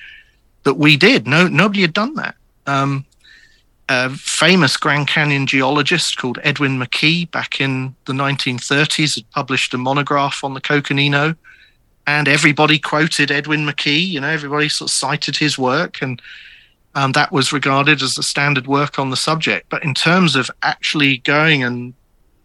that 0.63 0.75
we 0.75 0.97
did. 0.97 1.27
No, 1.27 1.47
nobody 1.47 1.81
had 1.81 1.93
done 1.93 2.15
that. 2.15 2.35
Um, 2.67 3.05
a 3.87 4.09
famous 4.09 4.77
Grand 4.77 5.07
Canyon 5.07 5.45
geologist 5.45 6.17
called 6.17 6.39
Edwin 6.43 6.79
McKee 6.79 7.29
back 7.29 7.61
in 7.61 7.95
the 8.05 8.13
1930s 8.13 9.15
had 9.15 9.29
published 9.31 9.73
a 9.73 9.77
monograph 9.77 10.43
on 10.43 10.53
the 10.53 10.61
Coconino, 10.61 11.35
and 12.07 12.27
everybody 12.27 12.79
quoted 12.79 13.31
Edwin 13.31 13.65
McKee. 13.65 14.07
You 14.07 14.21
know, 14.21 14.29
everybody 14.29 14.69
sort 14.69 14.89
of 14.89 14.93
cited 14.93 15.37
his 15.37 15.57
work, 15.57 16.01
and 16.01 16.21
um, 16.95 17.11
that 17.11 17.31
was 17.31 17.53
regarded 17.53 18.01
as 18.01 18.15
the 18.15 18.23
standard 18.23 18.67
work 18.67 18.97
on 18.97 19.09
the 19.09 19.17
subject. 19.17 19.69
But 19.69 19.83
in 19.83 19.93
terms 19.93 20.35
of 20.35 20.49
actually 20.63 21.17
going 21.19 21.63
and 21.63 21.93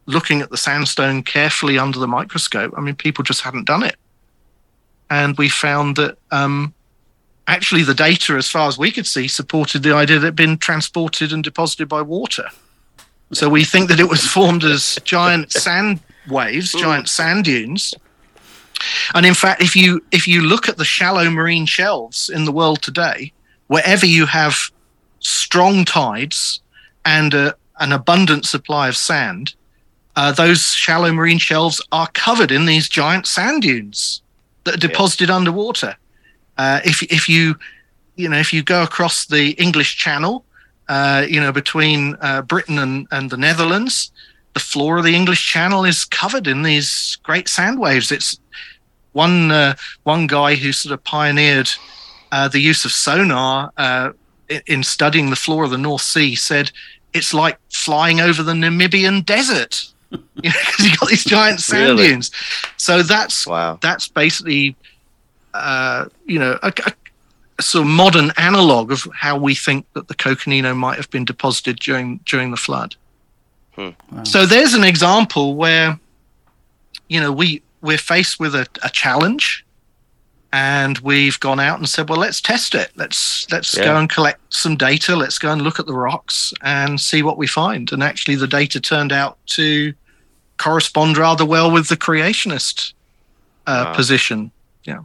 looking 0.06 0.40
at 0.42 0.50
the 0.50 0.56
sandstone 0.56 1.22
carefully 1.22 1.78
under 1.78 1.98
the 1.98 2.08
microscope, 2.08 2.74
I 2.76 2.80
mean, 2.80 2.96
people 2.96 3.24
just 3.24 3.42
hadn't 3.42 3.66
done 3.66 3.84
it, 3.84 3.96
and 5.08 5.38
we 5.38 5.48
found 5.48 5.96
that 5.96 6.18
um, 6.30 6.74
actually 7.46 7.84
the 7.84 7.94
data, 7.94 8.34
as 8.34 8.48
far 8.48 8.68
as 8.68 8.76
we 8.76 8.90
could 8.90 9.06
see, 9.06 9.28
supported 9.28 9.82
the 9.82 9.94
idea 9.94 10.18
that 10.18 10.26
it 10.26 10.28
had 10.28 10.36
been 10.36 10.58
transported 10.58 11.32
and 11.32 11.44
deposited 11.44 11.88
by 11.88 12.02
water. 12.02 12.48
So 13.32 13.48
we 13.48 13.64
think 13.64 13.88
that 13.88 14.00
it 14.00 14.08
was 14.08 14.26
formed 14.26 14.64
as 14.64 14.98
giant 15.04 15.52
sand 15.52 16.00
waves, 16.28 16.72
giant 16.72 17.08
sand 17.08 17.44
dunes. 17.44 17.94
And 19.14 19.24
in 19.24 19.34
fact, 19.34 19.62
if 19.62 19.76
you 19.76 20.02
if 20.10 20.26
you 20.26 20.40
look 20.40 20.68
at 20.68 20.76
the 20.76 20.84
shallow 20.84 21.30
marine 21.30 21.66
shelves 21.66 22.28
in 22.28 22.44
the 22.44 22.52
world 22.52 22.82
today, 22.82 23.32
wherever 23.70 24.04
you 24.04 24.26
have 24.26 24.56
strong 25.20 25.84
tides 25.84 26.60
and 27.04 27.34
a, 27.34 27.54
an 27.78 27.92
abundant 27.92 28.44
supply 28.44 28.88
of 28.88 28.96
sand, 28.96 29.54
uh, 30.16 30.32
those 30.32 30.72
shallow 30.72 31.12
marine 31.12 31.38
shelves 31.38 31.80
are 31.92 32.08
covered 32.08 32.50
in 32.50 32.66
these 32.66 32.88
giant 32.88 33.28
sand 33.28 33.62
dunes 33.62 34.22
that 34.64 34.74
are 34.74 34.88
deposited 34.88 35.28
yeah. 35.28 35.36
underwater. 35.36 35.96
Uh, 36.58 36.80
if 36.84 37.00
if 37.04 37.28
you 37.28 37.54
you 38.16 38.28
know 38.28 38.38
if 38.38 38.52
you 38.52 38.60
go 38.64 38.82
across 38.82 39.26
the 39.26 39.52
English 39.52 39.96
Channel, 39.96 40.44
uh, 40.88 41.24
you 41.28 41.40
know 41.40 41.52
between 41.52 42.16
uh, 42.20 42.42
Britain 42.42 42.80
and, 42.80 43.06
and 43.12 43.30
the 43.30 43.36
Netherlands, 43.36 44.10
the 44.54 44.60
floor 44.60 44.98
of 44.98 45.04
the 45.04 45.14
English 45.14 45.46
Channel 45.46 45.84
is 45.84 46.04
covered 46.04 46.48
in 46.48 46.62
these 46.64 47.18
great 47.22 47.48
sand 47.48 47.78
waves. 47.78 48.10
It's 48.10 48.36
one 49.12 49.52
uh, 49.52 49.76
one 50.02 50.26
guy 50.26 50.56
who 50.56 50.72
sort 50.72 50.92
of 50.92 51.04
pioneered 51.04 51.70
uh, 52.32 52.48
the 52.48 52.60
use 52.60 52.84
of 52.84 52.92
sonar 52.92 53.72
in 54.66 54.82
studying 54.82 55.30
the 55.30 55.36
floor 55.36 55.64
of 55.64 55.70
the 55.70 55.78
North 55.78 56.02
Sea 56.02 56.34
said 56.34 56.72
it's 57.12 57.34
like 57.34 57.58
flying 57.70 58.20
over 58.20 58.42
the 58.42 58.52
Namibian 58.52 59.24
desert 59.24 59.92
because 60.10 60.78
you 60.80 60.96
got 60.96 61.08
these 61.08 61.24
giant 61.24 61.60
sand 61.60 61.98
really? 61.98 62.08
dunes. 62.08 62.30
So 62.76 63.02
that's 63.02 63.46
wow. 63.46 63.78
that's 63.80 64.08
basically 64.08 64.76
uh, 65.54 66.06
you 66.26 66.38
know, 66.38 66.58
a, 66.62 66.72
a, 66.86 67.62
sort 67.62 67.82
of 67.82 67.90
modern 67.90 68.32
analog 68.36 68.90
of 68.90 69.06
how 69.14 69.36
we 69.36 69.54
think 69.54 69.86
that 69.92 70.08
the 70.08 70.14
Coconino 70.14 70.74
might 70.74 70.96
have 70.96 71.10
been 71.10 71.24
deposited 71.24 71.78
during 71.78 72.18
during 72.24 72.50
the 72.50 72.56
flood. 72.56 72.96
Hmm. 73.72 73.90
Wow. 74.10 74.24
So 74.24 74.46
there's 74.46 74.74
an 74.74 74.84
example 74.84 75.56
where, 75.56 75.98
you 77.08 77.20
know, 77.20 77.32
we 77.32 77.62
we're 77.82 77.98
faced 77.98 78.40
with 78.40 78.54
a, 78.54 78.66
a, 78.82 78.90
challenge, 78.90 79.64
and 80.52 80.98
we've 80.98 81.38
gone 81.38 81.60
out 81.60 81.78
and 81.78 81.88
said, 81.88 82.08
well, 82.08 82.18
let's 82.18 82.40
test 82.40 82.74
it. 82.74 82.90
Let's 82.96 83.50
let's 83.52 83.76
yeah. 83.76 83.84
go 83.84 83.96
and 83.96 84.10
collect 84.10 84.40
some 84.52 84.76
data. 84.76 85.14
Let's 85.14 85.38
go 85.38 85.52
and 85.52 85.62
look 85.62 85.78
at 85.78 85.86
the 85.86 85.94
rocks 85.94 86.52
and 86.62 87.00
see 87.00 87.22
what 87.22 87.38
we 87.38 87.46
find. 87.46 87.90
And 87.92 88.02
actually, 88.02 88.36
the 88.36 88.48
data 88.48 88.80
turned 88.80 89.12
out 89.12 89.38
to 89.48 89.94
correspond 90.56 91.16
rather 91.16 91.46
well 91.46 91.70
with 91.70 91.88
the 91.88 91.96
creationist 91.96 92.92
uh, 93.66 93.84
wow. 93.86 93.94
position. 93.94 94.50
Yeah. 94.84 95.04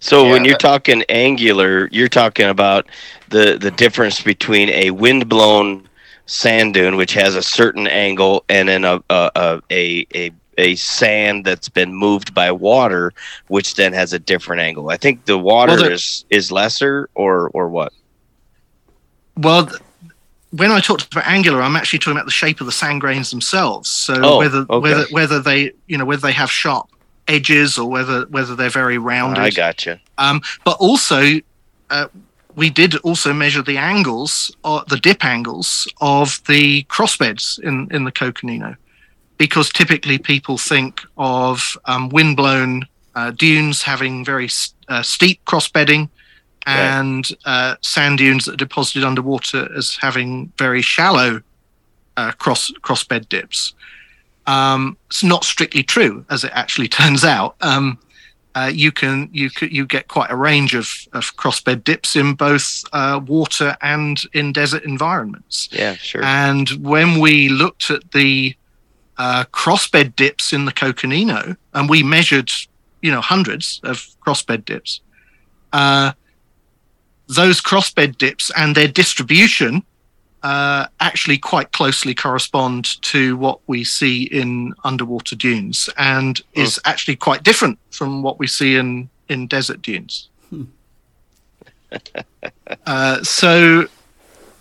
So 0.00 0.24
yeah, 0.24 0.32
when 0.32 0.44
you're 0.44 0.54
that, 0.54 0.60
talking 0.60 1.04
angular, 1.08 1.88
you're 1.92 2.08
talking 2.08 2.48
about 2.48 2.86
the 3.28 3.58
the 3.58 3.70
difference 3.70 4.22
between 4.22 4.70
a 4.70 4.90
windblown 4.90 5.86
sand 6.24 6.74
dune, 6.74 6.96
which 6.96 7.12
has 7.12 7.34
a 7.34 7.42
certain 7.42 7.86
angle, 7.86 8.44
and 8.48 8.70
then 8.70 8.84
a 8.84 9.02
a 9.10 9.30
a, 9.36 9.62
a 9.70 10.06
a 10.14 10.32
sand 10.74 11.44
that's 11.44 11.68
been 11.68 11.94
moved 11.94 12.34
by 12.34 12.50
water, 12.52 13.12
which 13.48 13.74
then 13.74 13.92
has 13.92 14.12
a 14.12 14.18
different 14.18 14.62
angle. 14.62 14.90
I 14.90 14.96
think 14.96 15.24
the 15.24 15.38
water 15.38 15.76
well, 15.76 15.92
is 15.92 16.24
is 16.30 16.50
lesser, 16.52 17.08
or 17.14 17.50
or 17.50 17.68
what? 17.68 17.92
Well, 19.36 19.70
when 20.50 20.70
I 20.70 20.80
talked 20.80 21.12
about 21.12 21.26
angular, 21.26 21.62
I'm 21.62 21.76
actually 21.76 22.00
talking 22.00 22.12
about 22.12 22.26
the 22.26 22.32
shape 22.32 22.60
of 22.60 22.66
the 22.66 22.72
sand 22.72 23.00
grains 23.00 23.30
themselves. 23.30 23.88
So 23.88 24.14
oh, 24.22 24.38
whether 24.38 24.66
okay. 24.68 24.78
whether 24.78 25.04
whether 25.10 25.40
they 25.40 25.72
you 25.86 25.96
know 25.96 26.04
whether 26.04 26.22
they 26.22 26.32
have 26.32 26.50
sharp 26.50 26.88
edges 27.28 27.78
or 27.78 27.88
whether 27.88 28.26
whether 28.26 28.54
they're 28.54 28.68
very 28.68 28.98
rounded. 28.98 29.40
I 29.40 29.50
gotcha. 29.50 30.00
Um, 30.18 30.40
but 30.64 30.76
also, 30.80 31.40
uh, 31.90 32.08
we 32.56 32.70
did 32.70 32.96
also 32.98 33.32
measure 33.32 33.62
the 33.62 33.78
angles, 33.78 34.54
or 34.64 34.82
the 34.88 34.96
dip 34.96 35.24
angles 35.24 35.90
of 36.00 36.40
the 36.46 36.84
crossbeds 36.84 37.58
in 37.60 37.88
in 37.90 38.04
the 38.04 38.12
Coconino, 38.12 38.76
because 39.40 39.70
typically 39.70 40.18
people 40.18 40.58
think 40.58 41.00
of 41.16 41.74
um, 41.86 42.10
windblown 42.10 42.86
uh, 43.14 43.30
dunes 43.30 43.82
having 43.82 44.22
very 44.22 44.50
uh, 44.88 45.00
steep 45.00 45.42
crossbedding. 45.46 46.10
And 46.66 47.26
uh, 47.46 47.76
sand 47.80 48.18
dunes 48.18 48.44
that 48.44 48.52
are 48.52 48.58
deposited 48.58 49.02
underwater 49.02 49.74
as 49.74 49.96
having 49.96 50.52
very 50.58 50.82
shallow 50.82 51.40
uh, 52.18 52.32
cross 52.32 53.04
bed 53.04 53.30
dips. 53.30 53.72
Um, 54.46 54.98
it's 55.06 55.24
not 55.24 55.44
strictly 55.44 55.84
true, 55.84 56.22
as 56.28 56.44
it 56.44 56.52
actually 56.52 56.88
turns 57.00 57.24
out. 57.24 57.56
Um, 57.62 57.98
uh, 58.54 58.70
you 58.72 58.92
can 58.92 59.30
you 59.32 59.48
you 59.62 59.86
get 59.86 60.08
quite 60.08 60.30
a 60.30 60.36
range 60.36 60.74
of, 60.74 61.08
of 61.14 61.34
crossbed 61.36 61.82
dips 61.84 62.14
in 62.14 62.34
both 62.34 62.84
uh, 62.92 63.20
water 63.26 63.74
and 63.80 64.20
in 64.34 64.52
desert 64.52 64.82
environments. 64.84 65.70
Yeah, 65.72 65.94
sure. 65.94 66.22
And 66.22 66.68
when 66.82 67.20
we 67.20 67.48
looked 67.48 67.90
at 67.90 68.10
the 68.10 68.54
uh, 69.20 69.44
crossbed 69.52 70.16
dips 70.16 70.50
in 70.50 70.64
the 70.64 70.72
Coconino, 70.72 71.54
and 71.74 71.90
we 71.90 72.02
measured, 72.02 72.50
you 73.02 73.10
know, 73.10 73.20
hundreds 73.20 73.78
of 73.84 74.08
crossbed 74.26 74.64
dips. 74.64 75.02
Uh, 75.74 76.12
those 77.28 77.60
crossbed 77.60 78.16
dips 78.16 78.50
and 78.56 78.74
their 78.74 78.88
distribution 78.88 79.82
uh, 80.42 80.86
actually 81.00 81.36
quite 81.36 81.70
closely 81.72 82.14
correspond 82.14 82.98
to 83.02 83.36
what 83.36 83.60
we 83.66 83.84
see 83.84 84.22
in 84.22 84.72
underwater 84.84 85.36
dunes 85.36 85.90
and 85.98 86.40
oh. 86.56 86.62
is 86.62 86.80
actually 86.86 87.16
quite 87.16 87.42
different 87.42 87.78
from 87.90 88.22
what 88.22 88.38
we 88.38 88.46
see 88.46 88.76
in, 88.76 89.10
in 89.28 89.46
desert 89.46 89.82
dunes. 89.82 90.30
Hmm. 90.48 90.64
uh, 92.86 93.22
so, 93.22 93.86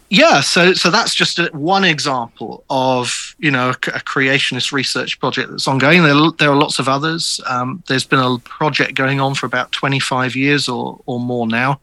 yeah, 0.10 0.42
so 0.42 0.74
so 0.74 0.90
that's 0.90 1.14
just 1.14 1.38
a, 1.38 1.50
one 1.54 1.84
example 1.84 2.64
of 2.70 3.36
you 3.38 3.52
know 3.52 3.70
a, 3.70 3.72
a, 3.72 4.02
creationist 4.02 4.72
research 4.72 5.20
project 5.20 5.52
that's 5.52 5.68
ongoing. 5.68 6.02
There, 6.02 6.32
there 6.40 6.50
are 6.50 6.56
lots 6.56 6.80
of 6.80 6.90
others. 6.90 7.40
Um, 7.46 7.84
there's 7.88 8.06
been 8.06 8.20
a 8.20 8.40
project 8.40 8.96
going 8.96 9.20
on 9.20 9.36
for 9.36 9.46
about 9.46 9.72
25 9.72 10.36
years 10.36 10.68
or 10.68 11.00
or 11.06 11.20
more 11.20 11.46
now, 11.46 11.80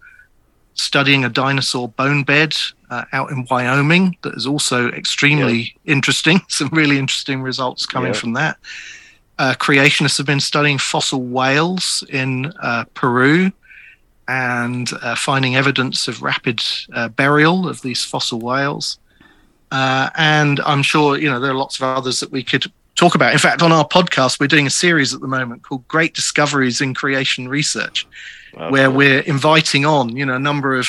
studying 0.74 1.24
a 1.24 1.28
dinosaur 1.28 1.88
bone 1.88 2.24
bed 2.24 2.56
uh, 2.90 3.04
out 3.12 3.30
in 3.30 3.46
Wyoming 3.48 4.16
that 4.22 4.34
is 4.34 4.46
also 4.46 4.90
extremely 4.90 5.58
yeah. 5.84 5.92
interesting. 5.92 6.40
Some 6.48 6.68
really 6.70 6.98
interesting 6.98 7.42
results 7.42 7.86
coming 7.86 8.12
yeah. 8.12 8.18
from 8.18 8.32
that. 8.32 8.56
Uh, 9.38 9.54
creationists 9.58 10.16
have 10.16 10.26
been 10.26 10.40
studying 10.40 10.78
fossil 10.78 11.22
whales 11.22 12.02
in 12.08 12.52
uh, 12.60 12.84
Peru 12.94 13.52
and 14.28 14.90
uh, 15.02 15.14
finding 15.14 15.56
evidence 15.56 16.08
of 16.08 16.22
rapid 16.22 16.62
uh, 16.92 17.08
burial 17.08 17.68
of 17.68 17.82
these 17.82 18.04
fossil 18.04 18.40
whales. 18.40 18.98
Uh, 19.70 20.10
and 20.16 20.60
I'm 20.60 20.82
sure 20.82 21.18
you 21.18 21.28
know 21.30 21.40
there 21.40 21.50
are 21.50 21.54
lots 21.54 21.76
of 21.76 21.82
others 21.82 22.20
that 22.20 22.30
we 22.30 22.42
could 22.42 22.70
talk 22.94 23.14
about. 23.14 23.32
In 23.32 23.38
fact, 23.38 23.62
on 23.62 23.72
our 23.72 23.86
podcast, 23.86 24.40
we're 24.40 24.46
doing 24.46 24.66
a 24.66 24.70
series 24.70 25.12
at 25.14 25.20
the 25.20 25.28
moment 25.28 25.62
called 25.62 25.86
"Great 25.88 26.14
Discoveries 26.14 26.80
in 26.80 26.94
Creation 26.94 27.48
Research," 27.48 28.06
okay. 28.54 28.70
where 28.70 28.90
we're 28.90 29.20
inviting 29.20 29.84
on 29.84 30.16
you 30.16 30.24
know 30.24 30.34
a 30.34 30.40
number 30.40 30.76
of 30.76 30.88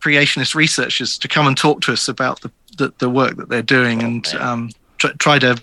creationist 0.00 0.54
researchers 0.54 1.18
to 1.18 1.28
come 1.28 1.46
and 1.46 1.56
talk 1.56 1.82
to 1.82 1.92
us 1.92 2.08
about 2.08 2.40
the, 2.40 2.50
the, 2.78 2.92
the 2.98 3.10
work 3.10 3.36
that 3.36 3.50
they're 3.50 3.62
doing 3.62 4.02
oh, 4.02 4.06
and 4.06 4.26
um, 4.36 4.70
try, 4.96 5.38
to 5.38 5.60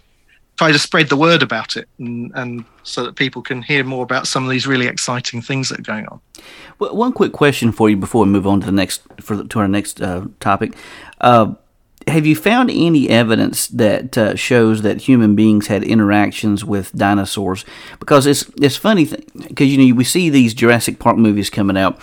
try 0.58 0.72
to 0.72 0.80
spread 0.80 1.10
the 1.10 1.16
word 1.18 1.44
about 1.44 1.78
it, 1.78 1.88
and, 2.00 2.32
and 2.36 2.66
so 2.84 3.04
that 3.04 3.16
people 3.16 3.42
can 3.42 3.62
hear 3.62 3.84
more 3.84 4.04
about 4.04 4.28
some 4.28 4.44
of 4.44 4.50
these 4.50 4.68
really 4.68 4.88
exciting 4.88 5.42
things 5.42 5.70
that 5.70 5.80
are 5.80 5.84
going 5.84 6.08
on. 6.08 6.20
Well, 6.80 6.96
one 6.96 7.14
quick 7.14 7.32
question 7.32 7.72
for 7.72 7.90
you 7.90 7.98
before 7.98 8.26
we 8.26 8.32
move 8.32 8.48
on 8.48 8.60
to 8.62 8.66
the 8.66 8.72
next 8.72 9.04
for 9.22 9.36
the, 9.36 9.44
to 9.46 9.60
our 9.60 9.68
next 9.68 10.02
uh, 10.02 10.26
topic. 10.40 10.74
Uh, 11.22 11.54
have 12.08 12.26
you 12.26 12.36
found 12.36 12.70
any 12.72 13.10
evidence 13.10 13.68
that 13.68 14.18
uh, 14.18 14.36
shows 14.36 14.82
that 14.82 15.02
human 15.02 15.36
beings 15.36 15.68
had 15.68 15.84
interactions 15.84 16.64
with 16.64 16.92
dinosaurs? 16.94 17.66
Because 18.00 18.26
it's 18.26 18.50
it's 18.62 18.78
funny 18.78 19.06
because 19.48 19.68
you 19.68 19.78
know 19.78 19.96
we 19.96 20.04
see 20.04 20.30
these 20.30 20.54
Jurassic 20.54 21.00
Park 21.00 21.18
movies 21.18 21.50
coming 21.50 21.78
out, 21.78 22.02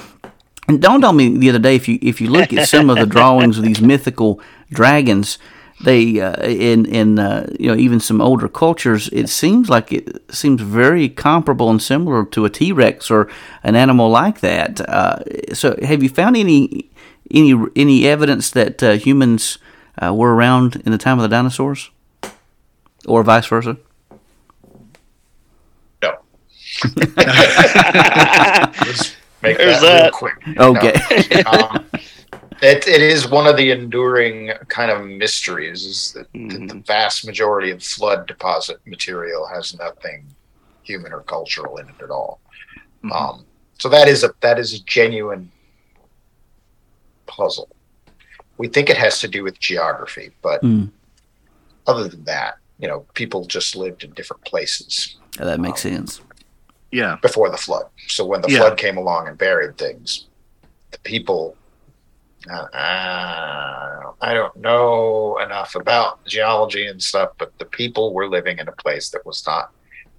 and 0.68 0.80
dawned 0.80 1.04
on 1.04 1.16
me 1.16 1.36
the 1.36 1.48
other 1.48 1.58
day 1.58 1.74
if 1.74 1.88
you 1.88 1.98
if 2.02 2.20
you 2.20 2.28
look 2.28 2.52
at 2.52 2.68
some 2.68 2.90
of 2.90 2.98
the 2.98 3.06
drawings 3.16 3.58
of 3.58 3.64
these 3.64 3.80
mythical 3.80 4.40
dragons, 4.70 5.38
they 5.84 6.20
uh, 6.20 6.42
in 6.42 6.86
in 6.86 7.18
uh, 7.18 7.46
you 7.58 7.68
know 7.68 7.76
even 7.76 8.00
some 8.00 8.20
older 8.20 8.48
cultures, 8.48 9.08
it 9.12 9.28
seems 9.28 9.68
like 9.68 9.92
it 9.92 10.22
seems 10.34 10.60
very 10.60 11.08
comparable 11.08 11.70
and 11.70 11.80
similar 11.80 12.24
to 12.26 12.44
a 12.44 12.50
T 12.50 12.72
Rex 12.72 13.10
or 13.10 13.30
an 13.62 13.76
animal 13.76 14.08
like 14.10 14.40
that. 14.40 14.80
Uh, 14.88 15.20
so, 15.54 15.76
have 15.82 16.02
you 16.02 16.08
found 16.08 16.36
any 16.36 16.90
any 17.30 17.54
any 17.76 18.06
evidence 18.06 18.50
that 18.50 18.82
uh, 18.82 18.92
humans 18.92 19.58
uh, 20.02 20.12
were 20.12 20.34
around 20.34 20.76
in 20.84 20.92
the 20.92 20.98
time 20.98 21.18
of 21.18 21.22
the 21.22 21.28
dinosaurs, 21.28 21.90
or 23.06 23.22
vice 23.22 23.46
versa? 23.46 23.76
No. 26.02 26.16
make 29.42 29.58
There's 29.58 29.80
that, 29.80 29.82
that. 29.82 30.12
quick. 30.12 30.34
Okay. 30.58 30.94
No. 31.44 31.80
Um, 31.84 31.84
it, 32.62 32.86
it 32.86 33.02
is 33.02 33.28
one 33.28 33.46
of 33.46 33.56
the 33.56 33.70
enduring 33.70 34.52
kind 34.68 34.90
of 34.90 35.06
mysteries 35.06 35.84
is 35.84 36.12
that 36.12 36.32
mm-hmm. 36.32 36.66
the 36.66 36.74
vast 36.86 37.26
majority 37.26 37.70
of 37.70 37.82
flood 37.82 38.26
deposit 38.26 38.80
material 38.86 39.46
has 39.46 39.76
nothing 39.78 40.26
human 40.82 41.12
or 41.12 41.20
cultural 41.20 41.76
in 41.78 41.88
it 41.88 41.94
at 42.02 42.10
all. 42.10 42.40
Mm-hmm. 43.04 43.12
Um, 43.12 43.46
so 43.78 43.88
that 43.88 44.08
is 44.08 44.24
a 44.24 44.32
that 44.40 44.58
is 44.58 44.74
a 44.74 44.82
genuine 44.84 45.50
puzzle. 47.26 47.68
We 48.56 48.68
think 48.68 48.88
it 48.88 48.96
has 48.96 49.20
to 49.20 49.28
do 49.28 49.42
with 49.42 49.58
geography, 49.58 50.30
but 50.40 50.62
mm. 50.62 50.90
other 51.86 52.06
than 52.06 52.24
that, 52.24 52.58
you 52.78 52.86
know, 52.86 53.04
people 53.14 53.44
just 53.46 53.74
lived 53.74 54.04
in 54.04 54.12
different 54.12 54.44
places. 54.44 55.16
Yeah, 55.38 55.46
that 55.46 55.60
makes 55.60 55.84
um, 55.84 55.92
sense. 55.92 56.20
Yeah. 56.92 57.16
Before 57.20 57.50
the 57.50 57.56
flood. 57.56 57.86
So 58.06 58.24
when 58.24 58.40
the 58.40 58.50
yeah. 58.50 58.58
flood 58.58 58.78
came 58.78 58.96
along 58.96 59.26
and 59.26 59.36
buried 59.36 59.76
things, 59.76 60.26
the 60.92 60.98
people 61.00 61.56
uh, 62.50 64.12
I 64.20 64.34
don't 64.34 64.56
know 64.56 65.38
enough 65.38 65.74
about 65.74 66.24
geology 66.26 66.86
and 66.86 67.02
stuff, 67.02 67.30
but 67.38 67.56
the 67.58 67.64
people 67.64 68.12
were 68.12 68.28
living 68.28 68.58
in 68.58 68.68
a 68.68 68.72
place 68.72 69.10
that 69.10 69.24
was 69.24 69.46
not. 69.46 69.70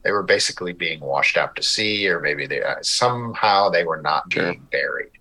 They 0.03 0.11
were 0.11 0.23
basically 0.23 0.73
being 0.73 0.99
washed 0.99 1.37
out 1.37 1.55
to 1.55 1.63
sea, 1.63 2.07
or 2.07 2.19
maybe 2.19 2.45
they 2.45 2.61
uh, 2.61 2.75
somehow 2.81 3.69
they 3.69 3.83
were 3.83 4.01
not 4.01 4.31
sure. 4.31 4.51
being 4.51 4.67
buried, 4.71 5.11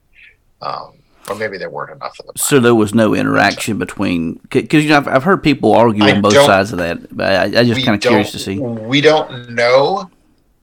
um, 0.61 0.93
or 1.29 1.35
maybe 1.37 1.57
there 1.57 1.71
weren't 1.71 1.93
enough 1.93 2.19
of 2.21 2.27
them. 2.27 2.35
So 2.37 2.61
there 2.61 2.75
was 2.75 2.95
no 2.95 3.15
interaction 3.15 3.79
between 3.79 4.35
because 4.51 4.85
you 4.85 4.91
know 4.91 4.99
I've, 4.99 5.09
I've 5.09 5.25
heard 5.25 5.43
people 5.43 5.75
argue 5.75 6.03
on 6.05 6.21
both 6.21 6.35
sides 6.35 6.73
of 6.73 6.79
that, 6.79 7.17
but 7.17 7.33
I, 7.33 7.61
I 7.61 7.65
just 7.65 7.85
kind 7.85 7.95
of 7.95 8.03
curious 8.03 8.33
to 8.33 8.39
see. 8.39 8.59
We 8.59 9.01
don't 9.01 9.51
know 9.51 10.11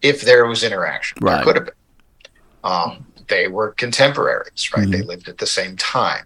if 0.01 0.21
there 0.21 0.45
was 0.45 0.63
interaction. 0.63 1.17
Right. 1.21 1.37
There 1.37 1.45
could 1.45 1.55
have 1.55 1.65
been. 1.65 1.75
Um, 2.63 3.05
they 3.27 3.47
were 3.47 3.71
contemporaries, 3.71 4.69
right? 4.75 4.83
Mm-hmm. 4.83 4.91
They 4.91 5.01
lived 5.01 5.29
at 5.29 5.39
the 5.39 5.47
same 5.47 5.77
time. 5.77 6.25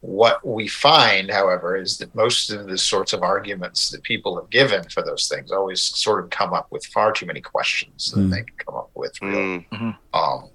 What 0.00 0.46
we 0.46 0.68
find, 0.68 1.28
however, 1.28 1.76
is 1.76 1.98
that 1.98 2.14
most 2.14 2.50
of 2.50 2.68
the 2.68 2.78
sorts 2.78 3.12
of 3.12 3.22
arguments 3.22 3.90
that 3.90 4.02
people 4.04 4.40
have 4.40 4.48
given 4.48 4.84
for 4.84 5.02
those 5.02 5.26
things 5.26 5.50
always 5.50 5.80
sort 5.80 6.22
of 6.22 6.30
come 6.30 6.52
up 6.52 6.70
with 6.70 6.86
far 6.86 7.10
too 7.10 7.26
many 7.26 7.40
questions 7.40 8.12
that 8.12 8.20
mm. 8.20 8.30
they 8.30 8.42
can 8.44 8.56
come 8.64 8.76
up 8.76 8.90
with 8.94 9.20
real, 9.20 9.60
mm-hmm. 9.72 9.90
um, 10.14 10.50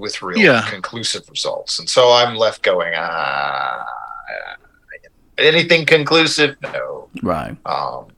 with 0.00 0.20
real 0.22 0.38
yeah. 0.38 0.66
conclusive 0.68 1.28
results. 1.30 1.78
And 1.78 1.88
so 1.88 2.10
I'm 2.10 2.34
left 2.34 2.62
going, 2.62 2.94
ah, 2.96 3.86
anything 5.38 5.86
conclusive? 5.86 6.56
No. 6.60 7.08
Right. 7.22 7.56
Um, 7.64 8.08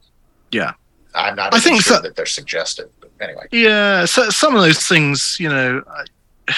yeah. 0.53 0.72
I'm 1.14 1.36
not 1.36 1.55
I 1.55 1.61
think 1.61 1.82
sure 1.82 1.97
so, 1.97 2.03
that 2.03 2.16
they're 2.16 2.24
suggestive, 2.24 2.88
but 3.01 3.11
anyway. 3.20 3.47
Yeah. 3.53 4.07
So 4.07 4.30
some 4.30 4.57
of 4.57 4.62
those 4.62 4.86
things, 4.86 5.36
you 5.38 5.49
know, 5.51 5.82
I, 5.86 6.55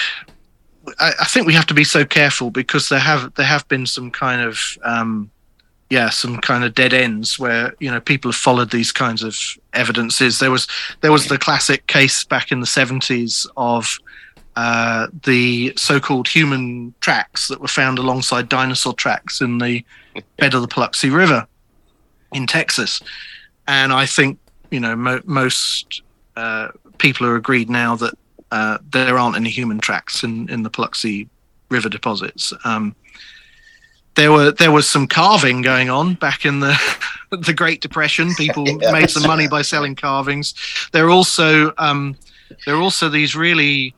I, 0.99 1.13
I, 1.21 1.25
think 1.25 1.47
we 1.47 1.53
have 1.53 1.65
to 1.67 1.73
be 1.73 1.83
so 1.83 2.05
careful 2.05 2.49
because 2.49 2.89
there 2.89 2.99
have 2.99 3.33
there 3.35 3.45
have 3.45 3.67
been 3.67 3.85
some 3.85 4.11
kind 4.11 4.41
of 4.41 4.59
um, 4.83 5.29
yeah 5.89 6.09
some 6.09 6.37
kind 6.37 6.63
of 6.63 6.75
dead 6.75 6.93
ends 6.93 7.39
where 7.39 7.73
you 7.79 7.89
know 7.89 8.01
people 8.01 8.31
have 8.31 8.39
followed 8.39 8.71
these 8.71 8.91
kinds 8.91 9.23
of 9.23 9.37
evidences. 9.73 10.39
There 10.39 10.51
was 10.51 10.67
there 11.01 11.11
was 11.11 11.27
the 11.27 11.37
classic 11.37 11.87
case 11.87 12.25
back 12.25 12.51
in 12.51 12.59
the 12.59 12.65
seventies 12.65 13.47
of 13.55 13.97
uh, 14.55 15.07
the 15.23 15.73
so-called 15.75 16.27
human 16.27 16.93
tracks 16.99 17.47
that 17.47 17.59
were 17.59 17.67
found 17.67 17.97
alongside 17.97 18.49
dinosaur 18.49 18.93
tracks 18.93 19.41
in 19.41 19.57
the 19.57 19.83
bed 20.37 20.53
of 20.53 20.61
the 20.61 20.67
Paluxy 20.67 21.13
River 21.13 21.47
in 22.33 22.45
Texas, 22.45 23.01
and 23.67 23.93
I 23.93 24.05
think 24.05 24.37
you 24.69 24.79
know 24.79 24.95
mo- 24.95 25.21
most 25.25 26.01
uh, 26.35 26.69
people 26.97 27.25
are 27.25 27.35
agreed 27.35 27.69
now 27.69 27.95
that 27.95 28.15
uh, 28.53 28.77
there 28.91 29.17
aren't 29.17 29.35
any 29.35 29.49
human 29.49 29.79
tracks 29.79 30.23
in, 30.23 30.47
in 30.47 30.61
the 30.61 30.69
Paluxy 30.69 31.27
River 31.69 31.89
deposits. 31.89 32.53
Um, 32.63 32.95
there 34.13 34.31
were 34.31 34.51
there 34.51 34.71
was 34.71 34.87
some 34.87 35.07
carving 35.07 35.63
going 35.63 35.89
on 35.89 36.13
back 36.13 36.45
in 36.45 36.59
the 36.59 36.77
the 37.31 37.53
Great 37.53 37.81
Depression. 37.81 38.31
People 38.35 38.69
yeah. 38.81 38.91
made 38.91 39.09
some 39.09 39.23
money 39.23 39.47
by 39.47 39.63
selling 39.63 39.95
carvings. 39.95 40.53
There 40.91 41.07
are 41.07 41.09
also 41.09 41.73
um, 41.79 42.15
there 42.67 42.75
are 42.75 42.81
also 42.81 43.09
these 43.09 43.35
really 43.35 43.95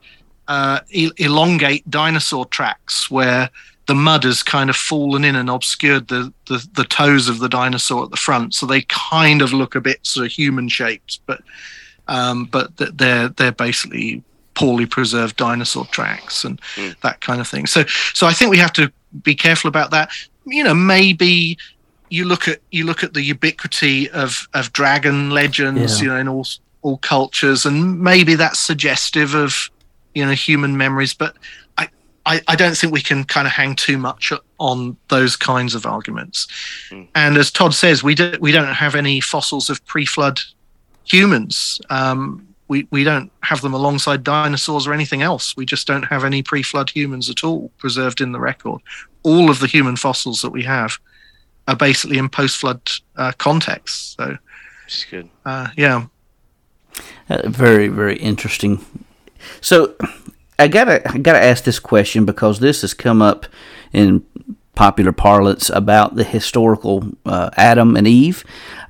uh, 0.48 0.80
elongate 1.18 1.88
dinosaur 1.90 2.46
tracks 2.46 3.10
where 3.10 3.50
the 3.84 3.94
mud 3.94 4.24
has 4.24 4.42
kind 4.42 4.70
of 4.70 4.76
fallen 4.76 5.22
in 5.22 5.36
and 5.36 5.50
obscured 5.50 6.08
the, 6.08 6.32
the, 6.48 6.66
the 6.72 6.84
toes 6.84 7.28
of 7.28 7.40
the 7.40 7.48
dinosaur 7.48 8.04
at 8.04 8.10
the 8.10 8.16
front, 8.16 8.54
so 8.54 8.64
they 8.64 8.82
kind 8.88 9.42
of 9.42 9.52
look 9.52 9.74
a 9.74 9.80
bit 9.82 10.04
sort 10.04 10.24
of 10.24 10.32
human 10.32 10.66
shaped, 10.68 11.20
but 11.26 11.42
um, 12.08 12.46
but 12.46 12.74
they're 12.78 13.28
they're 13.28 13.52
basically 13.52 14.22
poorly 14.56 14.86
preserved 14.86 15.36
dinosaur 15.36 15.84
tracks 15.86 16.44
and 16.44 16.60
mm. 16.74 16.98
that 17.02 17.20
kind 17.20 17.40
of 17.40 17.46
thing. 17.46 17.66
So 17.66 17.84
so 18.14 18.26
I 18.26 18.32
think 18.32 18.50
we 18.50 18.58
have 18.58 18.72
to 18.72 18.90
be 19.22 19.34
careful 19.34 19.68
about 19.68 19.92
that. 19.92 20.10
You 20.46 20.64
know, 20.64 20.74
maybe 20.74 21.56
you 22.08 22.24
look 22.24 22.48
at 22.48 22.60
you 22.72 22.84
look 22.84 23.04
at 23.04 23.14
the 23.14 23.22
ubiquity 23.22 24.10
of 24.10 24.48
of 24.54 24.72
dragon 24.72 25.30
legends, 25.30 25.98
yeah. 25.98 26.02
you 26.02 26.08
know, 26.08 26.16
in 26.16 26.28
all 26.28 26.46
all 26.82 26.98
cultures, 26.98 27.66
and 27.66 28.00
maybe 28.00 28.34
that's 28.34 28.58
suggestive 28.58 29.34
of 29.34 29.70
you 30.14 30.24
know 30.24 30.32
human 30.32 30.76
memories. 30.76 31.14
But 31.14 31.36
I 31.78 31.88
I, 32.24 32.40
I 32.48 32.56
don't 32.56 32.76
think 32.76 32.92
we 32.92 33.02
can 33.02 33.24
kind 33.24 33.46
of 33.46 33.52
hang 33.52 33.76
too 33.76 33.98
much 33.98 34.32
on 34.58 34.96
those 35.08 35.36
kinds 35.36 35.74
of 35.74 35.84
arguments. 35.84 36.46
Mm. 36.90 37.08
And 37.14 37.36
as 37.36 37.50
Todd 37.50 37.74
says, 37.74 38.02
we 38.02 38.14
don't 38.14 38.40
we 38.40 38.52
don't 38.52 38.72
have 38.74 38.94
any 38.94 39.20
fossils 39.20 39.68
of 39.68 39.84
pre-flood 39.86 40.40
humans. 41.04 41.80
Um, 41.90 42.45
we, 42.68 42.86
we 42.90 43.04
don't 43.04 43.30
have 43.42 43.60
them 43.60 43.74
alongside 43.74 44.24
dinosaurs 44.24 44.86
or 44.86 44.92
anything 44.92 45.22
else. 45.22 45.56
We 45.56 45.66
just 45.66 45.86
don't 45.86 46.04
have 46.04 46.24
any 46.24 46.42
pre 46.42 46.62
flood 46.62 46.90
humans 46.90 47.30
at 47.30 47.44
all 47.44 47.70
preserved 47.78 48.20
in 48.20 48.32
the 48.32 48.40
record. 48.40 48.80
All 49.22 49.50
of 49.50 49.60
the 49.60 49.66
human 49.66 49.96
fossils 49.96 50.42
that 50.42 50.50
we 50.50 50.62
have 50.64 50.98
are 51.68 51.76
basically 51.76 52.18
in 52.18 52.28
post 52.28 52.58
flood 52.58 52.80
uh, 53.16 53.32
context. 53.38 54.16
So, 54.16 54.36
it's 54.86 55.04
good. 55.04 55.28
Uh, 55.44 55.68
yeah. 55.76 56.06
Uh, 57.28 57.48
very, 57.48 57.88
very 57.88 58.16
interesting. 58.16 58.84
So, 59.60 59.94
I 60.58 60.68
gotta 60.68 61.08
I 61.10 61.18
gotta 61.18 61.42
ask 61.42 61.64
this 61.64 61.78
question 61.78 62.24
because 62.24 62.60
this 62.60 62.80
has 62.80 62.94
come 62.94 63.20
up 63.20 63.46
in 63.92 64.24
popular 64.76 65.10
parlance 65.10 65.68
about 65.70 66.14
the 66.14 66.22
historical 66.22 67.04
uh, 67.24 67.50
Adam 67.56 67.96
and 67.96 68.06
Eve. 68.06 68.44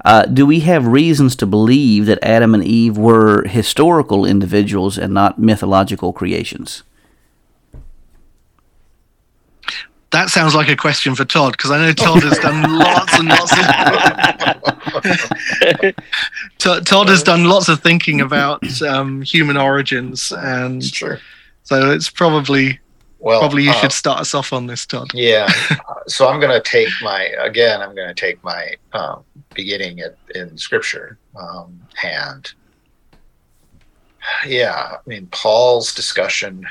Uh, 0.04 0.26
do 0.26 0.44
we 0.44 0.60
have 0.60 0.86
reasons 0.86 1.34
to 1.36 1.46
believe 1.46 2.04
that 2.06 2.18
Adam 2.22 2.52
and 2.54 2.62
Eve 2.62 2.98
were 2.98 3.44
historical 3.44 4.26
individuals 4.26 4.98
and 4.98 5.14
not 5.14 5.38
mythological 5.38 6.12
creations? 6.12 6.82
That 10.10 10.28
sounds 10.28 10.54
like 10.54 10.68
a 10.68 10.76
question 10.76 11.14
for 11.14 11.24
Todd 11.24 11.52
because 11.52 11.70
I 11.70 11.78
know 11.78 11.92
Todd 11.92 12.22
has 12.22 12.38
done 12.38 12.78
lots 12.78 13.18
and 13.18 13.28
lots 13.28 13.52
of. 16.58 16.84
Todd 16.84 17.08
has 17.08 17.22
done 17.22 17.44
lots 17.44 17.68
of 17.68 17.80
thinking 17.80 18.20
about 18.20 18.82
um, 18.82 19.22
human 19.22 19.56
origins, 19.56 20.32
and 20.32 20.84
so 20.84 21.18
it's 21.90 22.08
probably 22.08 22.78
well, 23.18 23.40
probably 23.40 23.64
you 23.64 23.70
uh, 23.70 23.74
should 23.74 23.92
start 23.92 24.20
us 24.20 24.34
off 24.34 24.52
on 24.52 24.66
this, 24.66 24.86
Todd. 24.86 25.10
Yeah. 25.14 25.48
so 26.06 26.28
I'm 26.28 26.40
going 26.40 26.52
to 26.52 26.68
take 26.68 26.88
my 27.02 27.24
again. 27.38 27.80
I'm 27.80 27.94
going 27.94 28.08
to 28.08 28.14
take 28.14 28.42
my 28.44 28.74
um, 28.92 29.24
beginning 29.54 30.00
at, 30.00 30.16
in 30.34 30.56
Scripture 30.58 31.18
um, 31.38 31.80
and 32.02 32.52
yeah, 34.46 34.96
I 34.96 35.08
mean 35.08 35.26
Paul's 35.28 35.94
discussion, 35.94 36.64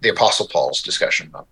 the 0.00 0.10
Apostle 0.10 0.48
Paul's 0.48 0.82
discussion, 0.82 1.30
not, 1.32 1.46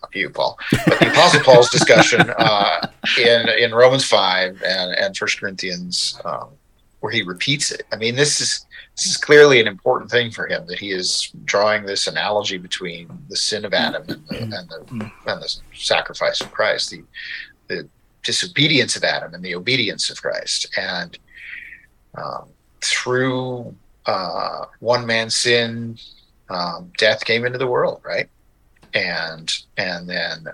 not 0.00 0.14
you, 0.14 0.30
Paul, 0.30 0.58
but 0.70 0.98
the 1.00 1.10
Apostle 1.10 1.40
Paul's 1.40 1.70
discussion 1.78 2.30
uh, 2.38 2.88
in 3.18 3.48
in 3.48 3.72
Romans 3.72 4.04
five 4.04 4.60
and 4.62 4.94
and 4.94 5.16
First 5.16 5.40
Corinthians 5.40 6.18
um, 6.24 6.50
where 7.00 7.12
he 7.12 7.22
repeats 7.22 7.72
it. 7.72 7.82
I 7.92 7.96
mean, 7.96 8.14
this 8.14 8.40
is 8.40 8.66
this 8.96 9.06
is 9.06 9.16
clearly 9.16 9.60
an 9.60 9.66
important 9.66 10.10
thing 10.10 10.30
for 10.30 10.46
him 10.46 10.66
that 10.66 10.78
he 10.78 10.90
is 10.92 11.32
drawing 11.44 11.84
this 11.84 12.06
analogy 12.06 12.58
between 12.58 13.08
the 13.28 13.36
sin 13.36 13.64
of 13.64 13.72
Adam 13.72 14.04
and 14.08 14.26
the, 14.28 14.38
and 14.38 14.52
the, 14.68 15.10
and 15.26 15.42
the 15.42 15.56
sacrifice 15.74 16.40
of 16.40 16.52
Christ, 16.52 16.90
the 16.90 17.02
the 17.68 17.88
disobedience 18.22 18.96
of 18.96 19.04
Adam 19.04 19.34
and 19.34 19.42
the 19.42 19.54
obedience 19.54 20.10
of 20.10 20.20
Christ, 20.20 20.68
and 20.76 21.18
um, 22.16 22.48
through 22.80 23.74
uh, 24.06 24.66
one 24.80 25.06
man's 25.06 25.36
sin, 25.36 25.98
um, 26.50 26.92
death 26.98 27.24
came 27.24 27.46
into 27.46 27.58
the 27.58 27.66
world, 27.66 28.02
right? 28.04 28.28
And 28.94 29.52
and 29.78 30.08
then 30.08 30.48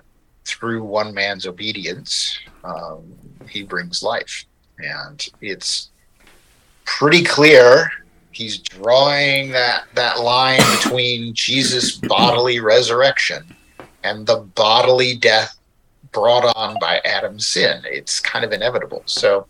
through 0.45 0.83
one 0.83 1.13
man's 1.13 1.45
obedience, 1.45 2.39
um, 2.63 3.03
he 3.49 3.63
brings 3.63 4.01
life, 4.01 4.45
and 4.79 5.27
it's 5.41 5.89
pretty 6.85 7.23
clear 7.23 7.91
he's 8.39 8.57
drawing 8.57 9.51
that 9.51 9.83
that 9.95 10.21
line 10.21 10.61
between 10.77 11.33
Jesus' 11.33 11.97
bodily 11.97 12.61
resurrection 12.61 13.43
and 14.05 14.25
the 14.25 14.37
bodily 14.55 15.17
death 15.17 15.59
brought 16.13 16.45
on 16.55 16.77
by 16.79 17.01
Adam's 17.03 17.45
sin. 17.45 17.81
It's 17.83 18.21
kind 18.21 18.45
of 18.45 18.53
inevitable. 18.53 19.03
So 19.05 19.45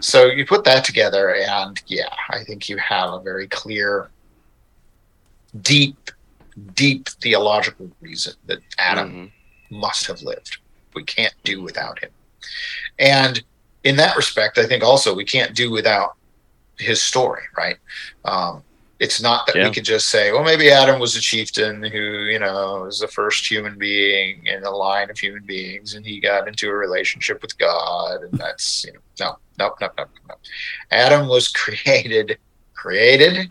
so 0.00 0.26
you 0.26 0.46
put 0.46 0.62
that 0.64 0.84
together 0.84 1.34
and 1.34 1.82
yeah, 1.88 2.14
I 2.30 2.44
think 2.44 2.68
you 2.68 2.76
have 2.76 3.12
a 3.12 3.20
very 3.20 3.48
clear 3.48 4.08
deep 5.62 6.12
deep 6.74 7.08
theological 7.08 7.90
reason 8.00 8.34
that 8.46 8.60
Adam 8.78 9.10
mm-hmm. 9.10 9.80
must 9.80 10.06
have 10.06 10.22
lived. 10.22 10.58
We 10.94 11.02
can't 11.02 11.34
do 11.42 11.60
without 11.60 11.98
him. 11.98 12.10
And 13.00 13.42
in 13.82 13.96
that 13.96 14.16
respect, 14.16 14.58
I 14.58 14.66
think 14.66 14.84
also 14.84 15.12
we 15.12 15.24
can't 15.24 15.56
do 15.56 15.72
without 15.72 16.15
his 16.78 17.02
story, 17.02 17.42
right? 17.56 17.76
Um, 18.24 18.62
it's 18.98 19.20
not 19.20 19.46
that 19.46 19.56
yeah. 19.56 19.68
we 19.68 19.74
could 19.74 19.84
just 19.84 20.08
say, 20.08 20.32
well, 20.32 20.42
maybe 20.42 20.70
Adam 20.70 20.98
was 20.98 21.16
a 21.16 21.20
chieftain 21.20 21.82
who, 21.82 21.98
you 21.98 22.38
know, 22.38 22.82
was 22.84 23.00
the 23.00 23.08
first 23.08 23.48
human 23.50 23.76
being 23.76 24.46
in 24.46 24.64
a 24.64 24.70
line 24.70 25.10
of 25.10 25.18
human 25.18 25.44
beings, 25.44 25.94
and 25.94 26.06
he 26.06 26.18
got 26.18 26.48
into 26.48 26.68
a 26.70 26.74
relationship 26.74 27.42
with 27.42 27.56
God, 27.58 28.22
and 28.22 28.38
that's, 28.38 28.84
you 28.84 28.92
know, 28.94 29.00
no, 29.20 29.36
no, 29.58 29.74
no, 29.80 29.88
no, 29.98 30.04
no. 30.28 30.34
Adam 30.90 31.28
was 31.28 31.48
created, 31.52 32.38
created, 32.74 33.50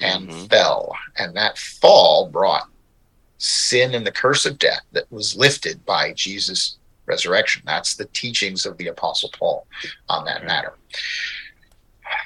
and 0.00 0.28
mm-hmm. 0.28 0.44
fell, 0.46 0.92
and 1.16 1.36
that 1.36 1.58
fall 1.58 2.28
brought 2.28 2.68
sin 3.38 3.94
and 3.94 4.06
the 4.06 4.12
curse 4.12 4.46
of 4.46 4.58
death 4.58 4.82
that 4.92 5.10
was 5.12 5.36
lifted 5.36 5.84
by 5.84 6.12
Jesus' 6.12 6.78
resurrection. 7.06 7.62
That's 7.66 7.94
the 7.94 8.04
teachings 8.06 8.66
of 8.66 8.76
the 8.78 8.88
Apostle 8.88 9.30
Paul 9.36 9.66
on 10.08 10.24
that 10.24 10.44
matter 10.44 10.74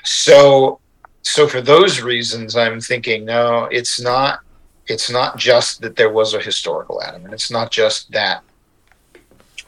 so 0.06 0.80
so 1.22 1.46
for 1.48 1.60
those 1.60 2.00
reasons 2.00 2.56
i'm 2.56 2.80
thinking 2.80 3.24
no 3.24 3.64
it's 3.70 4.00
not 4.00 4.40
it's 4.86 5.10
not 5.10 5.36
just 5.36 5.80
that 5.80 5.96
there 5.96 6.10
was 6.10 6.34
a 6.34 6.40
historical 6.40 7.02
adam 7.02 7.24
and 7.24 7.34
it's 7.34 7.50
not 7.50 7.70
just 7.70 8.10
that 8.12 8.42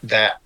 that 0.03 0.41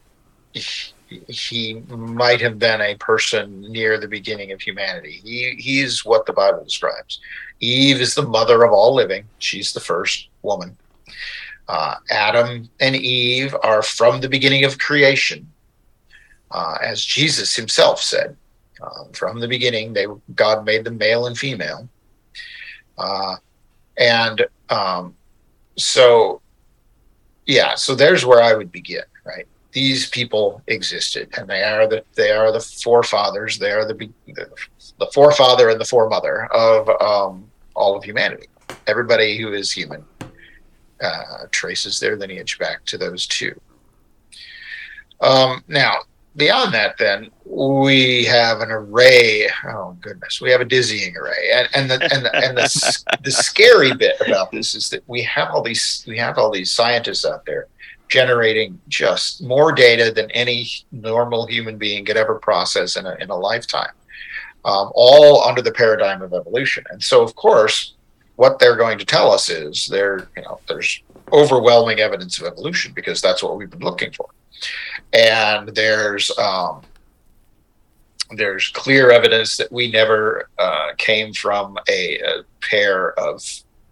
he 1.28 1.82
might 1.90 2.42
have 2.42 2.58
been 2.58 2.82
a 2.82 2.96
person 2.96 3.62
near 3.72 4.00
the 4.00 4.08
beginning 4.08 4.52
of 4.52 4.62
humanity. 4.62 5.22
He 5.24 5.56
he's 5.58 6.04
what 6.06 6.26
the 6.26 6.34
bible 6.34 6.64
describes. 6.64 7.20
Eve 7.60 8.02
is 8.02 8.16
the 8.16 8.28
mother 8.28 8.64
of 8.64 8.72
all 8.72 8.94
living. 8.94 9.26
She's 9.40 9.74
the 9.74 9.80
first 9.80 10.30
woman. 10.42 10.78
Uh, 11.68 11.96
adam 12.10 12.70
and 12.80 12.96
eve 12.96 13.56
are 13.64 13.82
from 13.82 14.22
the 14.22 14.30
beginning 14.30 14.66
of 14.66 14.80
creation. 14.80 15.50
Uh, 16.52 16.78
as 16.82 17.04
jesus 17.04 17.56
himself 17.56 18.00
said 18.00 18.36
um, 18.84 19.12
from 19.14 19.40
the 19.40 19.48
beginning, 19.48 19.94
they 19.94 20.06
God 20.36 20.66
made 20.66 20.84
them 20.84 20.98
male 20.98 21.28
and 21.28 21.38
female, 21.38 21.88
uh, 22.98 23.36
and 23.98 24.46
um, 24.70 25.16
so 25.78 26.42
yeah. 27.46 27.76
So 27.76 27.96
there's 27.96 28.26
where 28.26 28.42
I 28.42 28.54
would 28.54 28.72
begin. 28.72 29.04
Right, 29.26 29.48
these 29.72 30.10
people 30.10 30.62
existed, 30.68 31.30
and 31.38 31.50
they 31.50 31.64
are 31.64 31.88
the 31.88 32.04
they 32.16 32.32
are 32.32 32.52
the 32.52 32.60
forefathers. 32.60 33.58
They 33.58 33.72
are 33.72 33.86
the 33.86 34.10
the, 34.28 34.50
the 35.00 35.08
forefather 35.14 35.70
and 35.70 35.80
the 35.80 35.86
foremother 35.86 36.46
of 36.52 36.90
um, 37.02 37.50
all 37.76 37.96
of 37.96 38.04
humanity. 38.04 38.48
Everybody 38.88 39.38
who 39.38 39.54
is 39.54 39.72
human 39.72 40.04
uh, 41.02 41.46
traces 41.52 42.00
their 42.00 42.18
lineage 42.18 42.58
back 42.60 42.84
to 42.86 42.98
those 42.98 43.28
two. 43.28 43.60
Um, 45.22 45.64
now, 45.68 46.00
beyond 46.36 46.74
that, 46.74 46.98
then 46.98 47.30
we 47.46 48.26
have 48.26 48.62
an 48.62 48.72
array. 48.72 49.48
Oh 49.66 49.96
goodness, 50.02 50.42
we 50.42 50.52
have 50.52 50.62
a 50.62 50.66
dizzying 50.66 51.16
array, 51.18 51.52
and 51.54 51.70
and 51.74 51.92
the 51.92 52.14
and 52.14 52.26
the, 52.26 52.36
and 52.36 52.58
the, 52.58 53.18
the 53.24 53.32
scary 53.32 53.94
bit 53.94 54.20
about 54.26 54.52
this 54.52 54.76
is 54.76 54.90
that 54.90 55.04
we 55.08 55.22
have 55.24 55.50
all 55.52 55.62
these 55.62 56.04
we 56.08 56.18
have 56.18 56.38
all 56.38 56.52
these 56.52 56.72
scientists 56.72 57.26
out 57.26 57.46
there 57.46 57.68
generating 58.10 58.80
just 58.90 59.42
more 59.42 59.72
data 59.72 60.12
than 60.12 60.30
any 60.32 60.68
normal 60.92 61.48
human 61.48 61.78
being 61.78 62.06
could 62.06 62.18
ever 62.18 62.36
process 62.36 62.96
in 62.96 63.06
a 63.06 63.16
in 63.16 63.30
a 63.30 63.36
lifetime, 63.36 63.94
um, 64.66 64.92
all 64.96 65.44
under 65.44 65.62
the 65.62 65.72
paradigm 65.72 66.22
of 66.22 66.34
evolution. 66.34 66.84
And 66.90 67.02
so, 67.02 67.22
of 67.22 67.36
course, 67.36 67.94
what 68.36 68.60
they're 68.60 68.76
going 68.76 68.98
to 68.98 69.06
tell 69.06 69.32
us 69.32 69.50
is 69.50 69.88
there 69.88 70.28
you 70.36 70.44
know 70.44 70.60
there's 70.68 71.02
overwhelming 71.34 72.00
evidence 72.00 72.40
of 72.40 72.46
evolution 72.46 72.94
because 72.94 73.22
that's 73.22 73.42
what 73.42 73.58
we've 73.58 73.70
been 73.70 73.80
looking 73.82 74.12
for. 74.12 74.30
And 75.12 75.70
there's 75.70 76.32
um, 76.38 76.82
there's 78.32 78.70
clear 78.70 79.12
evidence 79.12 79.58
that 79.58 79.72
we 79.72 79.92
never 79.92 80.50
uh, 80.58 80.94
came 80.98 81.34
from 81.34 81.78
a, 81.90 82.20
a, 82.20 82.44
pair 82.62 83.18
of 83.20 83.44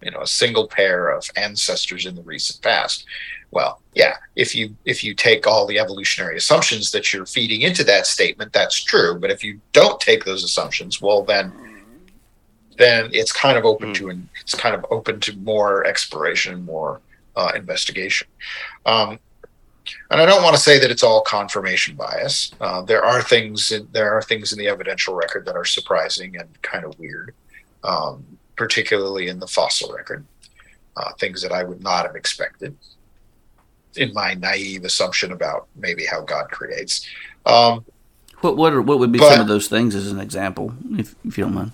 you 0.01 0.09
know 0.09 0.21
a 0.21 0.27
single 0.27 0.67
pair 0.67 1.09
of 1.09 1.25
ancestors 1.35 2.05
in 2.05 2.15
the 2.15 2.21
recent 2.21 2.61
past. 2.61 3.05
Well 3.51 3.81
yeah 3.93 4.15
if 4.35 4.55
you 4.55 4.75
if 4.85 5.03
you 5.03 5.13
take 5.13 5.45
all 5.45 5.67
the 5.67 5.77
evolutionary 5.77 6.37
assumptions 6.37 6.91
that 6.91 7.11
you're 7.11 7.25
feeding 7.25 7.61
into 7.61 7.83
that 7.85 8.07
statement 8.07 8.53
that's 8.53 8.81
true. 8.81 9.19
But 9.19 9.31
if 9.31 9.43
you 9.43 9.59
don't 9.73 9.99
take 9.99 10.23
those 10.23 10.43
assumptions 10.43 11.01
well 11.01 11.23
then 11.23 11.51
then 12.77 13.09
it's 13.11 13.31
kind 13.33 13.57
of 13.57 13.65
open 13.65 13.89
mm. 13.89 13.95
to 13.95 14.09
and 14.09 14.29
it's 14.39 14.55
kind 14.55 14.73
of 14.73 14.85
open 14.89 15.19
to 15.19 15.35
more 15.37 15.85
exploration 15.85 16.63
more 16.63 17.01
uh, 17.41 17.51
investigation 17.55 18.27
um, 18.85 19.19
and 20.09 20.21
I 20.21 20.25
don't 20.25 20.43
want 20.43 20.55
to 20.55 20.61
say 20.61 20.79
that 20.79 20.91
it's 20.91 21.03
all 21.03 21.21
confirmation 21.21 21.95
bias. 21.95 22.51
Uh, 22.59 22.81
there 22.81 23.03
are 23.03 23.21
things 23.21 23.71
in, 23.71 23.87
there 23.91 24.15
are 24.15 24.21
things 24.21 24.51
in 24.51 24.59
the 24.59 24.67
evidential 24.67 25.13
record 25.15 25.45
that 25.45 25.55
are 25.55 25.65
surprising 25.65 26.37
and 26.37 26.61
kind 26.61 26.85
of 26.85 26.97
weird, 26.99 27.33
um, 27.83 28.25
particularly 28.55 29.27
in 29.27 29.39
the 29.39 29.47
fossil 29.47 29.93
record. 29.93 30.25
Uh, 30.97 31.11
things 31.19 31.41
that 31.41 31.51
I 31.51 31.63
would 31.63 31.81
not 31.81 32.05
have 32.05 32.15
expected 32.15 32.75
in 33.95 34.13
my 34.13 34.33
naive 34.33 34.83
assumption 34.83 35.31
about 35.31 35.67
maybe 35.75 36.05
how 36.05 36.21
God 36.21 36.49
creates. 36.51 37.07
Um, 37.45 37.85
what 38.41 38.57
what 38.57 38.73
are, 38.73 38.81
what 38.81 38.99
would 38.99 39.11
be 39.11 39.19
but, 39.19 39.31
some 39.31 39.41
of 39.41 39.47
those 39.47 39.67
things 39.67 39.95
as 39.95 40.11
an 40.11 40.19
example, 40.19 40.73
if 40.91 41.15
if 41.25 41.37
you 41.37 41.45
don't 41.45 41.53
mind? 41.53 41.71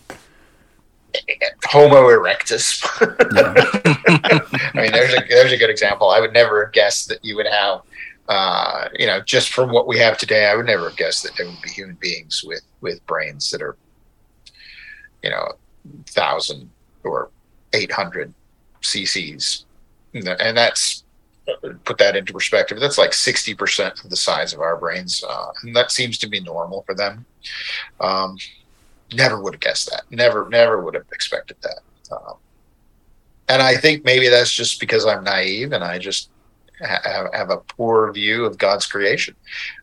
Homo 1.66 2.08
erectus. 2.10 2.84
I 4.76 4.82
mean, 4.82 4.92
there's 4.92 5.14
a 5.14 5.22
there's 5.30 5.52
a 5.52 5.58
good 5.58 5.70
example. 5.70 6.10
I 6.10 6.20
would 6.20 6.34
never 6.34 6.66
have 6.66 6.74
guessed 6.74 7.10
that 7.10 7.24
you 7.24 7.36
would 7.36 7.48
have 7.48 7.82
uh, 8.28 8.90
you 9.00 9.08
know, 9.08 9.22
just 9.22 9.54
from 9.54 9.72
what 9.72 9.88
we 9.88 9.98
have 10.00 10.18
today, 10.18 10.48
I 10.48 10.56
would 10.56 10.66
never 10.66 10.90
have 10.90 10.98
guessed 10.98 11.24
that 11.24 11.36
there 11.38 11.46
would 11.46 11.62
be 11.62 11.70
human 11.70 11.98
beings 12.00 12.44
with 12.46 12.62
with 12.82 13.06
brains 13.06 13.50
that 13.52 13.62
are, 13.62 13.78
you 15.24 15.30
know, 15.30 15.54
thousand 16.08 16.70
or 17.04 17.30
eight 17.74 17.92
hundred 17.92 18.34
cc's, 18.82 19.66
and 20.14 20.58
that's 20.58 21.04
put 21.86 21.98
that 22.00 22.18
into 22.18 22.34
perspective. 22.34 22.82
That's 22.82 22.98
like 22.98 23.14
sixty 23.14 23.56
percent 23.56 24.04
of 24.04 24.10
the 24.10 24.18
size 24.18 24.54
of 24.54 24.60
our 24.60 24.76
brains, 24.76 25.24
uh, 25.28 25.52
and 25.64 25.74
that 25.76 25.92
seems 25.92 26.18
to 26.18 26.28
be 26.28 26.42
normal 26.42 26.82
for 26.82 26.96
them. 26.96 27.26
Um, 28.02 28.38
never 29.14 29.42
would 29.42 29.54
have 29.54 29.62
guessed 29.62 29.90
that. 29.90 30.04
Never, 30.10 30.48
never 30.50 30.84
would 30.84 30.94
have 30.94 31.06
expected 31.12 31.58
that. 31.62 31.80
Um, 32.12 32.36
and 33.50 33.62
I 33.62 33.78
think 33.78 34.04
maybe 34.04 34.28
that's 34.28 34.52
just 34.52 34.80
because 34.80 35.06
I'm 35.06 35.24
naive 35.24 35.72
and 35.72 35.84
I 35.84 35.98
just 35.98 36.30
have, 36.80 37.34
have 37.34 37.50
a 37.50 37.58
poor 37.58 38.12
view 38.12 38.46
of 38.46 38.58
God's 38.58 38.86
creation. 38.86 39.36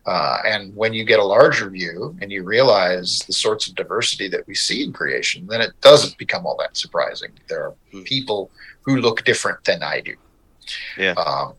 Uh, 0.05 0.37
and 0.45 0.75
when 0.75 0.93
you 0.93 1.03
get 1.03 1.19
a 1.19 1.23
larger 1.23 1.69
view 1.69 2.15
and 2.21 2.31
you 2.31 2.43
realize 2.43 3.19
the 3.27 3.33
sorts 3.33 3.67
of 3.67 3.75
diversity 3.75 4.27
that 4.29 4.45
we 4.47 4.55
see 4.55 4.83
in 4.83 4.93
creation, 4.93 5.47
then 5.47 5.61
it 5.61 5.71
doesn't 5.81 6.17
become 6.17 6.45
all 6.45 6.57
that 6.57 6.77
surprising. 6.77 7.31
There 7.47 7.67
are 7.67 7.75
hmm. 7.91 8.03
people 8.03 8.51
who 8.81 8.97
look 8.97 9.23
different 9.25 9.63
than 9.63 9.83
I 9.83 10.01
do. 10.01 10.15
Yeah. 10.97 11.13
Um, 11.13 11.53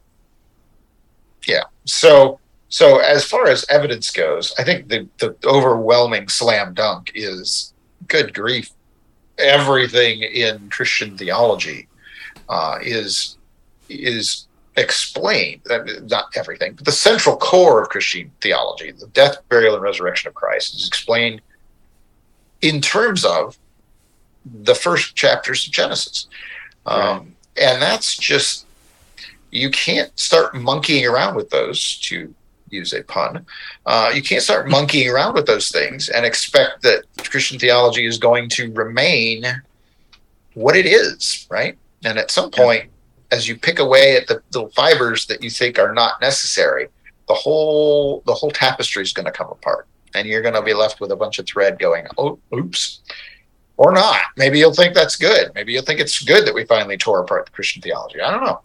yeah. 1.47 1.65
So, 1.85 2.41
so 2.69 2.99
as 2.99 3.25
far 3.25 3.47
as 3.49 3.65
evidence 3.69 4.11
goes, 4.11 4.55
I 4.59 4.65
think 4.65 4.89
the, 4.89 5.09
the 5.19 5.37
overwhelming 5.45 6.29
slam 6.29 6.75
dunk 6.75 7.13
is 7.15 7.73
good 8.09 8.35
grief. 8.35 8.71
Everything 9.39 10.23
in 10.23 10.69
Christian 10.71 11.17
theology 11.17 11.89
uh, 12.49 12.79
is 12.83 13.37
is 13.89 14.47
explained, 14.77 15.61
not 16.11 16.27
everything, 16.37 16.75
but 16.75 16.85
the 16.85 16.93
central 16.93 17.37
core 17.37 17.83
of 17.83 17.89
Christian 17.89 18.31
theology, 18.41 18.93
the 18.93 19.07
death, 19.09 19.37
burial, 19.49 19.75
and 19.75 19.83
resurrection 19.83 20.29
of 20.29 20.35
Christ, 20.35 20.75
is 20.75 20.87
explained 20.87 21.41
in 22.61 22.81
terms 22.81 23.25
of 23.25 23.57
the 24.45 24.75
first 24.75 25.15
chapters 25.17 25.67
of 25.67 25.73
Genesis. 25.73 26.27
Um, 26.85 27.35
And 27.59 27.81
that's 27.81 28.17
just, 28.17 28.67
you 29.51 29.71
can't 29.71 30.13
start 30.19 30.55
monkeying 30.55 31.07
around 31.07 31.37
with 31.37 31.49
those, 31.49 31.99
to 32.01 32.35
use 32.71 32.93
a 32.93 33.03
pun. 33.03 33.47
Uh, 33.85 34.11
you 34.15 34.23
can't 34.23 34.43
start 34.43 34.69
monkeying 34.69 35.09
around 35.09 35.35
with 35.35 35.47
those 35.47 35.71
things 35.71 36.09
and 36.09 36.25
expect 36.25 36.83
that 36.83 37.05
Christian 37.31 37.59
theology 37.59 38.07
is 38.07 38.19
going 38.19 38.49
to 38.51 38.73
remain 38.73 39.45
what 40.55 40.77
it 40.77 40.87
is, 40.87 41.47
right? 41.51 41.77
And 42.05 42.19
at 42.19 42.31
some 42.31 42.51
point, 42.51 42.91
as 43.31 43.49
you 43.49 43.57
pick 43.57 43.79
away 43.79 44.17
at 44.17 44.27
the, 44.27 44.43
the 44.53 44.69
fibers 44.71 45.27
that 45.27 45.43
you 45.43 45.51
think 45.51 45.79
are 45.79 45.93
not 45.93 46.21
necessary, 46.21 46.89
the 47.29 47.35
whole 47.35 48.23
the 48.27 48.35
whole 48.35 48.51
tapestry 48.51 49.03
is 49.03 49.13
going 49.13 49.27
to 49.27 49.33
come 49.33 49.49
apart, 49.51 49.87
and 50.15 50.29
you're 50.29 50.43
going 50.43 50.55
to 50.55 50.63
be 50.63 50.75
left 50.75 51.01
with 51.01 51.11
a 51.11 51.17
bunch 51.17 51.39
of 51.39 51.47
thread 51.47 51.79
going, 51.79 52.07
"Oh, 52.17 52.39
oops," 52.55 53.01
or 53.77 53.93
not. 53.93 54.21
Maybe 54.37 54.59
you'll 54.59 54.73
think 54.73 54.95
that's 54.95 55.17
good. 55.17 55.51
Maybe 55.55 55.73
you'll 55.73 55.83
think 55.83 56.01
it's 56.01 56.23
good 56.23 56.47
that 56.47 56.55
we 56.55 56.65
finally 56.65 56.97
tore 56.97 57.21
apart 57.21 57.47
the 57.47 57.53
Christian 57.53 57.83
theology. 57.83 58.21
I 58.21 58.31
don't 58.31 58.45
know, 58.45 58.61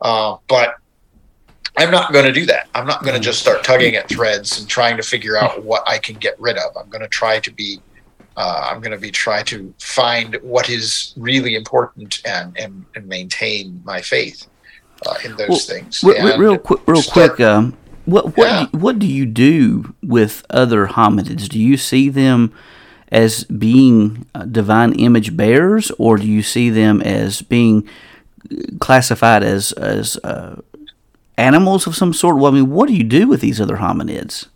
uh, 0.00 0.36
but 0.48 0.76
I'm 1.78 1.90
not 1.90 2.12
going 2.12 2.24
to 2.24 2.32
do 2.32 2.46
that. 2.46 2.68
I'm 2.74 2.86
not 2.86 3.02
going 3.02 3.14
to 3.14 3.20
just 3.20 3.38
start 3.40 3.62
tugging 3.62 3.96
at 3.96 4.08
threads 4.08 4.58
and 4.58 4.68
trying 4.68 4.96
to 4.96 5.02
figure 5.02 5.36
out 5.36 5.62
what 5.62 5.82
I 5.86 5.98
can 5.98 6.16
get 6.16 6.38
rid 6.40 6.56
of. 6.56 6.76
I'm 6.76 6.88
going 6.88 7.02
to 7.02 7.08
try 7.08 7.38
to 7.40 7.50
be 7.52 7.80
uh, 8.36 8.68
I'm 8.70 8.80
going 8.80 8.92
to 8.92 8.98
be 9.00 9.10
try 9.10 9.42
to 9.44 9.72
find 9.80 10.38
what 10.42 10.68
is 10.68 11.14
really 11.16 11.54
important 11.54 12.20
and 12.26 12.56
and, 12.58 12.84
and 12.94 13.06
maintain 13.06 13.80
my 13.84 14.00
faith 14.00 14.46
uh, 15.06 15.14
in 15.24 15.36
those 15.36 15.48
Well, 15.48 15.58
things. 15.58 16.04
Real, 16.04 16.38
real 16.38 16.58
quick, 16.58 16.80
real 16.86 17.02
start- 17.02 17.36
quick. 17.36 17.40
Um, 17.46 17.76
what 18.04 18.36
what 18.36 18.46
Yeah. 18.48 18.58
do 18.64 18.70
you, 18.72 18.78
what 18.78 18.98
do 18.98 19.06
you 19.06 19.26
do 19.26 19.94
with 20.02 20.44
other 20.50 20.86
hominids? 20.86 21.48
Do 21.48 21.58
you 21.60 21.76
see 21.76 22.08
them 22.08 22.52
as 23.12 23.44
being 23.44 24.26
uh, 24.34 24.44
divine 24.44 24.92
image 24.94 25.36
bearers, 25.36 25.90
or 25.98 26.16
do 26.16 26.26
you 26.26 26.42
see 26.42 26.70
them 26.70 27.00
as 27.02 27.42
being 27.42 27.88
classified 28.80 29.42
as 29.42 29.72
as 29.72 30.16
uh, 30.24 30.56
animals 31.36 31.86
of 31.86 31.96
some 31.96 32.12
sort? 32.12 32.36
Well, 32.36 32.52
I 32.52 32.54
mean, 32.54 32.70
what 32.70 32.88
do 32.88 32.94
you 32.94 33.04
do 33.04 33.28
with 33.28 33.40
these 33.40 33.60
other 33.60 33.76
hominids? 33.76 34.46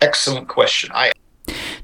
Excellent 0.00 0.48
question. 0.48 0.90
I 0.94 1.12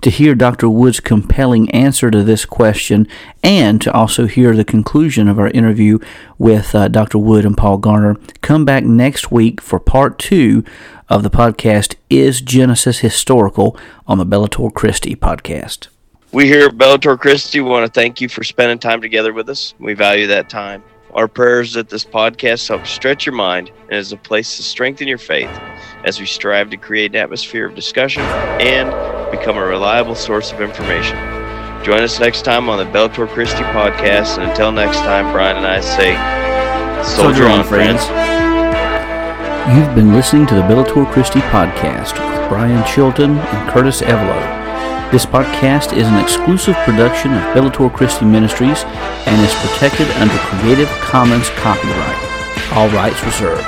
to 0.01 0.11
hear 0.11 0.35
Dr. 0.35 0.69
Wood's 0.69 1.01
compelling 1.01 1.71
answer 1.71 2.11
to 2.11 2.23
this 2.23 2.45
question 2.45 3.07
and 3.43 3.81
to 3.83 3.93
also 3.93 4.27
hear 4.27 4.57
the 4.57 4.65
conclusion 4.65 5.29
of 5.29 5.39
our 5.39 5.49
interview 5.49 5.99
with 6.39 6.75
uh, 6.75 6.89
Dr. 6.89 7.19
Wood 7.19 7.45
and 7.45 7.57
Paul 7.57 7.79
Garner, 7.79 8.17
come 8.41 8.65
back 8.65 8.85
next 8.85 9.31
week 9.31 9.61
for 9.61 9.79
part 9.79 10.19
two 10.19 10.65
of 11.09 11.23
the 11.23 11.31
podcast 11.31 11.97
Is 12.09 12.41
Genesis 12.41 13.01
Historical 13.01 13.77
on 14.07 14.19
the 14.19 14.27
Bellator 14.27 14.73
Christi 14.73 15.15
podcast. 15.15 15.89
We 16.33 16.47
here 16.47 16.67
at 16.67 16.77
Bellator 16.77 17.19
Christi 17.19 17.61
want 17.61 17.85
to 17.85 17.93
thank 17.93 18.21
you 18.21 18.29
for 18.29 18.45
spending 18.45 18.79
time 18.79 19.03
together 19.03 19.33
with 19.33 19.49
us. 19.49 19.75
We 19.79 19.95
value 19.95 20.29
that 20.29 20.49
time. 20.49 20.83
Our 21.15 21.27
prayers 21.27 21.73
that 21.73 21.89
this 21.89 22.05
podcast 22.05 22.69
helps 22.69 22.91
stretch 22.91 23.27
your 23.27 23.35
mind 23.35 23.71
and 23.89 23.95
is 23.99 24.13
a 24.13 24.17
place 24.17 24.57
to 24.57 24.63
strengthen 24.63 25.09
your 25.09 25.19
faith 25.19 25.51
as 26.05 26.21
we 26.21 26.27
strive 26.27 26.71
to 26.71 26.77
create 26.77 27.11
an 27.13 27.17
atmosphere 27.17 27.67
of 27.67 27.75
discussion 27.75 28.23
and 28.23 28.91
become 29.33 29.57
a 29.57 29.65
reliable 29.65 30.15
source 30.15 30.53
of 30.53 30.61
information. 30.61 31.17
Join 31.83 32.03
us 32.03 32.21
next 32.21 32.43
time 32.43 32.69
on 32.69 32.79
the 32.79 32.85
Bellator 32.93 33.27
Christi 33.29 33.63
podcast. 33.63 34.39
And 34.39 34.51
until 34.51 34.71
next 34.71 34.99
time, 34.99 35.33
Brian 35.33 35.57
and 35.57 35.67
I 35.67 35.81
say, 35.81 36.15
Soldier, 37.03 37.47
on, 37.47 37.65
friends. 37.65 38.03
You've 39.77 39.95
been 39.95 40.13
listening 40.13 40.47
to 40.49 40.55
the 40.55 40.63
Bellator 40.63 41.11
Christi 41.11 41.41
podcast 41.41 42.13
with 42.13 42.49
Brian 42.49 42.87
Chilton 42.87 43.37
and 43.37 43.71
Curtis 43.71 44.03
Evelo. 44.03 44.60
This 45.11 45.27
podcast 45.27 45.91
is 45.91 46.07
an 46.07 46.23
exclusive 46.23 46.79
production 46.87 47.35
of 47.35 47.43
Bellator 47.51 47.91
Christi 47.91 48.23
Ministries 48.25 48.87
and 49.27 49.35
is 49.43 49.51
protected 49.59 50.07
under 50.23 50.39
Creative 50.47 50.87
Commons 51.03 51.51
copyright. 51.59 52.21
All 52.79 52.87
rights 52.95 53.19
reserved. 53.27 53.67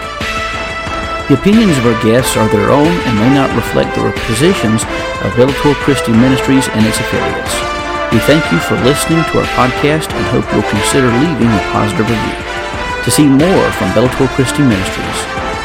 The 1.27 1.35
opinions 1.35 1.75
of 1.83 1.91
our 1.91 1.99
guests 1.99 2.39
are 2.39 2.47
their 2.47 2.71
own 2.71 2.87
and 2.87 3.19
may 3.19 3.35
not 3.35 3.51
reflect 3.59 3.91
the 3.99 4.15
positions 4.31 4.87
of 5.27 5.35
Bellator 5.35 5.75
Christi 5.83 6.15
Ministries 6.15 6.71
and 6.79 6.87
its 6.87 7.03
affiliates. 7.03 7.59
We 8.15 8.23
thank 8.23 8.47
you 8.55 8.63
for 8.63 8.79
listening 8.87 9.27
to 9.35 9.43
our 9.43 9.51
podcast 9.59 10.15
and 10.15 10.25
hope 10.31 10.47
you'll 10.55 10.71
consider 10.71 11.11
leaving 11.11 11.51
a 11.51 11.63
positive 11.75 12.07
review. 12.07 12.39
To 13.03 13.11
see 13.11 13.27
more 13.27 13.67
from 13.83 13.91
Bellator 13.99 14.31
Christi 14.39 14.63
Ministries, 14.63 15.19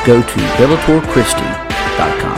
go 0.10 0.26
to 0.26 0.38
bellatorchristi.com. 0.58 2.37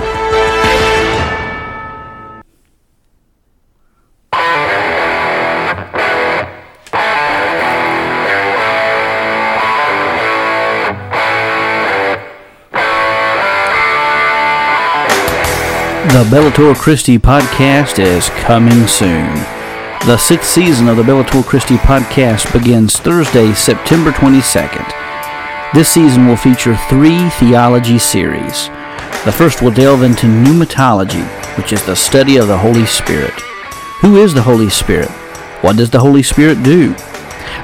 The 16.09 16.23
Bellator 16.23 16.75
Christi 16.75 17.19
podcast 17.19 17.99
is 17.99 18.29
coming 18.29 18.87
soon. 18.87 19.31
The 20.07 20.17
sixth 20.17 20.49
season 20.49 20.87
of 20.87 20.97
the 20.97 21.03
Bellator 21.03 21.45
Christi 21.45 21.75
podcast 21.75 22.51
begins 22.51 22.97
Thursday, 22.97 23.53
September 23.53 24.09
22nd. 24.09 24.91
This 25.71 25.87
season 25.87 26.25
will 26.25 26.35
feature 26.35 26.75
three 26.89 27.29
theology 27.29 27.99
series. 27.99 28.69
The 29.23 29.31
first 29.31 29.61
will 29.61 29.69
delve 29.69 30.01
into 30.01 30.25
pneumatology, 30.25 31.23
which 31.55 31.71
is 31.71 31.85
the 31.85 31.95
study 31.95 32.37
of 32.37 32.47
the 32.47 32.57
Holy 32.57 32.87
Spirit. 32.87 33.39
Who 34.01 34.17
is 34.17 34.33
the 34.33 34.41
Holy 34.41 34.69
Spirit? 34.69 35.11
What 35.61 35.77
does 35.77 35.91
the 35.91 35.99
Holy 35.99 36.23
Spirit 36.23 36.63
do? 36.63 36.95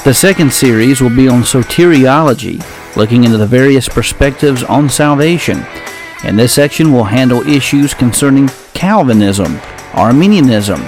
The 0.04 0.14
second 0.14 0.54
series 0.54 1.02
will 1.02 1.16
be 1.16 1.28
on 1.28 1.42
soteriology, 1.42 2.64
looking 2.96 3.24
into 3.24 3.40
the 3.40 3.48
various 3.48 3.90
perspectives 3.90 4.62
on 4.62 4.88
salvation. 4.88 5.66
And 6.26 6.38
this 6.38 6.54
section 6.54 6.92
will 6.92 7.04
handle 7.04 7.48
issues 7.48 7.94
concerning 7.94 8.50
Calvinism, 8.74 9.60
Arminianism, 9.94 10.82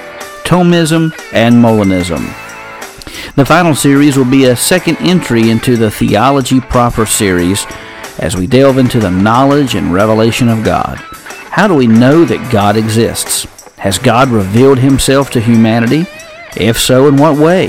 Thomism, 0.44 1.14
and 1.32 1.56
Molinism. 1.56 2.26
The 3.36 3.46
final 3.46 3.76
series 3.76 4.18
will 4.18 4.26
be 4.26 4.46
a 4.46 4.56
second 4.56 4.98
entry 4.98 5.52
into 5.52 5.78
the 5.78 5.92
Theology 5.92 6.60
Proper 6.60 7.06
series 7.06 7.66
as 8.18 8.36
we 8.36 8.48
delve 8.48 8.80
into 8.80 9.00
the 9.00 9.12
knowledge 9.12 9.76
and 9.76 9.94
revelation 9.94 10.50
of 10.50 10.64
God. 10.64 10.98
How 11.52 11.68
do 11.68 11.76
we 11.76 11.86
know 11.86 12.26
that 12.26 12.52
God 12.52 12.76
exists? 12.76 13.46
Has 13.78 14.00
God 14.00 14.30
revealed 14.30 14.80
himself 14.80 15.30
to 15.32 15.40
humanity? 15.40 16.08
If 16.56 16.80
so, 16.80 17.08
in 17.08 17.16
what 17.16 17.38
way? 17.38 17.68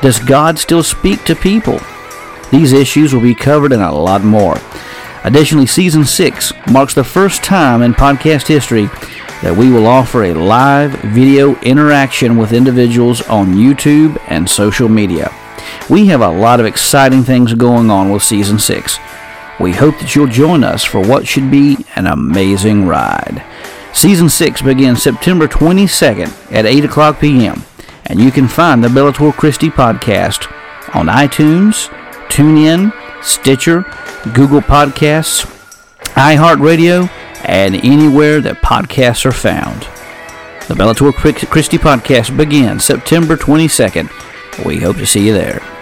Does 0.00 0.18
God 0.18 0.58
still 0.58 0.82
speak 0.82 1.24
to 1.24 1.36
people? 1.36 1.78
These 2.50 2.72
issues 2.72 3.12
will 3.12 3.20
be 3.20 3.34
covered 3.34 3.72
and 3.72 3.82
a 3.82 3.92
lot 3.92 4.24
more. 4.24 4.56
Additionally, 5.24 5.66
Season 5.66 6.04
6 6.04 6.52
marks 6.70 6.94
the 6.94 7.02
first 7.02 7.42
time 7.42 7.80
in 7.80 7.94
podcast 7.94 8.46
history 8.46 8.86
that 9.42 9.56
we 9.56 9.70
will 9.70 9.86
offer 9.86 10.24
a 10.24 10.34
live 10.34 10.92
video 11.00 11.58
interaction 11.60 12.36
with 12.36 12.52
individuals 12.52 13.22
on 13.22 13.54
YouTube 13.54 14.22
and 14.28 14.48
social 14.48 14.88
media. 14.88 15.34
We 15.88 16.06
have 16.06 16.20
a 16.20 16.30
lot 16.30 16.60
of 16.60 16.66
exciting 16.66 17.22
things 17.22 17.54
going 17.54 17.90
on 17.90 18.10
with 18.10 18.22
Season 18.22 18.58
6. 18.58 18.98
We 19.60 19.72
hope 19.72 19.98
that 19.98 20.14
you'll 20.14 20.26
join 20.26 20.62
us 20.62 20.84
for 20.84 21.00
what 21.00 21.26
should 21.26 21.50
be 21.50 21.78
an 21.96 22.06
amazing 22.06 22.86
ride. 22.86 23.42
Season 23.94 24.28
6 24.28 24.62
begins 24.62 25.02
September 25.02 25.48
22nd 25.48 26.52
at 26.52 26.66
8 26.66 26.84
o'clock 26.84 27.20
p.m., 27.20 27.62
and 28.06 28.20
you 28.20 28.30
can 28.30 28.48
find 28.48 28.84
the 28.84 28.88
Bellator 28.88 29.32
Christi 29.32 29.70
podcast 29.70 30.52
on 30.94 31.06
iTunes, 31.06 31.88
TuneIn, 32.28 32.92
Stitcher, 33.24 33.82
Google 34.34 34.60
Podcasts, 34.60 35.46
iHeartRadio, 36.14 37.08
and 37.44 37.74
anywhere 37.76 38.40
that 38.40 38.62
podcasts 38.62 39.26
are 39.26 39.32
found. 39.32 39.82
The 40.68 40.74
Bellator 40.74 41.12
Christi 41.50 41.78
podcast 41.78 42.36
begins 42.36 42.84
September 42.84 43.36
22nd. 43.36 44.64
We 44.64 44.78
hope 44.78 44.96
to 44.96 45.06
see 45.06 45.26
you 45.26 45.32
there. 45.32 45.73